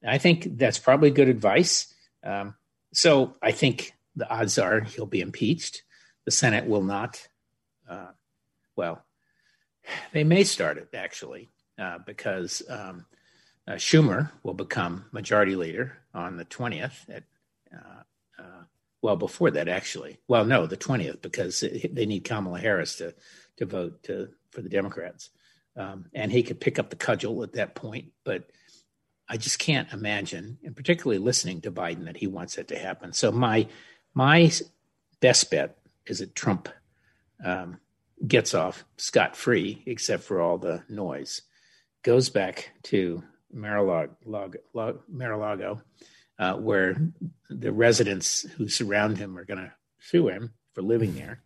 I 0.06 0.18
think 0.18 0.58
that's 0.58 0.80
probably 0.80 1.12
good 1.12 1.30
advice. 1.30 1.94
Um, 2.24 2.56
so 2.94 3.36
I 3.42 3.52
think 3.52 3.94
the 4.16 4.30
odds 4.30 4.58
are 4.58 4.82
he'll 4.82 5.06
be 5.06 5.22
impeached. 5.22 5.84
The 6.26 6.32
Senate 6.32 6.68
will 6.68 6.84
not. 6.84 7.28
Uh, 7.90 8.12
well, 8.76 9.04
they 10.14 10.24
may 10.24 10.44
start 10.44 10.78
it 10.78 10.90
actually, 10.94 11.50
uh, 11.80 12.00
because 12.06 12.62
um, 12.70 13.06
uh, 13.68 13.74
Schumer 13.74 14.32
will 14.44 14.54
become 14.54 15.06
majority 15.12 15.56
leader 15.56 15.98
on 16.14 16.38
the 16.38 16.46
20th. 16.46 17.10
At, 17.10 17.24
uh, 17.74 18.04
uh, 18.42 18.64
well, 19.02 19.16
before 19.16 19.52
that, 19.52 19.68
actually. 19.68 20.20
Well, 20.28 20.46
no, 20.46 20.68
the 20.68 20.78
20th, 20.78 21.22
because 21.22 21.64
it, 21.64 21.94
they 21.96 22.06
need 22.06 22.24
Kamala 22.24 22.60
Harris 22.60 22.98
to, 22.98 23.16
to 23.58 23.66
vote 23.66 24.04
to, 24.04 24.30
for 24.52 24.62
the 24.62 24.70
Democrats. 24.70 25.30
Um, 25.76 26.06
and 26.14 26.32
he 26.32 26.44
could 26.44 26.60
pick 26.60 26.80
up 26.80 26.90
the 26.90 26.96
cudgel 26.96 27.44
at 27.44 27.54
that 27.54 27.76
point. 27.76 28.12
But 28.24 28.50
I 29.32 29.38
just 29.38 29.60
can't 29.60 29.94
imagine, 29.94 30.58
and 30.62 30.76
particularly 30.76 31.18
listening 31.18 31.62
to 31.62 31.72
Biden, 31.72 32.04
that 32.04 32.18
he 32.18 32.28
wants 32.28 32.58
it 32.58 32.68
to 32.68 32.78
happen. 32.78 33.14
So 33.14 33.32
my 33.32 33.68
my 34.14 34.52
best 35.22 35.50
bet 35.50 35.78
is 36.06 36.20
that 36.20 36.36
Trump 36.36 36.68
um, 37.44 37.80
gets 38.28 38.54
off 38.54 38.84
scot 38.98 39.38
free, 39.38 39.84
except 39.86 40.24
for 40.24 40.42
all 40.42 40.58
the 40.58 40.84
noise, 40.90 41.44
goes 42.04 42.30
back 42.30 42.72
to 42.84 43.24
Mar-a-Lago, 43.54 44.62
uh, 46.38 46.54
where 46.56 46.98
the 47.50 47.72
residents 47.72 48.42
who 48.58 48.68
surround 48.68 49.18
him 49.18 49.38
are 49.38 49.46
going 49.46 49.60
to 49.60 49.72
sue 50.00 50.28
him 50.28 50.52
for 50.74 50.82
living 50.82 51.16
there. 51.16 51.42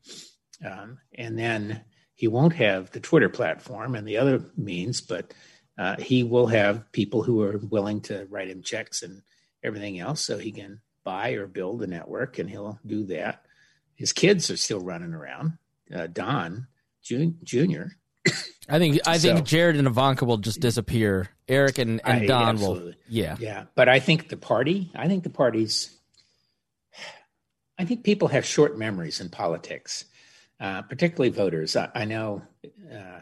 Um, 0.65 0.97
and 1.13 1.37
then 1.37 1.81
he 2.15 2.27
won't 2.27 2.53
have 2.53 2.89
the 2.89 2.99
Twitter 2.99 3.29
platform 3.29 3.93
and 3.93 4.07
the 4.07 4.17
other 4.17 4.43
means, 4.57 5.01
but 5.01 5.33
uh, 5.77 5.95
he 5.97 6.23
will 6.23 6.47
have 6.47 6.91
people 6.91 7.23
who 7.23 7.41
are 7.41 7.57
willing 7.57 8.01
to 8.01 8.25
write 8.29 8.49
him 8.49 8.61
checks 8.61 9.03
and 9.03 9.21
everything 9.63 9.99
else 9.99 10.21
so 10.21 10.37
he 10.37 10.51
can 10.51 10.81
buy 11.03 11.31
or 11.31 11.47
build 11.47 11.83
a 11.83 11.87
network, 11.87 12.39
and 12.39 12.49
he'll 12.49 12.79
do 12.85 13.05
that. 13.05 13.45
His 13.95 14.13
kids 14.13 14.49
are 14.49 14.57
still 14.57 14.79
running 14.79 15.13
around 15.13 15.57
uh, 15.93 16.07
Don 16.07 16.67
Jr. 17.01 17.83
I 18.69 18.79
think 18.79 18.99
I 19.05 19.17
think 19.17 19.37
so, 19.37 19.43
Jared 19.43 19.77
and 19.77 19.87
Ivanka 19.87 20.25
will 20.25 20.37
just 20.37 20.59
disappear. 20.59 21.29
Eric 21.47 21.77
and, 21.77 22.01
and 22.03 22.23
I, 22.23 22.25
Don 22.25 22.55
absolutely. 22.55 22.85
will. 22.85 22.93
Yeah, 23.07 23.37
yeah. 23.39 23.65
But 23.75 23.87
I 23.87 23.99
think 23.99 24.29
the 24.29 24.37
party. 24.37 24.91
I 24.95 25.07
think 25.07 25.23
the 25.23 25.29
parties. 25.29 25.95
I 27.77 27.85
think 27.85 28.03
people 28.03 28.29
have 28.29 28.45
short 28.45 28.77
memories 28.77 29.19
in 29.19 29.29
politics, 29.29 30.05
uh, 30.59 30.81
particularly 30.83 31.29
voters. 31.29 31.75
I, 31.75 31.89
I 31.93 32.05
know 32.05 32.41
uh, 32.91 33.19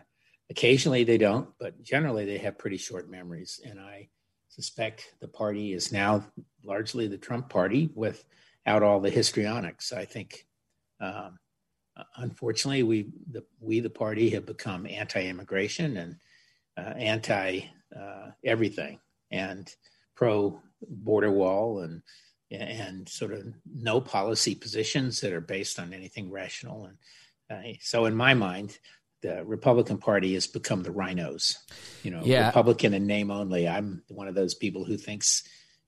occasionally 0.49 1.03
they 1.03 1.17
don't, 1.17 1.49
but 1.59 1.81
generally 1.83 2.25
they 2.25 2.37
have 2.37 2.57
pretty 2.57 2.77
short 2.77 3.09
memories. 3.09 3.61
And 3.65 3.79
I 3.79 4.09
suspect 4.49 5.15
the 5.19 5.27
party 5.27 5.73
is 5.73 5.91
now 5.91 6.25
largely 6.63 7.07
the 7.07 7.17
Trump 7.17 7.49
party 7.49 7.89
without 7.95 8.83
all 8.83 8.99
the 8.99 9.09
histrionics. 9.09 9.91
I 9.91 10.05
think 10.05 10.45
um, 10.99 11.39
unfortunately, 12.17 12.83
we 12.83 13.07
the 13.31 13.43
we 13.59 13.79
the 13.79 13.89
party 13.89 14.29
have 14.31 14.45
become 14.45 14.87
anti-immigration 14.87 15.97
and 15.97 16.15
uh, 16.77 16.93
anti 16.97 17.61
uh, 17.95 18.31
everything 18.43 18.99
and 19.31 19.73
pro 20.15 20.59
border 20.81 21.31
wall 21.31 21.79
and 21.79 22.01
and 22.51 23.09
sort 23.09 23.33
of 23.33 23.45
no 23.73 23.99
policy 23.99 24.53
positions 24.53 25.19
that 25.21 25.33
are 25.33 25.41
based 25.41 25.79
on 25.79 25.93
anything 25.93 26.29
rational 26.31 26.85
and 26.85 26.97
uh, 27.49 27.73
so 27.79 28.05
in 28.05 28.15
my 28.15 28.33
mind 28.33 28.77
the 29.23 29.43
Republican 29.45 29.97
Party 29.97 30.35
has 30.35 30.45
become 30.45 30.83
the 30.83 30.91
RINOs. 30.91 31.55
you 32.03 32.11
know, 32.11 32.21
yeah. 32.23 32.47
Republican 32.47 32.93
in 32.93 33.07
name 33.07 33.31
only. 33.31 33.67
I'm 33.67 34.03
one 34.09 34.27
of 34.27 34.35
those 34.35 34.53
people 34.53 34.85
who 34.85 34.97
thinks 34.97 35.43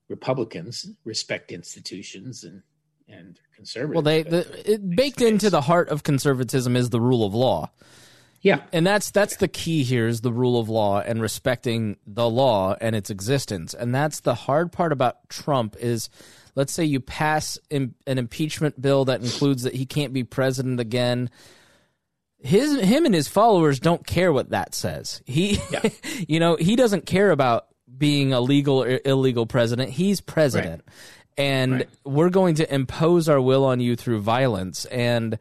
Republicans 0.08 0.86
respect 1.04 1.52
institutions 1.52 2.42
and 2.42 2.62
and 3.08 3.38
conservative. 3.54 3.94
Well, 3.94 4.02
they 4.02 4.22
the, 4.24 4.72
it, 4.72 4.96
baked 4.96 5.20
into 5.20 5.50
the 5.50 5.60
heart 5.60 5.90
of 5.90 6.02
conservatism 6.02 6.74
is 6.74 6.90
the 6.90 7.00
rule 7.00 7.24
of 7.24 7.34
law. 7.34 7.70
Yeah, 8.40 8.62
and 8.72 8.86
that's 8.86 9.10
that's 9.10 9.36
the 9.36 9.48
key 9.48 9.82
here 9.82 10.06
is 10.06 10.22
the 10.22 10.32
rule 10.32 10.58
of 10.58 10.68
law 10.68 11.00
and 11.00 11.20
respecting 11.20 11.96
the 12.06 12.28
law 12.28 12.76
and 12.80 12.96
its 12.96 13.10
existence. 13.10 13.74
And 13.74 13.94
that's 13.94 14.20
the 14.20 14.34
hard 14.34 14.72
part 14.72 14.92
about 14.92 15.28
Trump 15.28 15.76
is, 15.78 16.08
let's 16.54 16.72
say 16.72 16.84
you 16.84 17.00
pass 17.00 17.58
in, 17.70 17.94
an 18.06 18.18
impeachment 18.18 18.80
bill 18.80 19.04
that 19.06 19.22
includes 19.22 19.62
that 19.64 19.74
he 19.74 19.86
can't 19.86 20.12
be 20.12 20.24
president 20.24 20.80
again. 20.80 21.30
His 22.46 22.80
him 22.80 23.04
and 23.04 23.14
his 23.14 23.28
followers 23.28 23.80
don't 23.80 24.06
care 24.06 24.32
what 24.32 24.50
that 24.50 24.74
says. 24.74 25.22
He, 25.26 25.60
yeah. 25.70 25.88
you 26.28 26.40
know, 26.40 26.56
he 26.56 26.76
doesn't 26.76 27.06
care 27.06 27.30
about 27.30 27.66
being 27.98 28.32
a 28.32 28.40
legal 28.40 28.82
or 28.82 29.00
illegal 29.04 29.46
president. 29.46 29.90
He's 29.90 30.20
president. 30.20 30.82
Right 30.86 30.94
and 31.36 31.72
right. 31.72 31.88
we're 32.04 32.30
going 32.30 32.56
to 32.56 32.74
impose 32.74 33.28
our 33.28 33.40
will 33.40 33.64
on 33.64 33.80
you 33.80 33.96
through 33.96 34.20
violence 34.20 34.84
and 34.86 35.38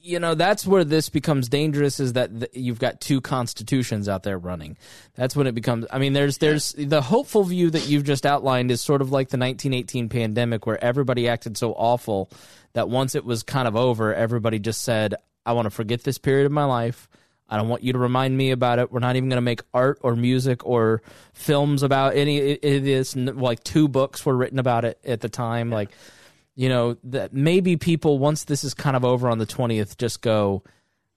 you 0.00 0.20
know 0.20 0.34
that's 0.34 0.66
where 0.66 0.84
this 0.84 1.08
becomes 1.08 1.48
dangerous 1.48 1.98
is 1.98 2.12
that 2.14 2.30
th- 2.38 2.50
you've 2.54 2.78
got 2.78 3.00
two 3.00 3.20
constitutions 3.20 4.08
out 4.08 4.22
there 4.22 4.38
running 4.38 4.76
that's 5.14 5.36
when 5.36 5.46
it 5.46 5.54
becomes 5.54 5.86
i 5.90 5.98
mean 5.98 6.12
there's 6.12 6.38
there's 6.38 6.72
the 6.72 7.02
hopeful 7.02 7.44
view 7.44 7.70
that 7.70 7.88
you've 7.88 8.04
just 8.04 8.26
outlined 8.26 8.70
is 8.70 8.80
sort 8.80 9.00
of 9.00 9.10
like 9.10 9.28
the 9.28 9.38
1918 9.38 10.08
pandemic 10.08 10.66
where 10.66 10.82
everybody 10.82 11.28
acted 11.28 11.56
so 11.56 11.72
awful 11.72 12.30
that 12.72 12.88
once 12.88 13.14
it 13.14 13.24
was 13.24 13.42
kind 13.42 13.68
of 13.68 13.76
over 13.76 14.14
everybody 14.14 14.58
just 14.58 14.82
said 14.82 15.14
i 15.46 15.52
want 15.52 15.64
to 15.66 15.70
forget 15.70 16.02
this 16.02 16.18
period 16.18 16.44
of 16.44 16.52
my 16.52 16.64
life 16.64 17.08
I 17.48 17.56
don't 17.56 17.68
want 17.68 17.82
you 17.84 17.92
to 17.92 17.98
remind 17.98 18.36
me 18.36 18.50
about 18.50 18.78
it. 18.78 18.90
We're 18.90 18.98
not 19.00 19.14
even 19.16 19.28
going 19.28 19.36
to 19.36 19.40
make 19.42 19.62
art 19.72 19.98
or 20.02 20.16
music 20.16 20.66
or 20.66 21.02
films 21.32 21.82
about 21.82 22.16
any. 22.16 22.38
It 22.38 22.64
is 22.64 23.14
like 23.14 23.62
two 23.62 23.86
books 23.88 24.26
were 24.26 24.36
written 24.36 24.58
about 24.58 24.84
it 24.84 24.98
at 25.04 25.20
the 25.20 25.28
time. 25.28 25.70
Yeah. 25.70 25.76
Like 25.76 25.90
You 26.56 26.68
know 26.68 26.96
that 27.04 27.32
maybe 27.32 27.76
people 27.76 28.18
once 28.18 28.44
this 28.44 28.64
is 28.64 28.74
kind 28.74 28.96
of 28.96 29.04
over 29.04 29.28
on 29.28 29.38
the 29.38 29.46
twentieth, 29.46 29.96
just 29.96 30.22
go. 30.22 30.64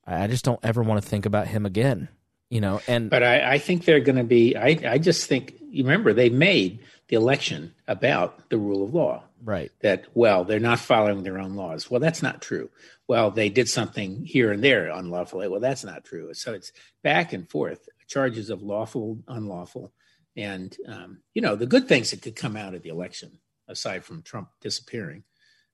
I 0.06 0.28
just 0.28 0.46
don't 0.46 0.60
ever 0.64 0.82
want 0.84 1.02
to 1.02 1.08
think 1.08 1.26
about 1.26 1.48
him 1.48 1.66
again. 1.66 2.10
You 2.50 2.62
know, 2.62 2.82
and 2.88 3.10
but 3.10 3.24
I, 3.24 3.54
I 3.54 3.58
think 3.58 3.86
they're 3.86 4.00
going 4.00 4.18
to 4.18 4.24
be. 4.24 4.56
I 4.56 4.80
I 4.86 4.98
just 4.98 5.28
think 5.28 5.56
you 5.62 5.84
remember 5.84 6.14
they 6.14 6.30
made 6.30 6.80
the 7.08 7.16
election 7.16 7.74
about 7.88 8.50
the 8.50 8.58
rule 8.58 8.84
of 8.84 8.94
law. 8.94 9.24
Right. 9.44 9.72
That 9.82 10.06
well, 10.14 10.44
they're 10.44 10.60
not 10.60 10.80
following 10.80 11.24
their 11.24 11.40
own 11.40 11.56
laws. 11.56 11.90
Well, 11.90 12.00
that's 12.00 12.22
not 12.22 12.42
true. 12.42 12.70
Well, 13.08 13.32
they 13.32 13.50
did 13.50 13.70
something 13.70 14.26
here 14.26 14.52
and 14.52 14.64
there 14.64 14.90
unlawfully. 14.90 15.48
Well, 15.48 15.60
that's 15.60 15.84
not 15.84 16.06
true. 16.06 16.34
So 16.34 16.54
it's 16.54 16.72
back 17.04 17.34
and 17.34 17.50
forth 17.50 17.88
charges 18.08 18.50
of 18.50 18.62
lawful, 18.62 19.20
unlawful, 19.28 19.94
and 20.36 20.76
um, 20.88 21.20
you 21.34 21.42
know 21.42 21.56
the 21.56 21.66
good 21.66 21.88
things 21.88 22.12
that 22.12 22.22
could 22.22 22.36
come 22.36 22.58
out 22.58 22.74
of 22.74 22.84
the 22.84 22.90
election, 22.90 23.40
aside 23.68 24.04
from 24.04 24.24
Trump 24.24 24.50
disappearing, 24.62 25.24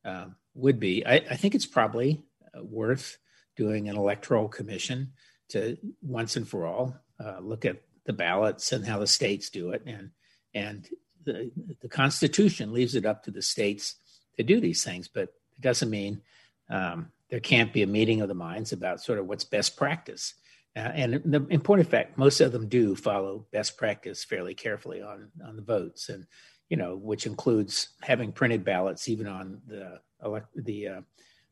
uh, 0.04 0.28
would 0.54 0.80
be. 0.80 1.06
I, 1.06 1.16
I, 1.16 1.36
think 1.36 1.56
it's 1.56 1.66
probably 1.66 2.24
uh, 2.56 2.64
worth 2.64 3.18
doing 3.56 3.90
an 3.90 3.98
electoral 3.98 4.48
commission 4.48 5.14
to 5.50 5.78
once 6.02 6.36
and 6.36 6.48
for 6.48 6.66
all 6.66 6.96
uh, 7.24 7.40
look 7.40 7.66
at 7.66 7.82
the 8.06 8.14
ballots 8.14 8.72
and 8.72 8.86
how 8.86 9.00
the 9.00 9.08
states 9.08 9.50
do 9.50 9.72
it, 9.72 9.82
and 9.86 10.12
and 10.54 10.88
the, 11.26 11.52
the 11.82 11.90
Constitution 11.90 12.74
leaves 12.74 12.96
it 12.96 13.06
up 13.06 13.24
to 13.24 13.32
the 13.32 13.42
states 13.42 13.96
to 14.38 14.44
do 14.44 14.60
these 14.60 14.84
things, 14.84 15.08
but 15.08 15.24
it 15.24 15.62
doesn't 15.62 15.90
mean 15.90 16.22
um, 16.70 17.12
there 17.30 17.40
can't 17.40 17.74
be 17.74 17.84
a 17.84 17.88
meeting 17.88 18.22
of 18.22 18.28
the 18.28 18.34
minds 18.34 18.72
about 18.72 19.02
sort 19.02 19.20
of 19.20 19.28
what's 19.28 19.44
best 19.44 19.78
practice. 19.78 20.34
Uh, 20.76 20.92
and 20.94 21.14
the 21.26 21.46
important 21.50 21.90
fact, 21.90 22.18
most 22.18 22.42
of 22.42 22.52
them 22.52 22.68
do 22.68 22.96
follow 22.96 23.46
best 23.52 23.78
practice 23.78 24.24
fairly 24.26 24.54
carefully 24.54 25.02
on 25.02 25.30
on 25.46 25.56
the 25.56 25.62
votes, 25.62 26.10
and 26.10 26.26
you 26.70 26.76
know, 26.76 26.98
which 26.98 27.26
includes 27.26 27.90
having 28.02 28.34
printed 28.34 28.66
ballots 28.66 29.08
even 29.08 29.28
on 29.28 29.62
the 29.68 30.02
elect- 30.24 30.54
the 30.56 30.88
uh, 30.88 31.02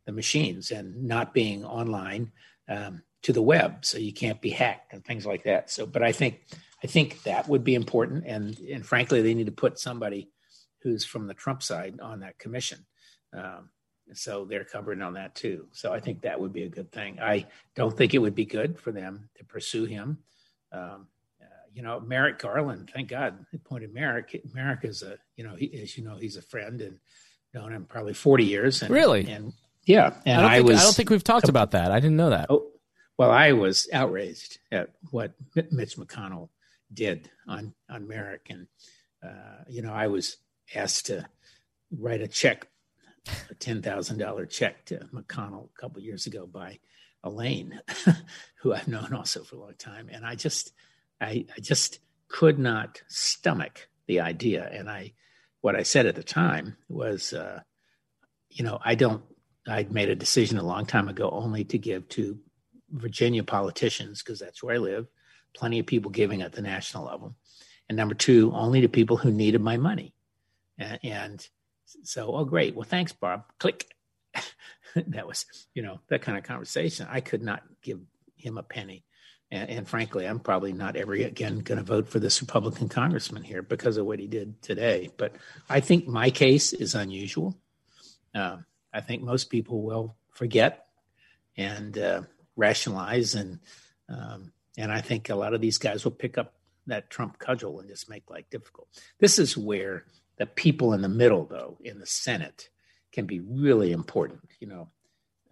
the 0.06 0.12
machines 0.12 0.72
and 0.72 1.04
not 1.04 1.34
being 1.34 1.64
online 1.64 2.34
um, 2.68 3.02
to 3.22 3.32
the 3.32 3.42
web, 3.42 3.86
so 3.86 3.98
you 3.98 4.12
can't 4.12 4.42
be 4.42 4.50
hacked 4.50 4.92
and 4.94 5.06
things 5.06 5.26
like 5.26 5.44
that. 5.44 5.70
So, 5.70 5.86
but 5.86 6.04
I 6.04 6.12
think 6.12 6.42
I 6.84 6.88
think 6.88 7.24
that 7.24 7.48
would 7.48 7.64
be 7.64 7.76
important, 7.76 8.26
and 8.26 8.60
and 8.60 8.86
frankly, 8.86 9.22
they 9.22 9.34
need 9.34 9.46
to 9.46 9.52
put 9.52 9.80
somebody 9.80 10.30
who's 10.82 11.06
from 11.06 11.28
the 11.28 11.34
Trump 11.34 11.64
side 11.64 12.00
on 12.02 12.20
that 12.20 12.38
commission. 12.38 12.86
Um, 13.32 13.70
so 14.12 14.46
they're 14.46 14.66
covering 14.66 15.02
on 15.02 15.14
that 15.14 15.34
too. 15.34 15.68
So 15.72 15.94
I 15.94 16.00
think 16.00 16.22
that 16.22 16.40
would 16.40 16.52
be 16.52 16.64
a 16.64 16.70
good 16.70 16.92
thing. 16.92 17.20
I 17.22 17.48
don't 17.76 17.96
think 17.96 18.14
it 18.14 18.20
would 18.20 18.36
be 18.36 18.46
good 18.46 18.78
for 18.78 18.92
them 18.92 19.30
to 19.38 19.46
pursue 19.46 19.86
him. 19.86 20.20
Um, 20.74 21.08
uh, 21.42 21.46
you 21.74 21.82
know, 21.82 22.02
Merrick 22.02 22.40
Garland, 22.40 22.92
thank 22.94 23.10
God 23.10 23.46
they 23.52 23.56
appointed 23.56 23.94
Merrick. 23.94 24.42
Merrick 24.54 24.84
is 24.84 25.04
a, 25.04 25.18
you 25.38 25.46
know, 25.46 25.56
he, 25.56 25.74
as 25.82 25.98
you 25.98 26.04
know, 26.04 26.18
he's 26.18 26.36
a 26.36 26.42
friend 26.42 26.82
and 26.82 27.00
known 27.54 27.72
him 27.72 27.86
probably 27.86 28.14
40 28.14 28.44
years. 28.44 28.82
And, 28.82 28.92
really? 28.92 29.26
And 29.28 29.54
yeah. 29.86 30.14
And 30.26 30.42
I, 30.42 30.56
I 30.56 30.58
think, 30.58 30.68
was, 30.68 30.80
I 30.82 30.84
don't 30.84 30.96
think 30.96 31.10
we've 31.10 31.24
talked 31.24 31.50
about 31.50 31.72
that. 31.72 31.92
I 31.92 32.00
didn't 32.00 32.18
know 32.18 32.32
that. 32.32 32.48
Oh, 32.50 32.68
well, 33.18 33.32
I 33.32 33.54
was 33.54 33.88
outraged 33.94 34.60
at 34.72 34.90
what 35.12 35.34
Mitch 35.72 35.98
McConnell 35.98 36.50
did 36.94 37.30
on, 37.48 37.74
on 37.90 38.08
Merrick. 38.08 38.48
And, 38.50 38.68
uh, 39.24 39.64
you 39.68 39.82
know, 39.82 39.94
I 39.94 40.08
was 40.08 40.38
asked 40.76 41.08
to 41.08 41.26
write 41.92 42.22
a 42.22 42.28
check 42.28 42.68
a 43.50 43.54
ten 43.56 43.82
thousand 43.82 44.18
dollar 44.18 44.46
check 44.46 44.86
to 44.86 44.98
McConnell 45.14 45.70
a 45.70 45.82
couple 45.82 46.02
years 46.02 46.26
ago 46.26 46.46
by 46.46 46.80
Elaine, 47.24 47.80
who 48.62 48.74
I've 48.74 48.88
known 48.88 49.14
also 49.14 49.44
for 49.44 49.56
a 49.56 49.60
long 49.60 49.76
time, 49.78 50.10
and 50.12 50.26
I 50.26 50.36
just, 50.36 50.74
I, 51.22 51.46
I 51.56 51.60
just 51.62 52.00
could 52.28 52.60
not 52.60 53.02
stomach 53.08 53.88
the 54.08 54.20
idea. 54.20 54.70
And 54.72 54.90
I, 54.90 55.14
what 55.62 55.76
I 55.76 55.84
said 55.84 56.06
at 56.06 56.16
the 56.16 56.24
time 56.24 56.76
was, 56.90 57.32
uh, 57.34 57.62
you 58.50 58.64
know, 58.64 58.80
I 58.84 58.96
don't. 58.96 59.24
I'd 59.66 59.94
made 59.94 60.10
a 60.10 60.16
decision 60.16 60.58
a 60.58 60.64
long 60.64 60.86
time 60.86 61.08
ago 61.08 61.30
only 61.30 61.64
to 61.64 61.78
give 61.78 62.10
to 62.10 62.38
Virginia 62.92 63.46
politicians 63.46 64.22
because 64.22 64.40
that's 64.40 64.62
where 64.62 64.76
I 64.76 64.80
live. 64.80 65.08
Plenty 65.56 65.80
of 65.80 65.86
people 65.86 66.12
giving 66.12 66.42
at 66.42 66.54
the 66.54 66.62
national 66.62 67.06
level, 67.06 67.36
and 67.90 67.96
number 67.96 68.16
two, 68.16 68.52
only 68.54 68.82
to 68.82 68.90
people 68.90 69.18
who 69.18 69.32
needed 69.32 69.62
my 69.62 69.78
money, 69.78 70.14
and, 70.78 71.00
and 71.04 71.48
so, 72.04 72.36
oh, 72.36 72.46
great. 72.46 72.76
Well, 72.76 72.84
thanks, 72.84 73.12
Bob. 73.12 73.44
Click. 73.60 73.94
that 74.96 75.28
was, 75.28 75.46
you 75.74 75.84
know, 75.84 76.00
that 76.10 76.22
kind 76.22 76.38
of 76.38 76.44
conversation. 76.44 77.08
I 77.10 77.22
could 77.22 77.42
not 77.42 77.64
give 77.82 78.00
him 78.36 78.58
a 78.58 78.64
penny. 78.64 79.04
And, 79.52 79.70
and 79.70 79.88
frankly, 79.88 80.26
I'm 80.26 80.40
probably 80.40 80.74
not 80.74 80.96
ever 80.96 81.14
again 81.14 81.60
going 81.60 81.78
to 81.78 81.84
vote 81.84 82.10
for 82.10 82.20
this 82.20 82.42
Republican 82.42 82.90
congressman 82.90 83.44
here 83.44 83.62
because 83.62 83.98
of 83.98 84.06
what 84.06 84.20
he 84.20 84.28
did 84.28 84.62
today. 84.62 85.10
But 85.18 85.36
I 85.70 85.80
think 85.80 86.08
my 86.08 86.30
case 86.30 86.74
is 86.74 86.96
unusual. 86.96 87.56
Uh, 88.34 88.58
I 88.92 89.02
think 89.02 89.22
most 89.22 89.50
people 89.50 89.84
will 89.84 90.16
forget 90.32 90.88
and 91.56 91.98
uh, 91.98 92.22
rationalize, 92.56 93.36
and 93.36 93.60
um, 94.10 94.52
and 94.78 94.92
I 94.92 95.02
think 95.02 95.30
a 95.30 95.36
lot 95.36 95.54
of 95.54 95.62
these 95.62 95.78
guys 95.78 96.04
will 96.04 96.12
pick 96.12 96.38
up 96.38 96.54
that 96.88 97.10
Trump 97.10 97.40
cudgel 97.40 97.80
and 97.80 97.90
just 97.90 98.10
make 98.10 98.30
life 98.30 98.50
difficult. 98.50 98.88
This 99.20 99.40
is 99.40 99.58
where 99.58 100.06
the 100.38 100.46
people 100.46 100.94
in 100.94 101.02
the 101.02 101.10
middle, 101.10 101.46
though, 101.46 101.78
in 101.84 102.00
the 102.00 102.06
Senate, 102.06 102.70
can 103.12 103.26
be 103.26 103.40
really 103.40 103.92
important. 103.92 104.42
You 104.60 104.68
know, 104.68 104.90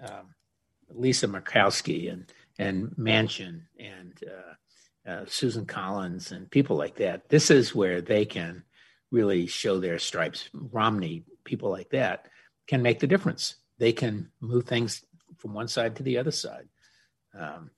um, 0.04 0.34
Lisa 0.90 1.28
Murkowski 1.28 2.12
and 2.12 2.32
and 2.60 2.90
Manchin 2.98 3.62
and 3.80 4.14
uh, 4.28 5.10
uh, 5.10 5.26
Susan 5.28 5.66
Collins 5.66 6.32
and 6.32 6.50
people 6.50 6.76
like 6.76 6.98
that. 6.98 7.30
This 7.30 7.50
is 7.50 7.74
where 7.74 8.02
they 8.02 8.26
can 8.26 8.64
really 9.10 9.48
show 9.48 9.80
their 9.80 10.00
stripes. 10.00 10.50
Romney, 10.54 11.24
people 11.44 11.70
like 11.70 11.90
that, 11.90 12.28
can 12.68 12.82
make 12.82 13.00
the 13.00 13.08
difference. 13.08 13.56
They 13.78 13.94
can 13.94 14.32
move 14.40 14.66
things 14.66 15.04
from 15.38 15.54
one 15.54 15.68
side 15.68 15.96
to 15.96 16.04
the 16.04 16.18
other 16.18 16.32
side. 16.32 16.68
Um, 17.38 17.72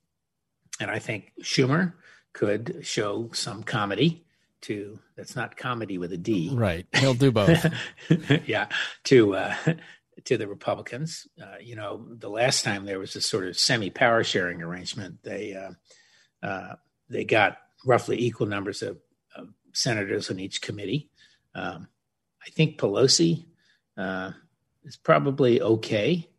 and 0.83 0.91
I 0.91 0.99
think 0.99 1.31
Schumer 1.41 1.93
could 2.33 2.79
show 2.81 3.29
some 3.33 3.63
comity 3.63 4.25
to 4.61 4.99
that's 5.17 5.35
not 5.35 5.57
comedy 5.57 5.97
with 5.97 6.13
a 6.13 6.17
D. 6.17 6.51
Right. 6.53 6.85
He'll 6.95 7.13
do 7.13 7.31
both. 7.31 7.65
yeah. 8.45 8.67
To 9.05 9.35
uh, 9.35 9.55
to 10.25 10.37
the 10.37 10.47
Republicans. 10.47 11.27
Uh, 11.41 11.57
you 11.61 11.75
know, 11.75 12.05
the 12.09 12.29
last 12.29 12.63
time 12.63 12.85
there 12.85 12.99
was 12.99 13.15
a 13.15 13.21
sort 13.21 13.47
of 13.47 13.57
semi 13.57 13.89
power 13.89 14.23
sharing 14.23 14.61
arrangement, 14.61 15.23
they 15.23 15.53
uh, 15.53 16.45
uh, 16.45 16.75
they 17.09 17.25
got 17.25 17.57
roughly 17.85 18.21
equal 18.21 18.47
numbers 18.47 18.81
of, 18.81 18.97
of 19.35 19.49
senators 19.73 20.29
on 20.29 20.39
each 20.39 20.61
committee. 20.61 21.09
Um, 21.55 21.87
I 22.45 22.49
think 22.49 22.77
Pelosi 22.77 23.45
uh, 23.97 24.31
is 24.83 24.97
probably 24.97 25.61
okay. 25.61 26.29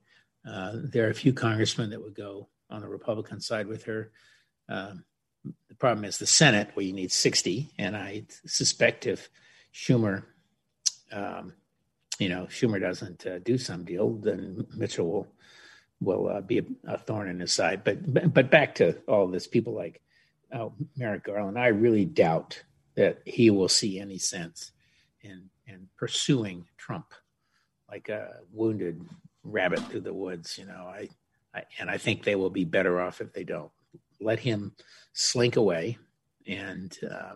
Uh, 0.47 0.73
there 0.75 1.07
are 1.07 1.11
a 1.11 1.15
few 1.15 1.33
congressmen 1.33 1.91
that 1.91 2.03
would 2.03 2.15
go 2.15 2.49
on 2.71 2.81
the 2.81 2.89
Republican 2.89 3.41
side 3.41 3.67
with 3.67 3.85
her. 3.85 4.11
Um, 4.69 5.05
the 5.69 5.75
problem 5.75 6.05
is 6.05 6.19
the 6.19 6.27
Senate, 6.27 6.71
where 6.75 6.87
you 6.87 6.93
need 6.93 7.13
60. 7.13 7.71
And 7.79 7.97
I 7.97 8.25
suspect 8.47 9.07
if 9.07 9.29
Schumer, 9.73 10.25
um, 11.13 11.53
you 12.19 12.29
know, 12.29 12.47
Schumer 12.47 12.81
doesn't 12.81 13.27
uh, 13.27 13.41
do 13.41 13.59
some 13.59 13.85
deal, 13.85 14.15
then 14.15 14.67
Mitchell 14.77 15.11
will 15.11 15.27
will 16.01 16.29
uh, 16.29 16.41
be 16.41 16.59
a, 16.59 16.65
a, 16.87 16.99
thorn 16.99 17.29
in 17.29 17.41
his 17.41 17.53
side. 17.53 17.83
But 17.85 18.33
but 18.33 18.51
back 18.51 18.77
to 18.77 18.99
all 19.07 19.27
this, 19.27 19.47
people 19.47 19.75
like 19.75 20.01
oh, 20.53 20.73
Merrick 20.97 21.25
Garland, 21.25 21.59
I 21.59 21.69
really 21.69 22.05
doubt 22.05 22.63
that 22.95 23.21
he 23.25 23.51
will 23.51 23.69
see 23.69 23.99
any 23.99 24.19
sense 24.19 24.73
in 25.23 25.51
in 25.67 25.89
pursuing 25.97 26.67
Trump 26.77 27.13
like 27.91 28.09
a 28.09 28.41
wounded 28.53 29.05
rabbit 29.43 29.81
through 29.91 30.01
the 30.01 30.15
woods. 30.15 30.59
You 30.59 30.67
know, 30.67 30.87
I, 30.87 31.09
I 31.55 31.65
and 31.79 31.91
I 31.91 31.99
think 31.99 32.23
they 32.23 32.37
will 32.37 32.51
be 32.51 32.65
better 32.65 33.01
off 33.01 33.21
if 33.21 33.33
they 33.33 33.45
don't 33.45 33.71
let 34.25 34.41
him 34.41 34.73
slink 35.13 35.57
away 35.57 35.99
and 36.47 36.97
uh, 37.09 37.35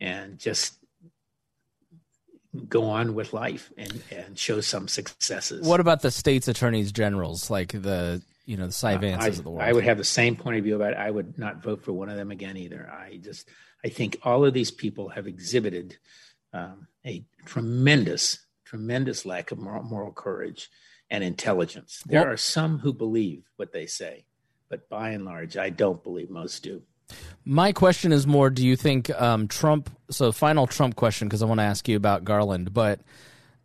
and 0.00 0.38
just 0.38 0.78
go 2.68 2.84
on 2.84 3.14
with 3.14 3.32
life 3.32 3.70
and 3.76 4.02
and 4.10 4.38
show 4.38 4.60
some 4.60 4.88
successes. 4.88 5.66
What 5.66 5.80
about 5.80 6.02
the 6.02 6.10
states' 6.10 6.48
attorneys 6.48 6.92
generals, 6.92 7.50
like 7.50 7.72
the 7.72 8.22
you 8.44 8.56
know 8.56 8.66
the 8.66 8.72
Cy 8.72 8.96
Vances 8.96 9.24
uh, 9.24 9.28
of 9.28 9.44
the 9.44 9.50
world? 9.50 9.62
I 9.62 9.72
would 9.72 9.84
have 9.84 9.98
the 9.98 10.04
same 10.04 10.36
point 10.36 10.58
of 10.58 10.64
view 10.64 10.76
about 10.76 10.92
it. 10.92 10.98
I 10.98 11.10
would 11.10 11.38
not 11.38 11.62
vote 11.62 11.82
for 11.82 11.92
one 11.92 12.08
of 12.08 12.16
them 12.16 12.30
again 12.30 12.56
either. 12.56 12.90
I 12.90 13.16
just 13.16 13.48
I 13.84 13.88
think 13.88 14.18
all 14.22 14.44
of 14.44 14.54
these 14.54 14.70
people 14.70 15.10
have 15.10 15.26
exhibited 15.26 15.98
um, 16.52 16.86
a 17.04 17.24
tremendous 17.44 18.38
tremendous 18.64 19.26
lack 19.26 19.50
of 19.50 19.58
moral, 19.58 19.82
moral 19.82 20.12
courage 20.12 20.70
and 21.10 21.22
intelligence. 21.22 22.02
There 22.06 22.26
are 22.26 22.38
some 22.38 22.78
who 22.78 22.94
believe 22.94 23.44
what 23.56 23.72
they 23.72 23.84
say, 23.84 24.24
but 24.72 24.88
by 24.88 25.10
and 25.10 25.26
large, 25.26 25.58
I 25.58 25.68
don't 25.68 26.02
believe 26.02 26.30
most 26.30 26.62
do. 26.62 26.80
My 27.44 27.72
question 27.72 28.10
is 28.10 28.26
more: 28.26 28.48
Do 28.48 28.66
you 28.66 28.74
think 28.74 29.10
um, 29.20 29.46
Trump? 29.46 29.90
So, 30.10 30.32
final 30.32 30.66
Trump 30.66 30.96
question 30.96 31.28
because 31.28 31.42
I 31.42 31.46
want 31.46 31.60
to 31.60 31.64
ask 31.64 31.86
you 31.88 31.96
about 31.96 32.24
Garland. 32.24 32.72
But 32.72 33.00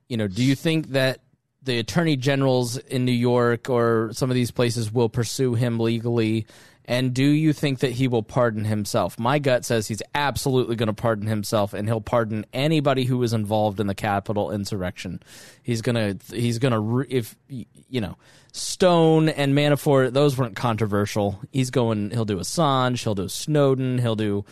you 0.09 0.17
know, 0.17 0.27
do 0.27 0.43
you 0.43 0.53
think 0.53 0.89
that 0.89 1.21
the 1.63 1.79
attorney 1.79 2.17
generals 2.17 2.75
in 2.75 3.05
New 3.05 3.13
York 3.13 3.69
or 3.69 4.09
some 4.11 4.29
of 4.29 4.35
these 4.35 4.51
places 4.51 4.91
will 4.91 5.07
pursue 5.07 5.53
him 5.53 5.79
legally 5.79 6.45
And 6.89 7.13
do 7.13 7.25
you 7.25 7.51
think 7.51 7.79
that 7.79 7.91
he 7.91 8.07
will 8.07 8.23
pardon 8.23 8.63
himself? 8.63 9.19
My 9.19 9.39
gut 9.39 9.65
says 9.65 9.87
he's 9.87 10.01
absolutely 10.15 10.77
going 10.77 10.87
to 10.87 10.93
pardon 10.93 11.27
himself, 11.27 11.73
and 11.73 11.85
he'll 11.85 11.99
pardon 11.99 12.45
anybody 12.53 13.03
who 13.03 13.17
was 13.17 13.33
involved 13.33 13.81
in 13.81 13.87
the 13.87 13.95
Capitol 13.95 14.51
insurrection. 14.51 15.21
He's 15.61 15.81
gonna 15.81 16.17
he's 16.31 16.59
gonna 16.59 16.99
if 17.09 17.35
you 17.49 17.99
know 17.99 18.15
Stone 18.53 19.27
and 19.27 19.53
Manafort 19.53 20.13
those 20.13 20.37
weren't 20.37 20.55
controversial. 20.55 21.41
He's 21.51 21.71
going 21.71 22.11
he'll 22.11 22.23
do 22.23 22.37
Assange, 22.37 23.03
he'll 23.03 23.15
do 23.15 23.27
Snowden, 23.27 23.97
he'll 23.97 24.15
do 24.15 24.45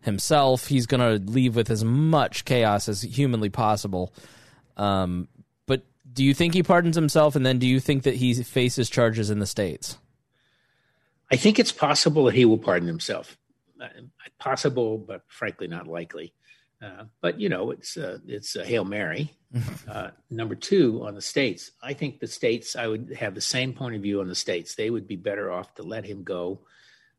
himself. 0.00 0.68
He's 0.68 0.86
gonna 0.86 1.20
leave 1.22 1.56
with 1.56 1.70
as 1.70 1.84
much 1.84 2.46
chaos 2.46 2.88
as 2.88 3.02
humanly 3.02 3.50
possible. 3.50 4.14
Um, 4.78 5.28
but 5.66 5.84
do 6.10 6.24
you 6.24 6.32
think 6.32 6.54
he 6.54 6.62
pardons 6.62 6.96
himself, 6.96 7.36
and 7.36 7.44
then 7.44 7.58
do 7.58 7.66
you 7.66 7.80
think 7.80 8.04
that 8.04 8.14
he 8.14 8.32
faces 8.42 8.88
charges 8.88 9.28
in 9.28 9.40
the 9.40 9.46
states? 9.46 9.98
I 11.32 11.36
think 11.36 11.58
it's 11.58 11.72
possible 11.72 12.24
that 12.24 12.34
he 12.34 12.44
will 12.44 12.58
pardon 12.58 12.86
himself. 12.86 13.38
Uh, 13.80 13.88
possible, 14.38 14.98
but 14.98 15.22
frankly 15.28 15.66
not 15.66 15.86
likely. 15.86 16.34
Uh, 16.82 17.04
but 17.20 17.40
you 17.40 17.48
know, 17.48 17.70
it's 17.70 17.96
uh, 17.96 18.18
it's 18.26 18.54
a 18.54 18.64
hail 18.64 18.84
mary. 18.84 19.32
Uh, 19.86 20.10
number 20.30 20.54
two 20.54 21.04
on 21.04 21.14
the 21.14 21.20
states, 21.20 21.72
I 21.82 21.92
think 21.92 22.20
the 22.20 22.26
states. 22.26 22.74
I 22.74 22.86
would 22.86 23.12
have 23.18 23.34
the 23.34 23.42
same 23.42 23.74
point 23.74 23.94
of 23.94 24.00
view 24.00 24.20
on 24.20 24.28
the 24.28 24.34
states. 24.34 24.74
They 24.74 24.88
would 24.88 25.06
be 25.06 25.16
better 25.16 25.52
off 25.52 25.74
to 25.74 25.82
let 25.82 26.06
him 26.06 26.22
go 26.22 26.60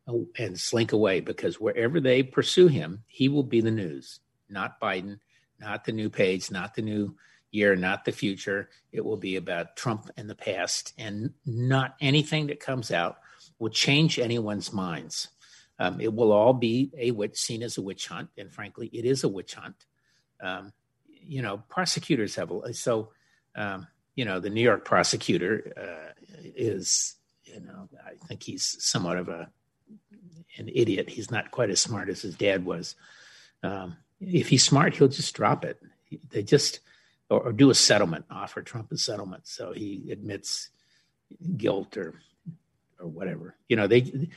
uh, 0.07 0.17
and 0.39 0.59
slink 0.59 0.93
away 0.93 1.19
because 1.19 1.59
wherever 1.59 1.99
they 1.99 2.23
pursue 2.23 2.67
him, 2.67 3.03
he 3.05 3.29
will 3.29 3.43
be 3.43 3.61
the 3.61 3.69
news. 3.69 4.19
Not 4.49 4.81
Biden, 4.81 5.19
not 5.59 5.85
the 5.85 5.91
new 5.91 6.09
page, 6.09 6.49
not 6.49 6.73
the 6.73 6.81
new 6.81 7.15
year, 7.51 7.75
not 7.75 8.03
the 8.03 8.11
future. 8.11 8.69
It 8.91 9.05
will 9.05 9.17
be 9.17 9.35
about 9.35 9.75
Trump 9.75 10.09
and 10.17 10.27
the 10.27 10.33
past, 10.33 10.93
and 10.97 11.33
not 11.45 11.95
anything 12.01 12.47
that 12.47 12.59
comes 12.59 12.89
out 12.89 13.17
will 13.63 13.69
change 13.69 14.19
anyone's 14.19 14.73
minds. 14.73 15.29
Um, 15.79 16.01
it 16.01 16.13
will 16.13 16.33
all 16.33 16.53
be 16.53 16.91
a 16.97 17.11
witch 17.11 17.37
seen 17.37 17.63
as 17.63 17.77
a 17.77 17.81
witch 17.81 18.07
hunt, 18.07 18.29
and 18.37 18.51
frankly, 18.51 18.87
it 18.91 19.05
is 19.05 19.23
a 19.23 19.29
witch 19.29 19.55
hunt. 19.55 19.85
Um, 20.43 20.73
you 21.07 21.41
know, 21.41 21.63
prosecutors 21.69 22.35
have 22.35 22.51
so. 22.73 23.13
Um, 23.55 23.87
you 24.15 24.25
know, 24.25 24.39
the 24.39 24.49
New 24.49 24.61
York 24.61 24.85
prosecutor 24.85 25.73
uh, 25.75 26.11
is, 26.55 27.15
you 27.45 27.61
know, 27.61 27.89
I 28.05 28.13
think 28.27 28.43
he's 28.43 28.75
somewhat 28.79 29.17
of 29.17 29.29
a 29.29 29.49
an 30.57 30.69
idiot. 30.71 31.09
He's 31.09 31.31
not 31.31 31.49
quite 31.49 31.71
as 31.71 31.79
smart 31.79 32.09
as 32.09 32.21
his 32.21 32.35
dad 32.35 32.63
was. 32.65 32.95
Um, 33.63 33.97
if 34.19 34.49
he's 34.49 34.63
smart, 34.63 34.95
he'll 34.95 35.07
just 35.07 35.33
drop 35.33 35.65
it. 35.65 35.81
They 36.29 36.43
just 36.43 36.81
or, 37.29 37.47
or 37.47 37.53
do 37.53 37.71
a 37.71 37.75
settlement, 37.75 38.25
offer 38.29 38.61
Trump 38.61 38.91
a 38.91 38.97
settlement, 38.97 39.47
so 39.47 39.71
he 39.71 40.09
admits 40.11 40.69
guilt 41.57 41.97
or 41.97 42.13
or 43.03 43.09
whatever. 43.09 43.55
You 43.67 43.75
know, 43.75 43.87
they 43.87 44.29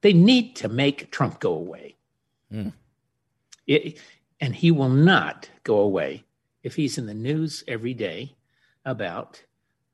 they 0.00 0.12
need 0.12 0.56
to 0.56 0.68
make 0.68 1.10
Trump 1.10 1.40
go 1.40 1.52
away. 1.52 1.96
Mm. 2.52 2.72
It, 3.66 3.98
and 4.40 4.54
he 4.54 4.70
will 4.70 4.88
not 4.88 5.48
go 5.64 5.78
away 5.78 6.24
if 6.62 6.76
he's 6.76 6.98
in 6.98 7.06
the 7.06 7.14
news 7.14 7.64
every 7.66 7.94
day 7.94 8.36
about 8.84 9.42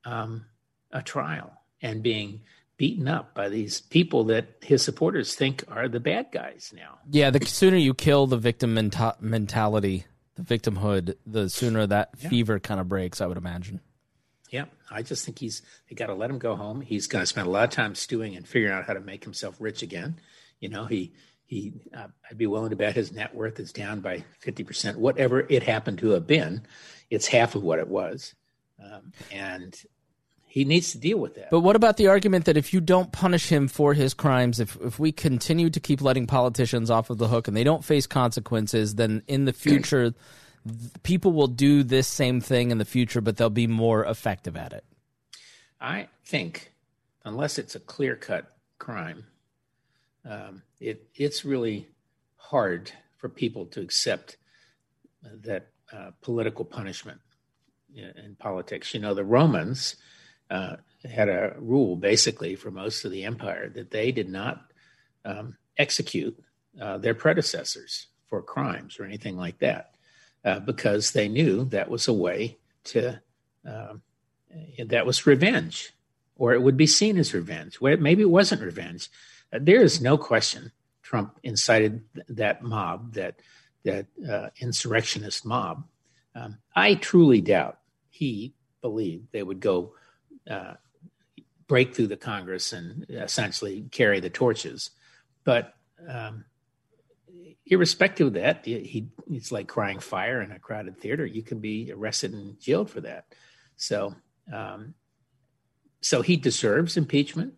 um, 0.04 0.46
a 0.90 1.02
trial 1.02 1.52
and 1.80 2.02
being 2.02 2.42
beaten 2.76 3.08
up 3.08 3.34
by 3.34 3.48
these 3.48 3.80
people 3.80 4.24
that 4.24 4.46
his 4.60 4.82
supporters 4.82 5.34
think 5.34 5.64
are 5.68 5.88
the 5.88 6.00
bad 6.00 6.26
guys 6.32 6.72
now. 6.74 6.98
Yeah, 7.10 7.30
the 7.30 7.44
sooner 7.46 7.76
you 7.76 7.94
kill 7.94 8.26
the 8.26 8.36
victim 8.36 8.74
menta- 8.74 9.20
mentality, 9.20 10.06
the 10.34 10.42
victimhood, 10.42 11.14
the 11.26 11.48
sooner 11.48 11.86
that 11.86 12.10
yeah. 12.18 12.28
fever 12.28 12.58
kind 12.58 12.80
of 12.80 12.88
breaks, 12.88 13.20
I 13.20 13.26
would 13.26 13.36
imagine. 13.36 13.80
Yeah, 14.52 14.66
I 14.90 15.00
just 15.00 15.24
think 15.24 15.38
he's 15.38 15.62
they 15.88 15.94
got 15.94 16.06
to 16.06 16.14
let 16.14 16.28
him 16.28 16.38
go 16.38 16.54
home. 16.54 16.82
He's 16.82 17.06
going 17.06 17.22
to 17.22 17.26
spend 17.26 17.46
a 17.46 17.50
lot 17.50 17.64
of 17.64 17.70
time 17.70 17.94
stewing 17.94 18.36
and 18.36 18.46
figuring 18.46 18.74
out 18.74 18.84
how 18.84 18.92
to 18.92 19.00
make 19.00 19.24
himself 19.24 19.56
rich 19.58 19.82
again. 19.82 20.20
You 20.60 20.68
know, 20.68 20.84
he 20.84 21.12
he 21.46 21.72
uh, 21.96 22.08
I'd 22.30 22.36
be 22.36 22.46
willing 22.46 22.68
to 22.68 22.76
bet 22.76 22.94
his 22.94 23.12
net 23.12 23.34
worth 23.34 23.58
is 23.58 23.72
down 23.72 24.00
by 24.00 24.24
fifty 24.40 24.62
percent. 24.62 24.98
Whatever 24.98 25.40
it 25.48 25.62
happened 25.62 25.98
to 26.00 26.10
have 26.10 26.26
been, 26.26 26.66
it's 27.08 27.26
half 27.26 27.54
of 27.54 27.62
what 27.62 27.78
it 27.78 27.88
was, 27.88 28.34
um, 28.78 29.14
and 29.32 29.74
he 30.46 30.66
needs 30.66 30.92
to 30.92 30.98
deal 30.98 31.16
with 31.16 31.34
that. 31.36 31.48
But 31.50 31.60
what 31.60 31.74
about 31.74 31.96
the 31.96 32.08
argument 32.08 32.44
that 32.44 32.58
if 32.58 32.74
you 32.74 32.82
don't 32.82 33.10
punish 33.10 33.48
him 33.48 33.68
for 33.68 33.94
his 33.94 34.12
crimes, 34.12 34.60
if 34.60 34.76
if 34.82 34.98
we 34.98 35.12
continue 35.12 35.70
to 35.70 35.80
keep 35.80 36.02
letting 36.02 36.26
politicians 36.26 36.90
off 36.90 37.08
of 37.08 37.16
the 37.16 37.28
hook 37.28 37.48
and 37.48 37.56
they 37.56 37.64
don't 37.64 37.86
face 37.86 38.06
consequences, 38.06 38.96
then 38.96 39.22
in 39.26 39.46
the 39.46 39.54
future 39.54 40.12
people 41.02 41.32
will 41.32 41.48
do 41.48 41.82
this 41.82 42.06
same 42.06 42.40
thing 42.40 42.70
in 42.70 42.78
the 42.78 42.84
future, 42.84 43.20
but 43.20 43.36
they'll 43.36 43.50
be 43.50 43.66
more 43.66 44.04
effective 44.04 44.56
at 44.56 44.72
it? 44.72 44.84
I 45.80 46.08
think, 46.24 46.72
unless 47.24 47.58
it's 47.58 47.74
a 47.74 47.80
clear 47.80 48.16
cut 48.16 48.46
crime, 48.78 49.24
um, 50.24 50.62
it 50.80 51.08
it's 51.14 51.44
really 51.44 51.88
hard 52.36 52.92
for 53.16 53.28
people 53.28 53.66
to 53.66 53.80
accept 53.80 54.36
that 55.22 55.68
uh, 55.92 56.10
political 56.20 56.64
punishment 56.64 57.20
in 57.94 58.36
politics. 58.38 58.94
You 58.94 59.00
know, 59.00 59.14
the 59.14 59.24
Romans 59.24 59.96
uh, 60.50 60.76
had 61.04 61.28
a 61.28 61.54
rule 61.58 61.96
basically 61.96 62.54
for 62.54 62.70
most 62.70 63.04
of 63.04 63.10
the 63.10 63.24
empire 63.24 63.68
that 63.70 63.90
they 63.90 64.12
did 64.12 64.28
not 64.28 64.64
um, 65.24 65.56
execute 65.76 66.38
uh, 66.80 66.98
their 66.98 67.14
predecessors 67.14 68.06
for 68.28 68.42
crimes 68.42 68.98
or 68.98 69.04
anything 69.04 69.36
like 69.36 69.58
that 69.58 69.91
uh, 70.44 70.60
because 70.60 71.12
they 71.12 71.28
knew 71.28 71.64
that 71.66 71.90
was 71.90 72.08
a 72.08 72.12
way 72.12 72.58
to, 72.84 73.20
uh, 73.68 73.94
that 74.86 75.06
was 75.06 75.26
revenge, 75.26 75.92
or 76.36 76.52
it 76.52 76.62
would 76.62 76.76
be 76.76 76.86
seen 76.86 77.16
as 77.16 77.34
revenge. 77.34 77.76
Where 77.76 77.96
maybe 77.96 78.22
it 78.22 78.30
wasn't 78.30 78.62
revenge. 78.62 79.08
Uh, 79.52 79.58
there 79.60 79.82
is 79.82 80.00
no 80.00 80.18
question 80.18 80.72
Trump 81.02 81.38
incited 81.42 82.02
that 82.28 82.62
mob, 82.62 83.14
that 83.14 83.40
that 83.84 84.06
uh, 84.28 84.48
insurrectionist 84.60 85.44
mob. 85.44 85.84
Um, 86.34 86.58
I 86.74 86.94
truly 86.94 87.40
doubt 87.40 87.78
he 88.08 88.54
believed 88.80 89.26
they 89.32 89.42
would 89.42 89.60
go 89.60 89.94
uh, 90.48 90.74
break 91.66 91.94
through 91.94 92.06
the 92.06 92.16
Congress 92.16 92.72
and 92.72 93.06
essentially 93.08 93.84
carry 93.90 94.20
the 94.20 94.30
torches. 94.30 94.90
But 95.44 95.74
um, 96.08 96.44
irrespective 97.66 98.28
of 98.28 98.32
that, 98.34 98.64
he 98.64 99.08
it's 99.30 99.52
like 99.52 99.68
crying 99.68 100.00
fire 100.00 100.42
in 100.42 100.52
a 100.52 100.58
crowded 100.58 100.98
theater. 101.00 101.24
You 101.24 101.42
can 101.42 101.60
be 101.60 101.92
arrested 101.92 102.32
and 102.32 102.58
jailed 102.60 102.90
for 102.90 103.00
that. 103.02 103.26
So, 103.76 104.14
um, 104.52 104.94
so 106.00 106.22
he 106.22 106.36
deserves 106.36 106.96
impeachment. 106.96 107.54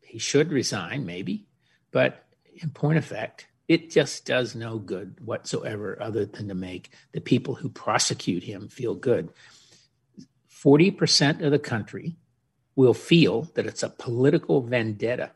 He 0.00 0.18
should 0.18 0.50
resign, 0.50 1.04
maybe, 1.04 1.46
but 1.90 2.24
in 2.54 2.70
point 2.70 2.98
of 2.98 3.04
fact, 3.04 3.46
it 3.68 3.90
just 3.90 4.24
does 4.24 4.54
no 4.54 4.78
good 4.78 5.20
whatsoever, 5.22 5.98
other 6.00 6.24
than 6.24 6.48
to 6.48 6.54
make 6.54 6.90
the 7.12 7.20
people 7.20 7.54
who 7.54 7.68
prosecute 7.68 8.42
him 8.42 8.68
feel 8.68 8.94
good. 8.94 9.28
Forty 10.48 10.90
percent 10.90 11.42
of 11.42 11.50
the 11.50 11.58
country 11.58 12.16
will 12.74 12.94
feel 12.94 13.42
that 13.54 13.66
it's 13.66 13.82
a 13.82 13.90
political 13.90 14.62
vendetta, 14.62 15.32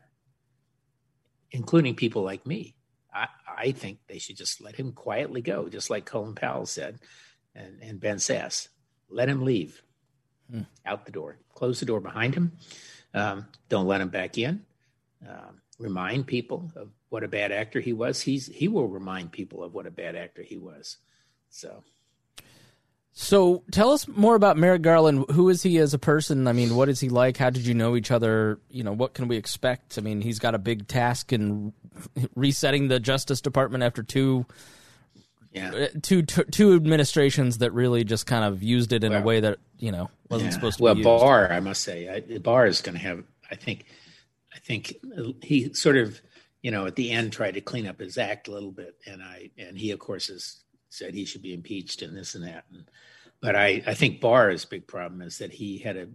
including 1.51 1.93
people 1.93 2.23
like 2.23 2.47
me 2.47 2.75
I, 3.13 3.27
I 3.57 3.71
think 3.71 3.99
they 4.07 4.19
should 4.19 4.37
just 4.37 4.61
let 4.61 4.75
him 4.75 4.91
quietly 4.91 5.41
go, 5.41 5.69
just 5.69 5.89
like 5.89 6.05
Colin 6.05 6.35
Powell 6.35 6.65
said, 6.65 6.99
and, 7.55 7.81
and 7.81 7.99
Ben 7.99 8.17
Sasse. 8.17 8.67
Let 9.09 9.29
him 9.29 9.43
leave 9.43 9.81
hmm. 10.49 10.61
out 10.85 11.05
the 11.05 11.11
door. 11.11 11.37
Close 11.53 11.79
the 11.79 11.85
door 11.85 11.99
behind 11.99 12.35
him. 12.35 12.53
Um, 13.13 13.47
don't 13.69 13.87
let 13.87 14.01
him 14.01 14.09
back 14.09 14.37
in. 14.37 14.65
Um, 15.27 15.61
remind 15.79 16.27
people 16.27 16.71
of 16.75 16.89
what 17.09 17.23
a 17.23 17.27
bad 17.27 17.51
actor 17.51 17.79
he 17.79 17.93
was. 17.93 18.21
He's 18.21 18.47
he 18.47 18.67
will 18.67 18.87
remind 18.87 19.31
people 19.31 19.63
of 19.63 19.73
what 19.73 19.85
a 19.85 19.91
bad 19.91 20.15
actor 20.15 20.41
he 20.41 20.57
was. 20.57 20.97
So 21.49 21.83
so 23.15 23.63
tell 23.71 23.91
us 23.91 24.07
more 24.07 24.33
about 24.33 24.57
Merrick 24.57 24.81
Garland. 24.81 25.25
Who 25.31 25.49
is 25.49 25.61
he 25.61 25.77
as 25.77 25.93
a 25.93 25.99
person? 25.99 26.47
I 26.47 26.53
mean, 26.53 26.75
what 26.75 26.89
is 26.89 26.99
he 26.99 27.09
like? 27.09 27.37
How 27.37 27.51
did 27.51 27.65
you 27.65 27.75
know 27.75 27.95
each 27.95 28.09
other? 28.09 28.59
You 28.69 28.83
know, 28.83 28.91
what 28.91 29.13
can 29.13 29.27
we 29.27 29.37
expect? 29.37 29.99
I 29.99 30.01
mean, 30.01 30.21
he's 30.21 30.39
got 30.39 30.55
a 30.55 30.59
big 30.59 30.87
task 30.87 31.31
in 31.31 31.73
resetting 32.35 32.87
the 32.87 32.99
Justice 32.99 33.41
Department 33.41 33.83
after 33.83 34.03
two, 34.03 34.45
yeah, 35.51 35.71
uh, 35.71 35.87
two, 36.01 36.23
two, 36.23 36.43
two 36.45 36.73
administrations 36.73 37.59
that 37.59 37.71
really 37.73 38.03
just 38.03 38.25
kind 38.25 38.45
of 38.45 38.63
used 38.63 38.93
it 38.93 39.03
in 39.03 39.11
well, 39.11 39.21
a 39.21 39.25
way 39.25 39.39
that 39.39 39.59
you 39.77 39.91
know 39.91 40.09
wasn't 40.29 40.51
yeah. 40.51 40.55
supposed 40.55 40.77
to. 40.77 40.81
Be. 40.81 40.85
Well, 40.85 40.95
be 40.95 41.03
Barr, 41.03 41.51
I 41.51 41.59
must 41.59 41.83
say, 41.83 42.09
I, 42.09 42.37
Barr 42.39 42.65
is 42.65 42.81
going 42.81 42.95
to 42.95 43.03
have. 43.03 43.23
I 43.51 43.55
think, 43.55 43.85
I 44.53 44.59
think 44.59 44.95
he 45.43 45.73
sort 45.73 45.97
of, 45.97 46.19
you 46.61 46.71
know, 46.71 46.87
at 46.87 46.95
the 46.95 47.11
end 47.11 47.33
tried 47.33 47.53
to 47.53 47.61
clean 47.61 47.85
up 47.85 47.99
his 47.99 48.17
act 48.17 48.47
a 48.47 48.51
little 48.51 48.71
bit, 48.71 48.95
and 49.05 49.21
I 49.21 49.51
and 49.57 49.77
he, 49.77 49.91
of 49.91 49.99
course, 49.99 50.27
has 50.27 50.63
said 50.89 51.13
he 51.13 51.25
should 51.25 51.41
be 51.41 51.53
impeached 51.53 52.01
and 52.01 52.15
this 52.15 52.35
and 52.35 52.45
that. 52.45 52.65
And, 52.71 52.85
but 53.41 53.55
I, 53.55 53.83
I 53.85 53.93
think 53.93 54.21
Barr's 54.21 54.63
big 54.63 54.87
problem 54.87 55.21
is 55.21 55.39
that 55.39 55.51
he 55.51 55.77
had 55.77 55.97
a 55.97 56.07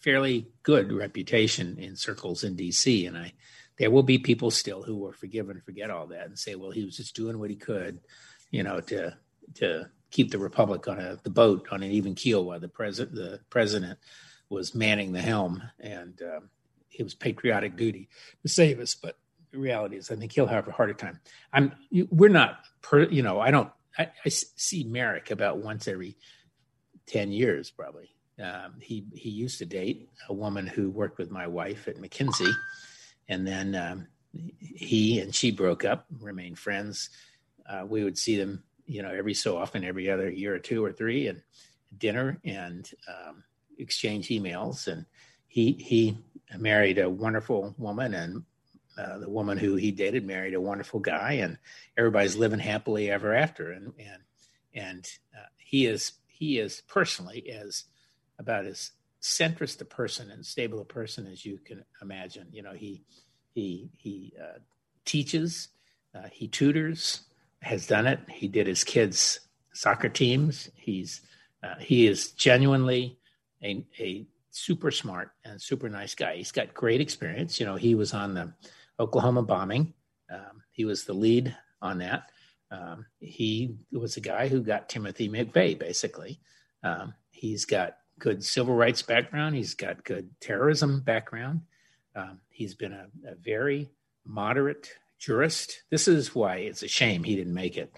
fairly 0.00 0.48
good 0.62 0.92
reputation 0.92 1.76
in 1.78 1.96
circles 1.96 2.44
in 2.44 2.56
D.C. 2.56 3.06
And 3.06 3.16
I, 3.16 3.32
there 3.80 3.90
will 3.90 4.02
be 4.02 4.18
people 4.18 4.50
still 4.50 4.82
who 4.82 4.94
will 4.94 5.12
forgive 5.12 5.48
and 5.48 5.64
forget 5.64 5.90
all 5.90 6.06
that 6.08 6.26
and 6.26 6.38
say, 6.38 6.54
well, 6.54 6.70
he 6.70 6.84
was 6.84 6.98
just 6.98 7.16
doing 7.16 7.38
what 7.38 7.48
he 7.48 7.56
could, 7.56 7.98
you 8.50 8.62
know, 8.62 8.78
to 8.78 9.16
to 9.54 9.88
keep 10.10 10.30
the 10.30 10.38
republic 10.38 10.86
on 10.86 11.00
a 11.00 11.16
the 11.22 11.30
boat 11.30 11.66
on 11.72 11.82
an 11.82 11.90
even 11.90 12.14
keel 12.14 12.44
while 12.44 12.60
the 12.60 12.68
president 12.68 13.16
the 13.16 13.40
president 13.48 13.98
was 14.50 14.74
manning 14.74 15.12
the 15.12 15.22
helm 15.22 15.62
and 15.80 16.20
um, 16.20 16.50
it 16.90 17.02
was 17.02 17.14
patriotic 17.14 17.76
duty 17.76 18.10
to 18.42 18.48
save 18.48 18.80
us. 18.80 18.94
But 18.94 19.16
the 19.50 19.58
reality 19.58 19.96
is, 19.96 20.10
I 20.10 20.16
think 20.16 20.32
he'll 20.32 20.46
have 20.46 20.68
a 20.68 20.72
harder 20.72 20.92
time. 20.92 21.18
I'm. 21.50 21.72
We're 22.10 22.28
not. 22.28 22.58
Per, 22.82 23.04
you 23.04 23.22
know, 23.22 23.40
I 23.40 23.50
don't. 23.50 23.70
I, 23.96 24.10
I 24.26 24.28
see 24.28 24.84
Merrick 24.84 25.30
about 25.30 25.56
once 25.56 25.88
every 25.88 26.18
ten 27.06 27.32
years, 27.32 27.70
probably. 27.70 28.10
Um, 28.38 28.74
he 28.78 29.06
he 29.14 29.30
used 29.30 29.56
to 29.60 29.64
date 29.64 30.10
a 30.28 30.34
woman 30.34 30.66
who 30.66 30.90
worked 30.90 31.16
with 31.16 31.30
my 31.30 31.46
wife 31.46 31.88
at 31.88 31.96
McKinsey, 31.96 32.52
and 33.30 33.46
then 33.46 33.74
um, 33.76 34.08
he 34.60 35.20
and 35.20 35.34
she 35.34 35.52
broke 35.52 35.84
up, 35.84 36.04
remained 36.18 36.58
friends. 36.58 37.10
Uh, 37.64 37.86
we 37.88 38.02
would 38.02 38.18
see 38.18 38.36
them, 38.36 38.64
you 38.86 39.02
know, 39.02 39.10
every 39.10 39.34
so 39.34 39.56
often, 39.56 39.84
every 39.84 40.10
other 40.10 40.28
year 40.28 40.54
or 40.54 40.58
two 40.58 40.84
or 40.84 40.92
three, 40.92 41.28
and 41.28 41.40
dinner 41.96 42.38
and 42.44 42.90
um, 43.08 43.44
exchange 43.78 44.28
emails. 44.28 44.88
And 44.88 45.06
he 45.46 45.72
he 45.72 46.18
married 46.58 46.98
a 46.98 47.08
wonderful 47.08 47.72
woman, 47.78 48.14
and 48.14 48.42
uh, 48.98 49.18
the 49.18 49.30
woman 49.30 49.56
who 49.56 49.76
he 49.76 49.92
dated 49.92 50.26
married 50.26 50.54
a 50.54 50.60
wonderful 50.60 50.98
guy, 50.98 51.34
and 51.34 51.56
everybody's 51.96 52.36
living 52.36 52.58
happily 52.58 53.10
ever 53.12 53.32
after. 53.32 53.70
And 53.70 53.92
and 53.96 54.22
and 54.74 55.08
uh, 55.36 55.46
he 55.56 55.86
is 55.86 56.14
he 56.26 56.58
is 56.58 56.82
personally 56.88 57.48
as 57.48 57.84
about 58.40 58.66
as 58.66 58.90
centrist 59.20 59.80
a 59.80 59.84
person 59.84 60.30
and 60.30 60.44
stable 60.44 60.80
a 60.80 60.84
person 60.84 61.26
as 61.26 61.44
you 61.44 61.58
can 61.58 61.84
imagine. 62.02 62.48
You 62.52 62.62
know, 62.62 62.72
he 62.72 63.02
he 63.52 63.90
he 63.96 64.32
uh, 64.40 64.58
teaches, 65.04 65.68
uh, 66.14 66.28
he 66.32 66.48
tutors, 66.48 67.22
has 67.62 67.86
done 67.86 68.06
it. 68.06 68.20
He 68.28 68.48
did 68.48 68.66
his 68.66 68.84
kids' 68.84 69.40
soccer 69.72 70.08
teams. 70.08 70.70
He's 70.74 71.20
uh, 71.62 71.76
he 71.78 72.06
is 72.06 72.32
genuinely 72.32 73.18
a 73.62 73.84
a 73.98 74.26
super 74.50 74.90
smart 74.90 75.32
and 75.44 75.60
super 75.60 75.88
nice 75.88 76.14
guy. 76.14 76.36
He's 76.36 76.52
got 76.52 76.74
great 76.74 77.00
experience. 77.00 77.60
You 77.60 77.66
know, 77.66 77.76
he 77.76 77.94
was 77.94 78.14
on 78.14 78.34
the 78.34 78.52
Oklahoma 78.98 79.42
bombing. 79.42 79.94
Um, 80.32 80.62
he 80.70 80.84
was 80.84 81.04
the 81.04 81.12
lead 81.12 81.56
on 81.82 81.98
that. 81.98 82.30
Um, 82.70 83.06
he 83.18 83.76
was 83.92 84.14
the 84.14 84.20
guy 84.20 84.48
who 84.48 84.62
got 84.62 84.88
Timothy 84.88 85.28
McVeigh, 85.28 85.78
basically. 85.78 86.40
Um, 86.82 87.14
he's 87.30 87.64
got 87.64 87.96
good 88.20 88.44
civil 88.44 88.74
rights 88.74 89.02
background. 89.02 89.56
He's 89.56 89.74
got 89.74 90.04
good 90.04 90.30
terrorism 90.40 91.00
background. 91.00 91.62
Um, 92.14 92.40
he's 92.50 92.74
been 92.74 92.92
a, 92.92 93.06
a, 93.26 93.34
very 93.34 93.90
moderate 94.24 94.90
jurist. 95.18 95.82
This 95.90 96.06
is 96.06 96.34
why 96.34 96.56
it's 96.56 96.82
a 96.82 96.88
shame 96.88 97.24
he 97.24 97.36
didn't 97.36 97.54
make 97.54 97.76
it 97.76 97.92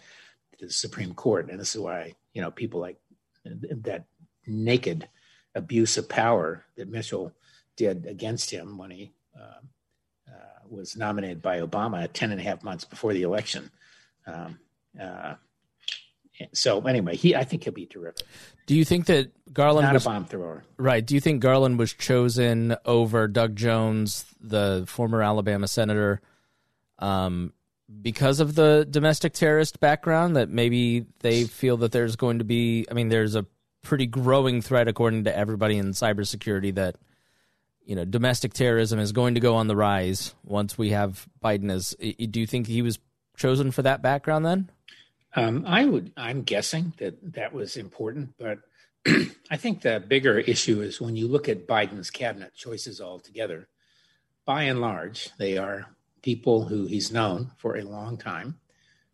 to 0.59 0.67
the 0.67 0.73
Supreme 0.73 1.13
Court, 1.15 1.51
and 1.51 1.59
this 1.59 1.75
is 1.75 1.81
why 1.81 2.15
you 2.33 2.41
know 2.41 2.51
people 2.51 2.81
like 2.81 2.99
that 3.45 4.05
naked 4.47 5.09
abuse 5.55 5.99
of 5.99 6.09
power 6.09 6.65
that 6.77 6.89
Mitchell 6.89 7.33
did 7.77 8.07
against 8.07 8.51
him 8.51 8.79
when 8.79 8.91
he 8.91 9.13
uh, 9.39 9.61
uh, 10.29 10.59
was 10.69 10.97
nominated 10.97 11.43
by 11.43 11.61
Obama 11.61 12.09
10 12.13 12.33
and 12.33 12.41
a 12.41 12.45
half 12.45 12.63
months 12.63 12.85
before 12.85 13.13
the 13.13 13.23
election. 13.23 13.71
Um, 14.27 14.59
uh, 15.01 15.35
so 16.53 16.81
anyway, 16.83 17.17
he 17.17 17.35
I 17.35 17.45
think 17.45 17.65
he'll 17.65 17.73
be 17.73 17.87
terrific. 17.87 18.27
Do 18.67 18.75
you 18.75 18.85
think 18.85 19.07
that 19.07 19.31
Garland 19.53 19.87
not 19.87 19.95
was, 19.95 20.07
a 20.07 20.09
bomb 20.09 20.25
thrower? 20.25 20.65
Right. 20.77 21.05
Do 21.05 21.15
you 21.15 21.21
think 21.21 21.41
Garland 21.41 21.79
was 21.79 21.93
chosen 21.93 22.77
over 22.85 23.29
Doug 23.29 23.57
Jones, 23.57 24.25
the 24.41 24.85
former 24.87 25.23
Alabama 25.23 25.69
senator, 25.69 26.21
um, 26.99 27.53
because 28.01 28.41
of 28.41 28.55
the 28.55 28.87
domestic 28.89 29.33
terrorist 29.33 29.81
background? 29.81 30.37
That 30.37 30.49
maybe 30.49 31.07
they 31.21 31.45
feel 31.45 31.77
that 31.79 31.93
there's 31.93 32.17
going 32.17 32.39
to 32.39 32.45
be. 32.45 32.87
I 32.91 32.95
mean, 32.95 33.09
there's 33.09 33.35
a 33.35 33.47
pretty 33.83 34.07
growing 34.07 34.63
threat, 34.63 34.89
according 34.89 35.25
to 35.25 35.37
everybody 35.37 35.77
in 35.77 35.91
cybersecurity, 35.91 36.75
that 36.77 36.97
you 37.85 37.97
know 37.97 38.05
domestic 38.05 38.55
terrorism 38.55 38.99
is 38.99 39.13
going 39.13 39.35
to 39.35 39.41
go 39.41 39.57
on 39.57 39.67
the 39.67 39.77
rise 39.77 40.35
once 40.45 40.79
we 40.79 40.91
have 40.91 41.27
Biden. 41.45 41.71
As 41.71 41.97
do 41.99 42.41
you 42.41 42.47
think 42.47 42.67
he 42.67 42.83
was 42.83 42.99
chosen 43.37 43.71
for 43.73 43.83
that 43.83 44.03
background 44.03 44.47
then? 44.47 44.71
Um, 45.35 45.65
I 45.67 45.85
would. 45.85 46.13
I'm 46.17 46.43
guessing 46.43 46.93
that 46.99 47.35
that 47.35 47.53
was 47.53 47.77
important, 47.77 48.35
but 48.39 48.59
I 49.51 49.57
think 49.57 49.81
the 49.81 50.05
bigger 50.07 50.39
issue 50.39 50.83
is 50.83 51.01
when 51.01 51.17
you 51.17 51.27
look 51.27 51.49
at 51.49 51.67
Biden's 51.67 52.11
cabinet 52.11 52.55
choices 52.55 53.01
altogether. 53.01 53.69
By 54.45 54.65
and 54.65 54.81
large, 54.81 55.31
they 55.39 55.57
are 55.57 55.87
people 56.23 56.65
who 56.65 56.87
he's 56.87 57.13
known 57.13 57.53
for 57.57 57.77
a 57.77 57.85
long 57.85 58.19
time, 58.19 58.59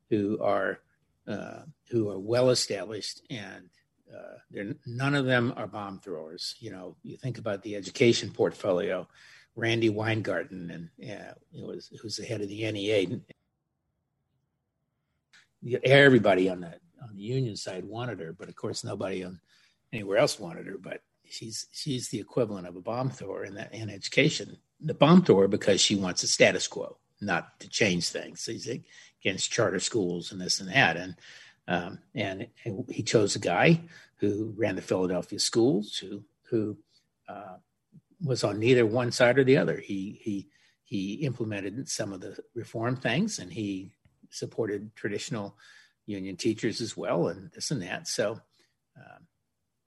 who 0.09 0.39
are 0.43 0.81
uh, 1.27 1.63
who 1.91 2.09
are 2.11 2.19
well 2.19 2.51
established, 2.51 3.23
and 3.31 3.69
uh, 4.13 4.63
none 4.87 5.15
of 5.15 5.27
them 5.27 5.53
are 5.57 5.67
bomb 5.67 6.01
throwers. 6.01 6.57
You 6.59 6.71
know, 6.71 6.97
you 7.03 7.17
think 7.17 7.39
about 7.39 7.63
the 7.63 7.77
education 7.77 8.31
portfolio. 8.31 9.07
Randi 9.55 9.89
Weingarten, 9.89 10.91
and 11.01 11.11
uh, 11.11 11.35
was 11.53 11.91
who's 12.01 12.17
the 12.17 12.25
head 12.25 12.41
of 12.41 12.49
the 12.49 12.71
NEA, 12.71 13.21
everybody 15.85 16.49
on 16.49 16.61
the 16.61 16.75
on 17.03 17.15
the 17.15 17.23
union 17.23 17.57
side 17.57 17.85
wanted 17.85 18.21
her, 18.21 18.33
but 18.33 18.49
of 18.49 18.57
course 18.57 18.85
nobody 18.85 19.25
on 19.25 19.41
anywhere 19.93 20.19
else 20.19 20.39
wanted 20.39 20.67
her. 20.67 20.79
But 20.79 21.03
she's 21.25 21.67
she's 21.73 22.09
the 22.09 22.21
equivalent 22.21 22.67
of 22.67 22.77
a 22.77 22.81
bomb 22.81 23.11
thrower 23.11 23.45
in 23.45 23.55
that 23.55 23.75
in 23.75 23.91
education. 23.91 24.57
The 24.81 24.95
bomb 24.95 25.25
thrower 25.25 25.49
because 25.49 25.81
she 25.81 25.97
wants 25.97 26.23
a 26.23 26.29
status 26.29 26.67
quo, 26.67 26.99
not 27.21 27.59
to 27.61 27.69
change 27.69 28.09
things. 28.09 28.43
She's 28.43 28.69
against 29.23 29.51
charter 29.51 29.81
schools 29.81 30.33
and 30.33 30.41
this 30.41 30.61
and 30.61 30.71
that. 30.71 30.97
And 30.97 31.17
um, 31.67 31.99
and, 32.15 32.47
he 32.89 33.03
chose 33.03 33.37
a 33.37 33.41
guy 33.41 33.83
who 34.17 34.55
ran 34.57 34.77
the 34.77 34.83
Philadelphia 34.83 35.39
schools, 35.39 35.97
who 35.97 36.25
who 36.51 36.79
uh, 37.29 37.57
was 38.23 38.43
on 38.43 38.59
neither 38.59 38.87
one 38.87 39.13
side 39.13 39.39
or 39.39 39.45
the 39.45 39.59
other. 39.59 39.79
He 39.79 40.19
he 40.23 40.49
he 40.85 41.15
implemented 41.15 41.89
some 41.89 42.13
of 42.13 42.21
the 42.21 42.39
reform 42.55 42.97
things, 42.97 43.39
and 43.39 43.53
he 43.53 43.93
supported 44.31 44.95
traditional 44.95 45.57
union 46.07 46.37
teachers 46.37 46.81
as 46.81 46.97
well, 46.97 47.29
and 47.29 47.51
this 47.53 47.71
and 47.71 47.83
that. 47.83 48.09
So, 48.09 48.41
um, 48.97 49.27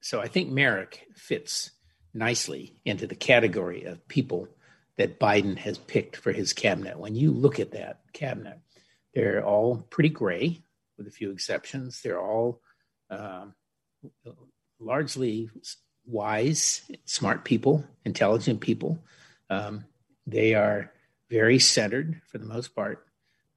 so 0.00 0.20
I 0.20 0.28
think 0.28 0.50
Merrick 0.50 1.06
fits 1.14 1.70
nicely 2.14 2.74
into 2.84 3.06
the 3.06 3.14
category 3.14 3.84
of 3.84 4.06
people 4.08 4.48
that 4.96 5.18
Biden 5.18 5.56
has 5.58 5.78
picked 5.78 6.16
for 6.16 6.32
his 6.32 6.52
cabinet. 6.52 6.98
When 6.98 7.14
you 7.14 7.30
look 7.32 7.58
at 7.58 7.72
that 7.72 8.00
cabinet, 8.12 8.58
they're 9.14 9.44
all 9.44 9.78
pretty 9.90 10.10
gray, 10.10 10.62
with 10.98 11.06
a 11.06 11.10
few 11.10 11.30
exceptions. 11.30 12.00
They're 12.02 12.20
all 12.20 12.60
um, 13.10 13.54
largely 14.78 15.50
wise, 16.04 16.82
smart 17.04 17.44
people, 17.44 17.84
intelligent 18.04 18.60
people. 18.60 19.02
Um, 19.50 19.84
they 20.26 20.54
are 20.54 20.92
very 21.30 21.58
centered 21.58 22.20
for 22.26 22.38
the 22.38 22.46
most 22.46 22.74
part. 22.74 23.06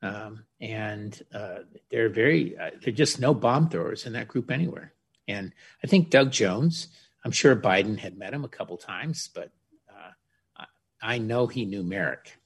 Um, 0.06 0.46
and 0.62 1.22
uh, 1.34 1.60
they're 1.90 2.10
very, 2.10 2.58
uh, 2.58 2.72
they're 2.82 2.94
just 2.94 3.20
no 3.20 3.34
bomb 3.34 3.70
throwers 3.70 4.06
in 4.06 4.14
that 4.14 4.28
group 4.28 4.52
anywhere. 4.52 4.94
And 5.28 5.54
I 5.84 5.88
think 5.88 6.10
Doug 6.10 6.32
Jones, 6.32 6.88
I'm 7.24 7.32
sure 7.32 7.56
Biden 7.56 7.98
had 7.98 8.18
met 8.18 8.34
him 8.34 8.44
a 8.44 8.50
couple 8.50 8.78
times, 8.78 9.30
but 9.34 9.52
uh, 9.90 10.12
I, 10.58 10.66
I 11.02 11.18
know 11.18 11.48
he 11.48 11.66
knew 11.66 11.84
Merrick 11.84 12.38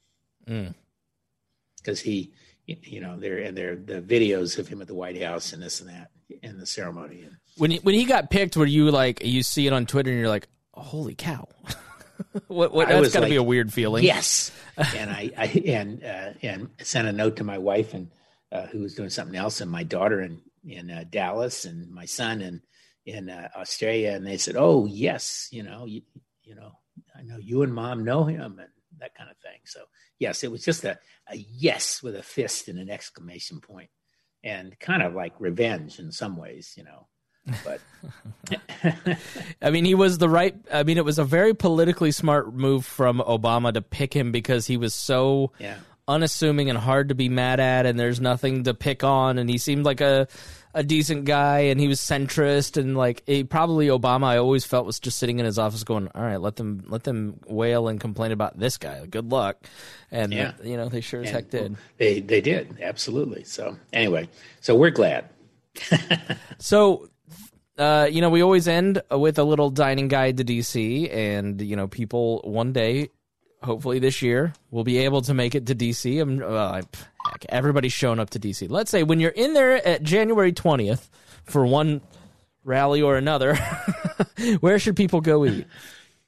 because 0.45 1.99
mm. 1.99 2.03
he, 2.03 2.33
you 2.65 3.01
know, 3.01 3.19
there 3.19 3.39
and 3.39 3.57
there 3.57 3.75
the 3.75 4.01
videos 4.01 4.57
of 4.57 4.67
him 4.67 4.81
at 4.81 4.87
the 4.87 4.93
White 4.93 5.21
House 5.21 5.53
and 5.53 5.61
this 5.61 5.81
and 5.81 5.89
that 5.89 6.11
in 6.41 6.57
the 6.59 6.65
ceremony. 6.65 7.23
And, 7.23 7.37
when 7.57 7.71
he, 7.71 7.77
when 7.79 7.95
he 7.95 8.05
got 8.05 8.29
picked, 8.29 8.55
were 8.55 8.65
you 8.65 8.89
like 8.91 9.23
you 9.23 9.43
see 9.43 9.67
it 9.67 9.73
on 9.73 9.85
Twitter 9.85 10.11
and 10.11 10.19
you're 10.19 10.29
like, 10.29 10.47
holy 10.73 11.15
cow? 11.15 11.47
what, 12.47 12.73
what, 12.73 12.89
that's 12.89 13.13
got 13.13 13.19
to 13.19 13.21
like, 13.21 13.29
be 13.29 13.35
a 13.35 13.43
weird 13.43 13.71
feeling. 13.71 14.03
Yes, 14.03 14.51
and 14.77 15.09
I, 15.09 15.31
I 15.37 15.45
and 15.45 16.03
uh, 16.03 16.33
and 16.41 16.69
sent 16.81 17.07
a 17.07 17.11
note 17.11 17.37
to 17.37 17.43
my 17.43 17.57
wife 17.57 17.93
and 17.93 18.09
uh, 18.51 18.67
who 18.67 18.79
was 18.79 18.95
doing 18.95 19.09
something 19.09 19.35
else, 19.35 19.61
and 19.61 19.71
my 19.71 19.83
daughter 19.83 20.21
in 20.21 20.41
in 20.63 20.91
uh, 20.91 21.05
Dallas, 21.09 21.65
and 21.65 21.89
my 21.91 22.05
son 22.05 22.41
in 22.41 22.61
in 23.05 23.29
uh, 23.29 23.49
Australia, 23.55 24.11
and 24.11 24.25
they 24.25 24.37
said, 24.37 24.55
"Oh 24.57 24.85
yes, 24.85 25.47
you 25.51 25.63
know, 25.63 25.85
you, 25.85 26.01
you 26.43 26.55
know, 26.55 26.73
I 27.17 27.23
know 27.23 27.37
you 27.37 27.63
and 27.63 27.73
mom 27.73 28.03
know 28.03 28.23
him, 28.25 28.59
and 28.59 28.69
that 28.99 29.15
kind 29.15 29.29
of 29.29 29.37
thing." 29.37 29.59
So 29.65 29.81
yes, 30.19 30.43
it 30.43 30.51
was 30.51 30.63
just 30.63 30.83
a, 30.83 30.99
a 31.29 31.35
yes 31.35 32.03
with 32.03 32.15
a 32.15 32.23
fist 32.23 32.67
and 32.67 32.79
an 32.79 32.89
exclamation 32.89 33.61
point, 33.61 33.89
and 34.43 34.77
kind 34.79 35.03
of 35.03 35.13
like 35.13 35.33
revenge 35.39 35.99
in 35.99 36.11
some 36.11 36.37
ways, 36.37 36.73
you 36.77 36.83
know. 36.83 37.07
But 37.63 37.81
I 39.61 39.69
mean, 39.69 39.85
he 39.85 39.95
was 39.95 40.17
the 40.17 40.29
right. 40.29 40.55
I 40.71 40.83
mean, 40.83 40.97
it 40.97 41.05
was 41.05 41.19
a 41.19 41.23
very 41.23 41.53
politically 41.53 42.11
smart 42.11 42.53
move 42.53 42.85
from 42.85 43.19
Obama 43.19 43.73
to 43.73 43.81
pick 43.81 44.13
him 44.13 44.31
because 44.31 44.67
he 44.67 44.77
was 44.77 44.93
so 44.93 45.51
yeah. 45.59 45.77
unassuming 46.07 46.69
and 46.69 46.77
hard 46.77 47.09
to 47.09 47.15
be 47.15 47.29
mad 47.29 47.59
at, 47.59 47.85
and 47.85 47.99
there's 47.99 48.21
nothing 48.21 48.63
to 48.65 48.73
pick 48.73 49.03
on, 49.03 49.37
and 49.37 49.49
he 49.49 49.57
seemed 49.57 49.85
like 49.85 50.01
a 50.01 50.27
a 50.73 50.83
decent 50.83 51.25
guy, 51.25 51.59
and 51.59 51.79
he 51.79 51.87
was 51.87 51.99
centrist, 51.99 52.77
and 52.77 52.95
like 52.95 53.23
he, 53.25 53.43
probably 53.43 53.87
Obama. 53.87 54.25
I 54.25 54.37
always 54.37 54.65
felt 54.65 54.85
was 54.85 54.99
just 54.99 55.17
sitting 55.17 55.39
in 55.39 55.45
his 55.45 55.57
office 55.57 55.83
going, 55.83 56.09
"All 56.13 56.21
right, 56.21 56.39
let 56.39 56.57
them 56.57 56.83
let 56.87 57.03
them 57.03 57.39
wail 57.47 57.87
and 57.87 57.99
complain 57.99 58.31
about 58.31 58.59
this 58.59 58.77
guy. 58.77 59.05
Good 59.05 59.31
luck." 59.31 59.57
And 60.11 60.33
yeah. 60.33 60.53
you 60.63 60.77
know, 60.77 60.89
they 60.89 61.01
sure 61.01 61.21
as 61.21 61.27
and 61.27 61.35
heck 61.35 61.49
did. 61.49 61.77
They 61.97 62.19
they 62.19 62.41
did 62.41 62.77
absolutely. 62.81 63.43
So 63.45 63.77
anyway, 63.91 64.29
so 64.61 64.75
we're 64.75 64.91
glad. 64.91 65.29
so 66.59 67.09
uh, 67.79 68.07
you 68.11 68.21
know, 68.21 68.29
we 68.29 68.41
always 68.41 68.67
end 68.67 69.01
with 69.09 69.39
a 69.39 69.43
little 69.43 69.69
dining 69.69 70.09
guide 70.09 70.37
to 70.37 70.43
DC, 70.43 71.11
and 71.13 71.61
you 71.61 71.75
know, 71.75 71.87
people 71.87 72.41
one 72.43 72.73
day 72.73 73.09
hopefully 73.61 73.99
this 73.99 74.21
year 74.21 74.53
we'll 74.71 74.83
be 74.83 74.99
able 74.99 75.21
to 75.21 75.33
make 75.33 75.55
it 75.55 75.65
to 75.67 75.75
DC. 75.75 76.21
I'm, 76.21 76.43
I, 76.43 76.77
heck, 77.25 77.45
everybody's 77.49 77.93
showing 77.93 78.19
up 78.19 78.29
to 78.31 78.39
DC. 78.39 78.69
Let's 78.69 78.91
say 78.91 79.03
when 79.03 79.19
you're 79.19 79.31
in 79.31 79.53
there 79.53 79.85
at 79.85 80.03
January 80.03 80.53
20th 80.53 81.09
for 81.43 81.65
one 81.65 82.01
rally 82.63 83.01
or 83.01 83.17
another, 83.17 83.55
where 84.59 84.79
should 84.79 84.95
people 84.95 85.21
go 85.21 85.45
eat? 85.45 85.65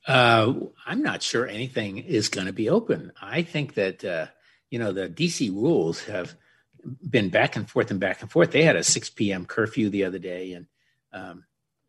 Uh, 0.07 0.53
I'm 0.85 1.03
not 1.03 1.21
sure 1.21 1.47
anything 1.47 1.99
is 1.99 2.29
going 2.29 2.47
to 2.47 2.53
be 2.53 2.69
open. 2.69 3.11
I 3.21 3.43
think 3.43 3.75
that 3.75 4.03
uh, 4.03 4.27
you 4.69 4.79
know 4.79 4.91
the 4.91 5.07
DC 5.07 5.53
rules 5.53 6.03
have 6.05 6.35
been 7.07 7.29
back 7.29 7.55
and 7.55 7.69
forth 7.69 7.91
and 7.91 7.99
back 7.99 8.21
and 8.21 8.31
forth. 8.31 8.51
They 8.51 8.63
had 8.63 8.75
a 8.75 8.83
6 8.83 9.09
p.m. 9.11 9.45
curfew 9.45 9.89
the 9.89 10.05
other 10.05 10.17
day, 10.17 10.53
and 10.53 10.65
um, 11.13 11.43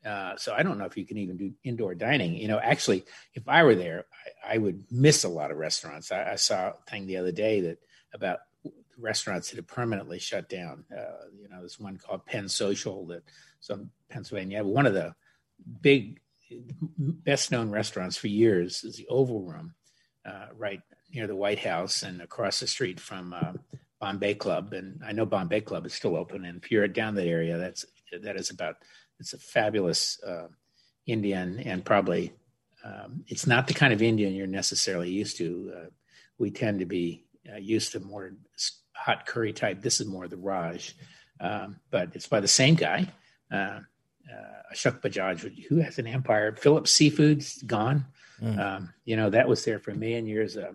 uh, 0.05 0.37
so 0.37 0.53
I 0.53 0.63
don't 0.63 0.79
know 0.79 0.85
if 0.85 0.97
you 0.97 1.07
can 1.07 1.19
even 1.19 1.37
do 1.37 1.53
indoor 1.63 1.95
dining. 1.95 2.35
You 2.35 2.49
know, 2.49 2.59
actually, 2.59 3.05
if 3.35 3.49
I 3.49 3.63
were 3.63 3.77
there, 3.77 4.07
I, 4.45 4.55
I 4.55 4.59
would 4.59 4.85
miss 4.91 5.25
a 5.25 5.29
lot 5.29 5.51
of 5.51 5.59
restaurants. 5.59 6.11
I, 6.11 6.33
I, 6.33 6.35
saw 6.35 6.71
a 6.71 6.91
thing 6.91 7.07
the 7.07 7.19
other 7.19 7.31
day 7.31 7.61
that 7.61 7.79
about 8.13 8.41
restaurants 8.99 9.51
that 9.51 9.57
have 9.57 9.67
permanently 9.69 10.19
shut 10.19 10.49
down. 10.49 10.85
Uh, 10.91 11.27
you 11.41 11.49
know, 11.49 11.61
there's 11.61 11.79
one 11.79 11.99
called 11.99 12.27
Penn 12.27 12.49
Social 12.49 13.07
that 13.07 13.23
some 13.61 13.91
Pennsylvania. 14.09 14.65
One 14.65 14.87
of 14.87 14.95
the 14.95 15.15
big, 15.81 16.21
best 16.99 17.53
known 17.53 17.71
restaurants 17.71 18.17
for 18.17 18.29
years 18.29 18.83
is 18.83 18.97
the 18.97 19.07
Oval 19.09 19.43
Room, 19.43 19.75
uh, 20.25 20.47
right 20.57 20.81
near 21.15 21.27
the 21.27 21.37
White 21.37 21.61
House 21.61 22.03
and 22.03 22.21
across 22.21 22.59
the 22.59 22.67
street 22.67 22.99
from 22.99 23.33
uh, 23.33 23.53
Bombay 24.01 24.35
Club. 24.35 24.73
And 24.73 25.01
I 25.07 25.13
know 25.13 25.27
Bombay 25.27 25.61
Club 25.61 25.87
is 25.87 25.95
still 25.95 26.17
open. 26.17 26.45
And 26.45 26.63
if 26.63 26.73
you're 26.73 26.89
down 26.89 27.15
that 27.15 27.29
area, 27.29 27.57
that's 27.57 27.85
that 28.23 28.37
is 28.37 28.51
about 28.51 28.77
it's 29.23 29.33
a 29.35 29.39
fabulous 29.39 30.21
uh, 30.25 30.49
Indian 31.07 31.61
and 31.61 31.85
probably 31.85 32.33
um, 32.85 33.25
it's 33.29 33.47
not 33.47 33.69
the 33.69 33.75
kind 33.75 33.93
of 33.93 34.03
Indian 34.03 34.35
you're 34.35 34.47
necessarily 34.49 35.09
used 35.09 35.37
to. 35.39 35.73
Uh, 35.77 35.91
we 36.39 36.51
tend 36.51 36.81
to 36.81 36.87
be 36.87 37.25
uh, 37.53 37.59
used 37.59 37.93
to 37.93 38.01
more 38.01 38.33
hot 38.93 39.25
curry 39.27 39.53
type. 39.53 39.81
This 39.81 40.01
is 40.01 40.09
more 40.09 40.27
the 40.27 40.37
Raj, 40.37 40.97
um, 41.41 41.79
but 41.91 42.11
it's 42.15 42.27
by 42.27 42.41
the 42.41 42.49
same 42.49 42.75
guy, 42.75 43.07
uh, 43.53 43.79
uh, 44.29 44.63
Ashok 44.75 45.01
Bajaj, 45.01 45.65
who 45.69 45.77
has 45.77 45.99
an 46.01 46.09
empire. 46.09 46.57
Phillips 46.57 46.91
Seafood's 46.91 47.63
gone. 47.63 48.05
Mm. 48.43 48.59
Um, 48.59 48.95
you 49.05 49.17
know 49.17 49.31
that 49.31 49.49
was 49.49 49.65
there 49.65 49.79
for 49.79 49.93
a 49.93 49.97
million 49.97 50.27
years. 50.27 50.57
Uh, 50.57 50.73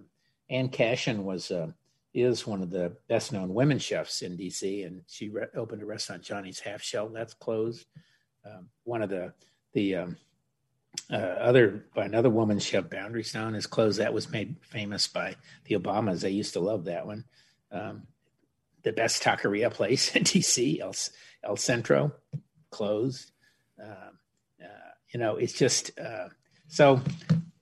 Ann 0.50 0.70
Cashion 0.70 1.26
was 1.26 1.52
uh, 1.52 1.72
is 2.14 2.48
one 2.48 2.62
of 2.62 2.70
the 2.70 2.96
best 3.10 3.34
known 3.34 3.54
women 3.54 3.80
chefs 3.80 4.22
in 4.22 4.38
DC, 4.38 4.86
and 4.86 5.02
she 5.08 5.30
re- 5.30 5.48
opened 5.56 5.82
a 5.82 5.86
restaurant, 5.86 6.24
Johnny's 6.24 6.60
Half 6.60 6.82
Shell. 6.82 7.10
That's 7.10 7.34
closed. 7.34 7.86
Um, 8.46 8.70
one 8.84 9.02
of 9.02 9.10
the 9.10 9.34
the 9.74 9.96
um, 9.96 10.18
uh, 11.12 11.16
other 11.16 11.86
by 11.94 12.06
another 12.06 12.30
woman 12.30 12.60
chef, 12.60 12.90
Boundary 12.90 13.24
Stone, 13.24 13.56
is 13.56 13.68
closed. 13.68 14.00
That 14.00 14.14
was 14.14 14.30
made 14.30 14.56
famous 14.62 15.08
by 15.08 15.36
the 15.66 15.76
Obamas. 15.76 16.22
They 16.22 16.32
used 16.32 16.54
to 16.54 16.60
love 16.60 16.86
that 16.86 17.06
one. 17.06 17.26
Um, 17.72 18.04
the 18.84 18.94
best 18.94 19.24
taqueria 19.24 19.72
place 19.72 20.16
in 20.16 20.24
DC, 20.24 20.80
El, 20.80 20.96
El 21.44 21.58
Centro, 21.58 22.14
closed. 22.70 23.32
Um, 23.82 24.20
uh, 24.62 24.92
you 25.14 25.20
know, 25.20 25.36
it's 25.36 25.54
just 25.54 25.98
uh, 26.00 26.30
so. 26.68 27.02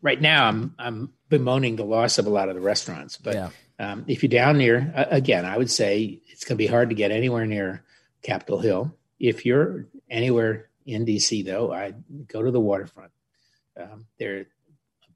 Right 0.02 0.22
now, 0.22 0.48
I'm 0.48 0.76
I'm 0.78 1.14
bemoaning 1.30 1.78
the 1.78 1.84
loss 1.84 2.20
of 2.20 2.28
a 2.28 2.30
lot 2.30 2.50
of 2.50 2.54
the 2.54 2.62
restaurants, 2.62 3.18
but 3.18 3.34
yeah. 3.34 3.50
um, 3.80 4.06
if 4.08 4.22
you're 4.22 4.30
down 4.30 4.60
near, 4.60 4.94
uh, 4.96 5.06
again, 5.10 5.46
I 5.46 5.58
would 5.58 5.72
say 5.72 6.22
it's 6.28 6.44
going 6.44 6.58
to 6.58 6.64
be 6.64 6.68
hard 6.68 6.90
to 6.90 6.96
get 6.96 7.10
anywhere 7.10 7.48
near 7.48 7.84
Capitol 8.22 8.60
Hill. 8.60 8.96
If 9.20 9.44
you're 9.44 9.88
anywhere 10.10 10.70
in 10.86 11.06
DC, 11.06 11.46
though, 11.46 11.74
I 11.74 11.94
go 12.28 12.42
to 12.42 12.52
the 12.52 12.60
waterfront. 12.60 13.12
Um, 13.80 14.06
there 14.20 14.38
are 14.38 14.42
a 14.42 14.46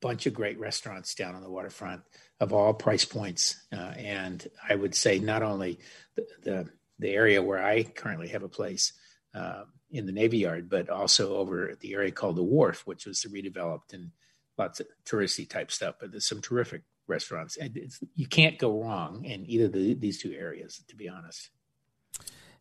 bunch 0.02 0.26
of 0.26 0.34
great 0.34 0.60
restaurants 0.60 1.16
down 1.16 1.36
on 1.36 1.44
the 1.44 1.50
waterfront 1.50 2.02
of 2.40 2.54
all 2.54 2.74
price 2.74 3.06
points, 3.06 3.62
uh, 3.72 3.94
and 3.98 4.46
I 4.68 4.76
would 4.76 4.96
say 4.96 5.20
not 5.20 5.44
only 5.44 5.80
the, 6.16 6.28
the, 6.44 6.70
the 7.00 7.10
area 7.10 7.42
where 7.42 7.64
I 7.64 7.84
currently 7.84 8.30
have 8.30 8.44
a 8.44 8.50
place 8.50 8.94
uh, 9.34 9.64
in 9.92 10.06
the 10.06 10.12
Navy 10.12 10.40
Yard, 10.40 10.70
but 10.70 10.90
also 10.90 11.38
over 11.38 11.70
at 11.70 11.80
the 11.80 11.94
area 11.94 12.12
called 12.12 12.36
the 12.36 12.44
Wharf, 12.44 12.86
which 12.86 13.06
was 13.06 13.26
redeveloped 13.26 13.94
and 13.94 14.12
lots 14.58 14.80
of 14.80 14.88
touristy 15.06 15.50
type 15.50 15.72
stuff. 15.72 15.96
But 16.00 16.12
there's 16.12 16.28
some 16.28 16.42
terrific 16.42 16.82
restaurants, 17.08 17.58
and 17.58 17.78
you 18.16 18.28
can't 18.28 18.58
go 18.58 18.82
wrong 18.82 19.26
in 19.26 19.50
either 19.50 19.68
the, 19.68 19.94
these 19.96 20.22
two 20.22 20.34
areas, 20.34 20.84
to 20.88 20.96
be 20.96 21.10
honest. 21.10 21.50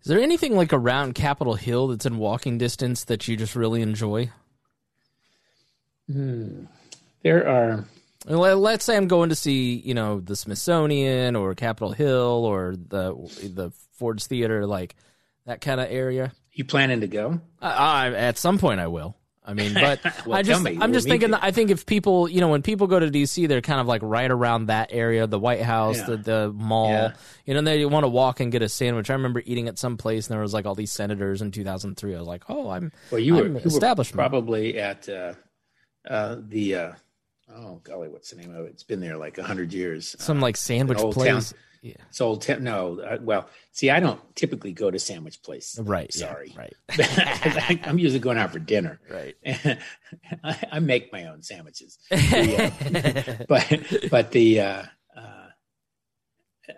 Is 0.02 0.06
there 0.06 0.20
anything 0.20 0.56
like 0.56 0.72
around 0.72 1.14
Capitol 1.14 1.54
Hill 1.54 1.88
that's 1.88 2.06
in 2.06 2.18
walking 2.18 2.56
distance 2.56 3.04
that 3.04 3.28
you 3.28 3.36
just 3.36 3.56
really 3.56 3.82
enjoy? 3.82 4.30
Hmm. 6.10 6.64
There 7.22 7.46
are. 7.46 7.84
Let's 8.26 8.84
say 8.84 8.96
I'm 8.96 9.08
going 9.08 9.28
to 9.28 9.34
see, 9.34 9.76
you 9.76 9.94
know, 9.94 10.20
the 10.20 10.36
Smithsonian 10.36 11.36
or 11.36 11.54
Capitol 11.54 11.92
Hill 11.92 12.44
or 12.44 12.76
the 12.76 13.14
the 13.42 13.70
Ford's 13.92 14.26
Theater, 14.26 14.66
like 14.66 14.94
that 15.46 15.60
kind 15.60 15.80
of 15.80 15.90
area. 15.90 16.32
You 16.52 16.64
planning 16.64 17.00
to 17.00 17.06
go? 17.06 17.40
Uh, 17.60 18.12
at 18.16 18.38
some 18.38 18.58
point, 18.58 18.80
I 18.80 18.86
will. 18.86 19.16
I 19.48 19.54
mean, 19.54 19.72
but 19.72 20.00
well, 20.26 20.38
I 20.38 20.42
just, 20.42 20.66
I'm 20.66 20.92
just 20.92 21.08
thinking. 21.08 21.30
That 21.30 21.42
I 21.42 21.52
think 21.52 21.70
if 21.70 21.86
people, 21.86 22.28
you 22.28 22.42
know, 22.42 22.48
when 22.48 22.60
people 22.60 22.86
go 22.86 23.00
to 23.00 23.06
DC, 23.08 23.48
they're 23.48 23.62
kind 23.62 23.80
of 23.80 23.86
like 23.86 24.02
right 24.04 24.30
around 24.30 24.66
that 24.66 24.90
area, 24.92 25.26
the 25.26 25.38
White 25.38 25.62
House, 25.62 25.96
yeah. 25.96 26.04
the 26.04 26.16
the 26.18 26.52
mall. 26.54 26.90
Yeah. 26.90 27.14
You 27.46 27.54
know, 27.54 27.62
they 27.62 27.86
want 27.86 28.04
to 28.04 28.08
walk 28.08 28.40
and 28.40 28.52
get 28.52 28.60
a 28.60 28.68
sandwich. 28.68 29.08
I 29.08 29.14
remember 29.14 29.42
eating 29.46 29.66
at 29.66 29.78
some 29.78 29.96
place, 29.96 30.26
and 30.26 30.34
there 30.34 30.42
was 30.42 30.52
like 30.52 30.66
all 30.66 30.74
these 30.74 30.92
senators 30.92 31.40
in 31.40 31.50
2003. 31.50 32.14
I 32.14 32.18
was 32.18 32.28
like, 32.28 32.44
oh, 32.50 32.68
I'm 32.68 32.92
well, 33.10 33.18
you 33.18 33.38
I'm 33.38 33.54
were, 33.54 33.60
you 33.60 34.04
probably 34.12 34.78
at 34.78 35.08
uh, 35.08 35.32
uh, 36.06 36.36
the. 36.46 36.74
Uh, 36.74 36.92
oh 37.50 37.80
golly, 37.82 38.08
what's 38.08 38.30
the 38.30 38.36
name 38.36 38.54
of 38.54 38.66
it? 38.66 38.72
It's 38.72 38.82
been 38.82 39.00
there 39.00 39.16
like 39.16 39.38
a 39.38 39.44
hundred 39.44 39.72
years. 39.72 40.14
Some 40.18 40.40
like 40.40 40.58
sandwich 40.58 40.98
place. 40.98 41.52
Town. 41.52 41.58
Yeah. 41.82 41.94
Old. 42.20 42.46
No, 42.60 43.00
uh, 43.00 43.18
well, 43.20 43.48
see, 43.72 43.90
I 43.90 44.00
don't 44.00 44.20
typically 44.34 44.72
go 44.72 44.90
to 44.90 44.98
sandwich 44.98 45.42
place. 45.42 45.78
Right. 45.78 46.12
Sorry. 46.12 46.52
Yeah, 46.54 46.60
right. 46.60 46.76
I, 46.98 47.80
am 47.84 47.98
usually 47.98 48.20
going 48.20 48.38
out 48.38 48.52
for 48.52 48.58
dinner. 48.58 49.00
Right. 49.08 49.36
I, 50.44 50.58
I, 50.72 50.78
make 50.80 51.12
my 51.12 51.26
own 51.26 51.42
sandwiches. 51.42 51.98
The, 52.10 53.36
uh, 53.40 53.44
but 53.48 54.10
but 54.10 54.32
the 54.32 54.60
uh, 54.60 54.82
uh, 55.16 55.48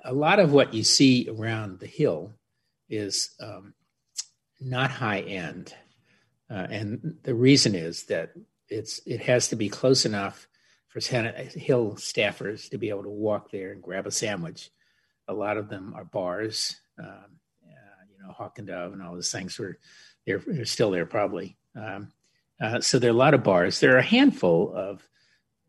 a 0.05 0.13
lot 0.13 0.39
of 0.39 0.53
what 0.53 0.75
you 0.75 0.85
see 0.85 1.29
around 1.31 1.81
the 1.81 1.87
hill 1.87 2.33
is 2.89 3.31
um, 3.41 3.75
not 4.61 4.91
high 4.91 5.21
end, 5.21 5.75
uh, 6.51 6.67
and 6.71 7.17
the 7.23 7.35
reason 7.35 7.75
is 7.75 8.05
that 8.05 8.33
it's 8.69 9.01
it 9.07 9.21
has 9.23 9.49
to 9.49 9.57
be 9.57 9.69
close 9.69 10.05
enough 10.05 10.47
for 10.89 11.01
Senate 11.01 11.53
Hill 11.53 11.93
staffers 11.93 12.69
to 12.71 12.77
be 12.77 12.91
able 12.91 13.05
to 13.05 13.09
walk 13.09 13.51
there 13.51 13.73
and 13.73 13.83
grab 13.83 14.07
a 14.07 14.11
sandwich 14.11 14.71
a 15.31 15.33
lot 15.33 15.57
of 15.57 15.69
them 15.69 15.95
are 15.97 16.05
bars. 16.05 16.81
Um, 16.99 17.07
uh, 17.65 18.05
you 18.11 18.23
know, 18.23 18.33
Hawk 18.33 18.59
and 18.59 18.67
Dove 18.67 18.93
and 18.93 19.03
all 19.03 19.15
those 19.15 19.33
things 19.33 19.59
were 19.59 19.79
they're, 20.27 20.43
they're 20.47 20.65
still 20.65 20.91
there 20.91 21.07
probably. 21.07 21.57
Um, 21.75 22.13
uh, 22.61 22.81
so 22.81 22.99
there 22.99 23.11
are 23.11 23.15
a 23.15 23.17
lot 23.17 23.35
of 23.35 23.43
bars. 23.43 23.81
There 23.81 23.95
are 23.95 23.99
a 23.99 24.03
handful 24.03 24.75
of 24.75 25.03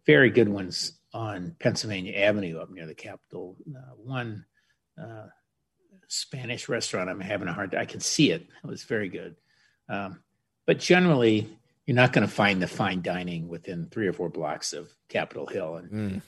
very 0.05 0.29
good 0.29 0.49
ones 0.49 0.93
on 1.13 1.55
Pennsylvania 1.59 2.13
Avenue 2.17 2.59
up 2.59 2.69
near 2.69 2.85
the 2.85 2.95
Capitol. 2.95 3.55
Uh, 3.69 3.93
one 3.95 4.45
uh, 5.01 5.27
Spanish 6.07 6.67
restaurant 6.67 7.09
I'm 7.09 7.21
having 7.21 7.47
a 7.47 7.53
hard. 7.53 7.75
I 7.75 7.85
can 7.85 7.99
see 7.99 8.31
it. 8.31 8.41
It 8.63 8.67
was 8.67 8.83
very 8.83 9.09
good. 9.09 9.35
Um, 9.87 10.21
but 10.65 10.79
generally, 10.79 11.47
you're 11.85 11.95
not 11.95 12.13
going 12.13 12.27
to 12.27 12.33
find 12.33 12.61
the 12.61 12.67
fine 12.67 13.01
dining 13.01 13.47
within 13.47 13.87
three 13.87 14.07
or 14.07 14.13
four 14.13 14.29
blocks 14.29 14.73
of 14.73 14.91
Capitol 15.09 15.47
Hill, 15.47 15.75
and 15.77 15.91
mm. 15.91 16.21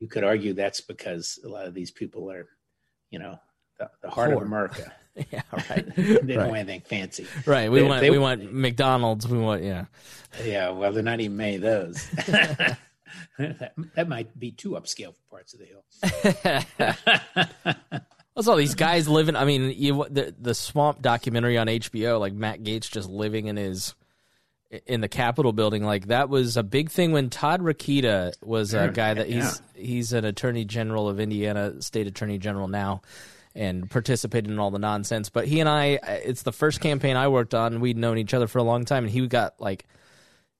you 0.00 0.08
could 0.08 0.24
argue 0.24 0.52
that's 0.52 0.80
because 0.80 1.38
a 1.44 1.48
lot 1.48 1.66
of 1.66 1.74
these 1.74 1.90
people 1.90 2.30
are 2.30 2.48
you 3.10 3.18
know, 3.18 3.38
the, 3.78 3.90
the 4.02 4.10
heart 4.10 4.32
of 4.32 4.42
America. 4.42 4.92
yeah, 5.32 5.42
right. 5.70 5.96
they 5.96 6.34
don't 6.34 6.48
want 6.48 6.58
anything 6.58 6.82
fancy. 6.82 7.26
Right. 7.46 7.70
We 7.70 7.80
they, 7.80 7.86
want 7.86 8.00
they, 8.00 8.10
we 8.10 8.18
want 8.18 8.52
McDonald's. 8.52 9.26
We 9.26 9.38
want 9.38 9.62
yeah. 9.62 9.86
Yeah. 10.44 10.70
Well, 10.70 10.92
they're 10.92 11.02
not 11.02 11.20
even 11.20 11.36
many 11.36 11.56
of 11.56 11.62
those. 11.62 12.08
that, 12.26 12.78
that 13.94 14.08
might 14.08 14.38
be 14.38 14.52
too 14.52 14.70
upscale 14.70 15.14
for 15.14 15.22
parts 15.30 15.54
of 15.54 15.60
the 15.60 15.66
hill. 15.66 15.84
What's 18.34 18.46
all 18.46 18.56
these 18.56 18.76
guys 18.76 19.08
living? 19.08 19.34
I 19.34 19.44
mean, 19.44 19.74
you, 19.76 20.06
the 20.08 20.34
the 20.38 20.54
swamp 20.54 21.02
documentary 21.02 21.58
on 21.58 21.66
HBO, 21.66 22.20
like 22.20 22.32
Matt 22.32 22.62
Gaetz 22.62 22.88
just 22.90 23.08
living 23.08 23.46
in 23.46 23.56
his 23.56 23.94
in 24.86 25.00
the 25.00 25.08
Capitol 25.08 25.52
building. 25.52 25.84
Like 25.84 26.08
that 26.08 26.28
was 26.28 26.56
a 26.56 26.62
big 26.62 26.90
thing 26.90 27.12
when 27.12 27.30
Todd 27.30 27.60
Rokita 27.60 28.34
was 28.42 28.74
a 28.74 28.88
guy 28.88 29.14
that 29.14 29.26
he's 29.26 29.62
yeah. 29.74 29.82
he's 29.82 30.12
an 30.12 30.24
attorney 30.24 30.64
general 30.64 31.08
of 31.08 31.20
Indiana, 31.20 31.80
state 31.80 32.06
attorney 32.06 32.38
general 32.38 32.68
now, 32.68 33.02
and 33.54 33.90
participated 33.90 34.50
in 34.50 34.58
all 34.58 34.70
the 34.70 34.78
nonsense. 34.78 35.30
But 35.30 35.46
he 35.46 35.60
and 35.60 35.68
I, 35.68 35.98
it's 36.24 36.42
the 36.42 36.52
first 36.52 36.80
campaign 36.80 37.16
I 37.16 37.28
worked 37.28 37.54
on. 37.54 37.80
We'd 37.80 37.96
known 37.96 38.18
each 38.18 38.34
other 38.34 38.46
for 38.46 38.58
a 38.58 38.62
long 38.62 38.84
time, 38.84 39.04
and 39.04 39.12
he 39.12 39.26
got 39.26 39.60
like. 39.60 39.86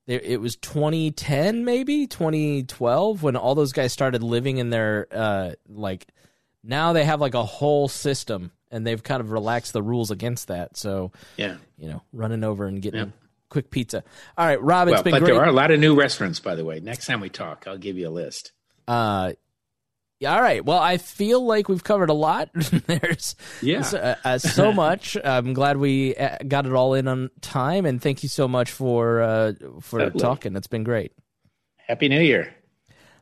It 0.07 0.41
was 0.41 0.57
2010, 0.57 1.67
maybe 1.67 2.07
2012, 2.07 3.23
when 3.23 3.37
all 3.37 3.55
those 3.55 3.75
guys 3.75 3.93
started 3.93 4.23
living 4.23 4.57
in 4.57 4.71
their 4.71 5.07
uh, 5.13 5.51
like. 5.69 6.07
Now 6.65 6.95
they 6.95 7.05
have 7.05 7.21
like 7.21 7.35
a 7.35 7.45
whole 7.45 7.89
system, 7.89 8.53
and 8.71 8.87
they've 8.87 9.03
kind 9.03 9.21
of 9.21 9.33
relaxed 9.33 9.75
the 9.75 9.83
rules 9.83 10.11
against 10.11 10.49
that. 10.49 10.79
So 10.79 11.13
yeah, 11.37 11.59
you 11.77 11.91
know, 11.91 12.01
running 12.15 12.43
over 12.43 12.65
and 12.65 12.81
getting 12.81 13.13
quick 13.49 13.71
pizza. 13.71 14.03
All 14.37 14.47
right, 14.47 14.61
Rob, 14.63 14.89
it's 14.89 14.95
well, 14.97 15.03
been 15.03 15.11
great. 15.13 15.21
but 15.21 15.27
great. 15.27 15.35
there 15.35 15.43
are 15.45 15.49
a 15.49 15.53
lot 15.53 15.71
of 15.71 15.81
new 15.81 15.95
restaurants, 15.95 16.41
by 16.41 16.55
the 16.55 16.65
way. 16.65 16.81
Next 16.81 17.07
time 17.07 17.21
we 17.21 17.29
talk, 17.29 17.65
I'll 17.67 17.79
give 17.79 17.97
you 17.97 18.09
a 18.09 18.11
list. 18.11 18.53
Uh, 18.87 19.33
yeah, 20.21 20.35
all 20.35 20.43
right. 20.43 20.65
Well, 20.65 20.79
I 20.79 20.97
feel 20.99 21.45
like 21.45 21.69
we've 21.69 21.85
covered 21.85 22.11
a 22.11 22.15
lot. 22.15 22.51
There's 22.55 23.37
Yeah. 23.63 23.83
so, 23.83 24.17
uh, 24.25 24.39
so 24.39 24.73
much. 24.87 25.17
I'm 25.23 25.53
glad 25.53 25.77
we 25.77 26.17
uh, 26.17 26.39
got 26.47 26.67
it 26.67 26.73
all 26.73 26.95
in 26.95 27.07
on 27.07 27.31
time, 27.41 27.87
and 27.87 28.03
thank 28.03 28.23
you 28.25 28.29
so 28.29 28.49
much 28.49 28.73
for 28.73 29.21
uh, 29.23 29.53
for 29.81 30.01
Totally. 30.01 30.21
talking. 30.21 30.57
It's 30.57 30.67
been 30.67 30.83
great. 30.85 31.13
Happy 31.77 32.09
New 32.09 32.21
Year. 32.21 32.53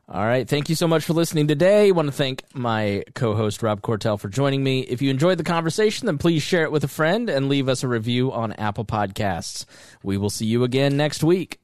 All 0.09 0.25
right. 0.25 0.47
Thank 0.47 0.69
you 0.69 0.75
so 0.75 0.87
much 0.87 1.03
for 1.03 1.11
listening 1.11 1.49
today. 1.49 1.89
I 1.89 1.91
want 1.91 2.07
to 2.07 2.13
thank 2.13 2.43
my 2.53 3.03
co 3.13 3.35
host, 3.35 3.61
Rob 3.61 3.81
Quartel, 3.81 4.17
for 4.17 4.29
joining 4.29 4.63
me. 4.63 4.79
If 4.79 5.01
you 5.01 5.09
enjoyed 5.09 5.37
the 5.37 5.43
conversation, 5.43 6.05
then 6.05 6.17
please 6.17 6.41
share 6.41 6.63
it 6.63 6.71
with 6.71 6.85
a 6.85 6.87
friend 6.87 7.29
and 7.29 7.49
leave 7.49 7.67
us 7.67 7.83
a 7.83 7.89
review 7.89 8.31
on 8.31 8.53
Apple 8.53 8.85
Podcasts. 8.85 9.65
We 10.03 10.17
will 10.17 10.29
see 10.29 10.45
you 10.45 10.63
again 10.63 10.95
next 10.95 11.25
week. 11.25 11.59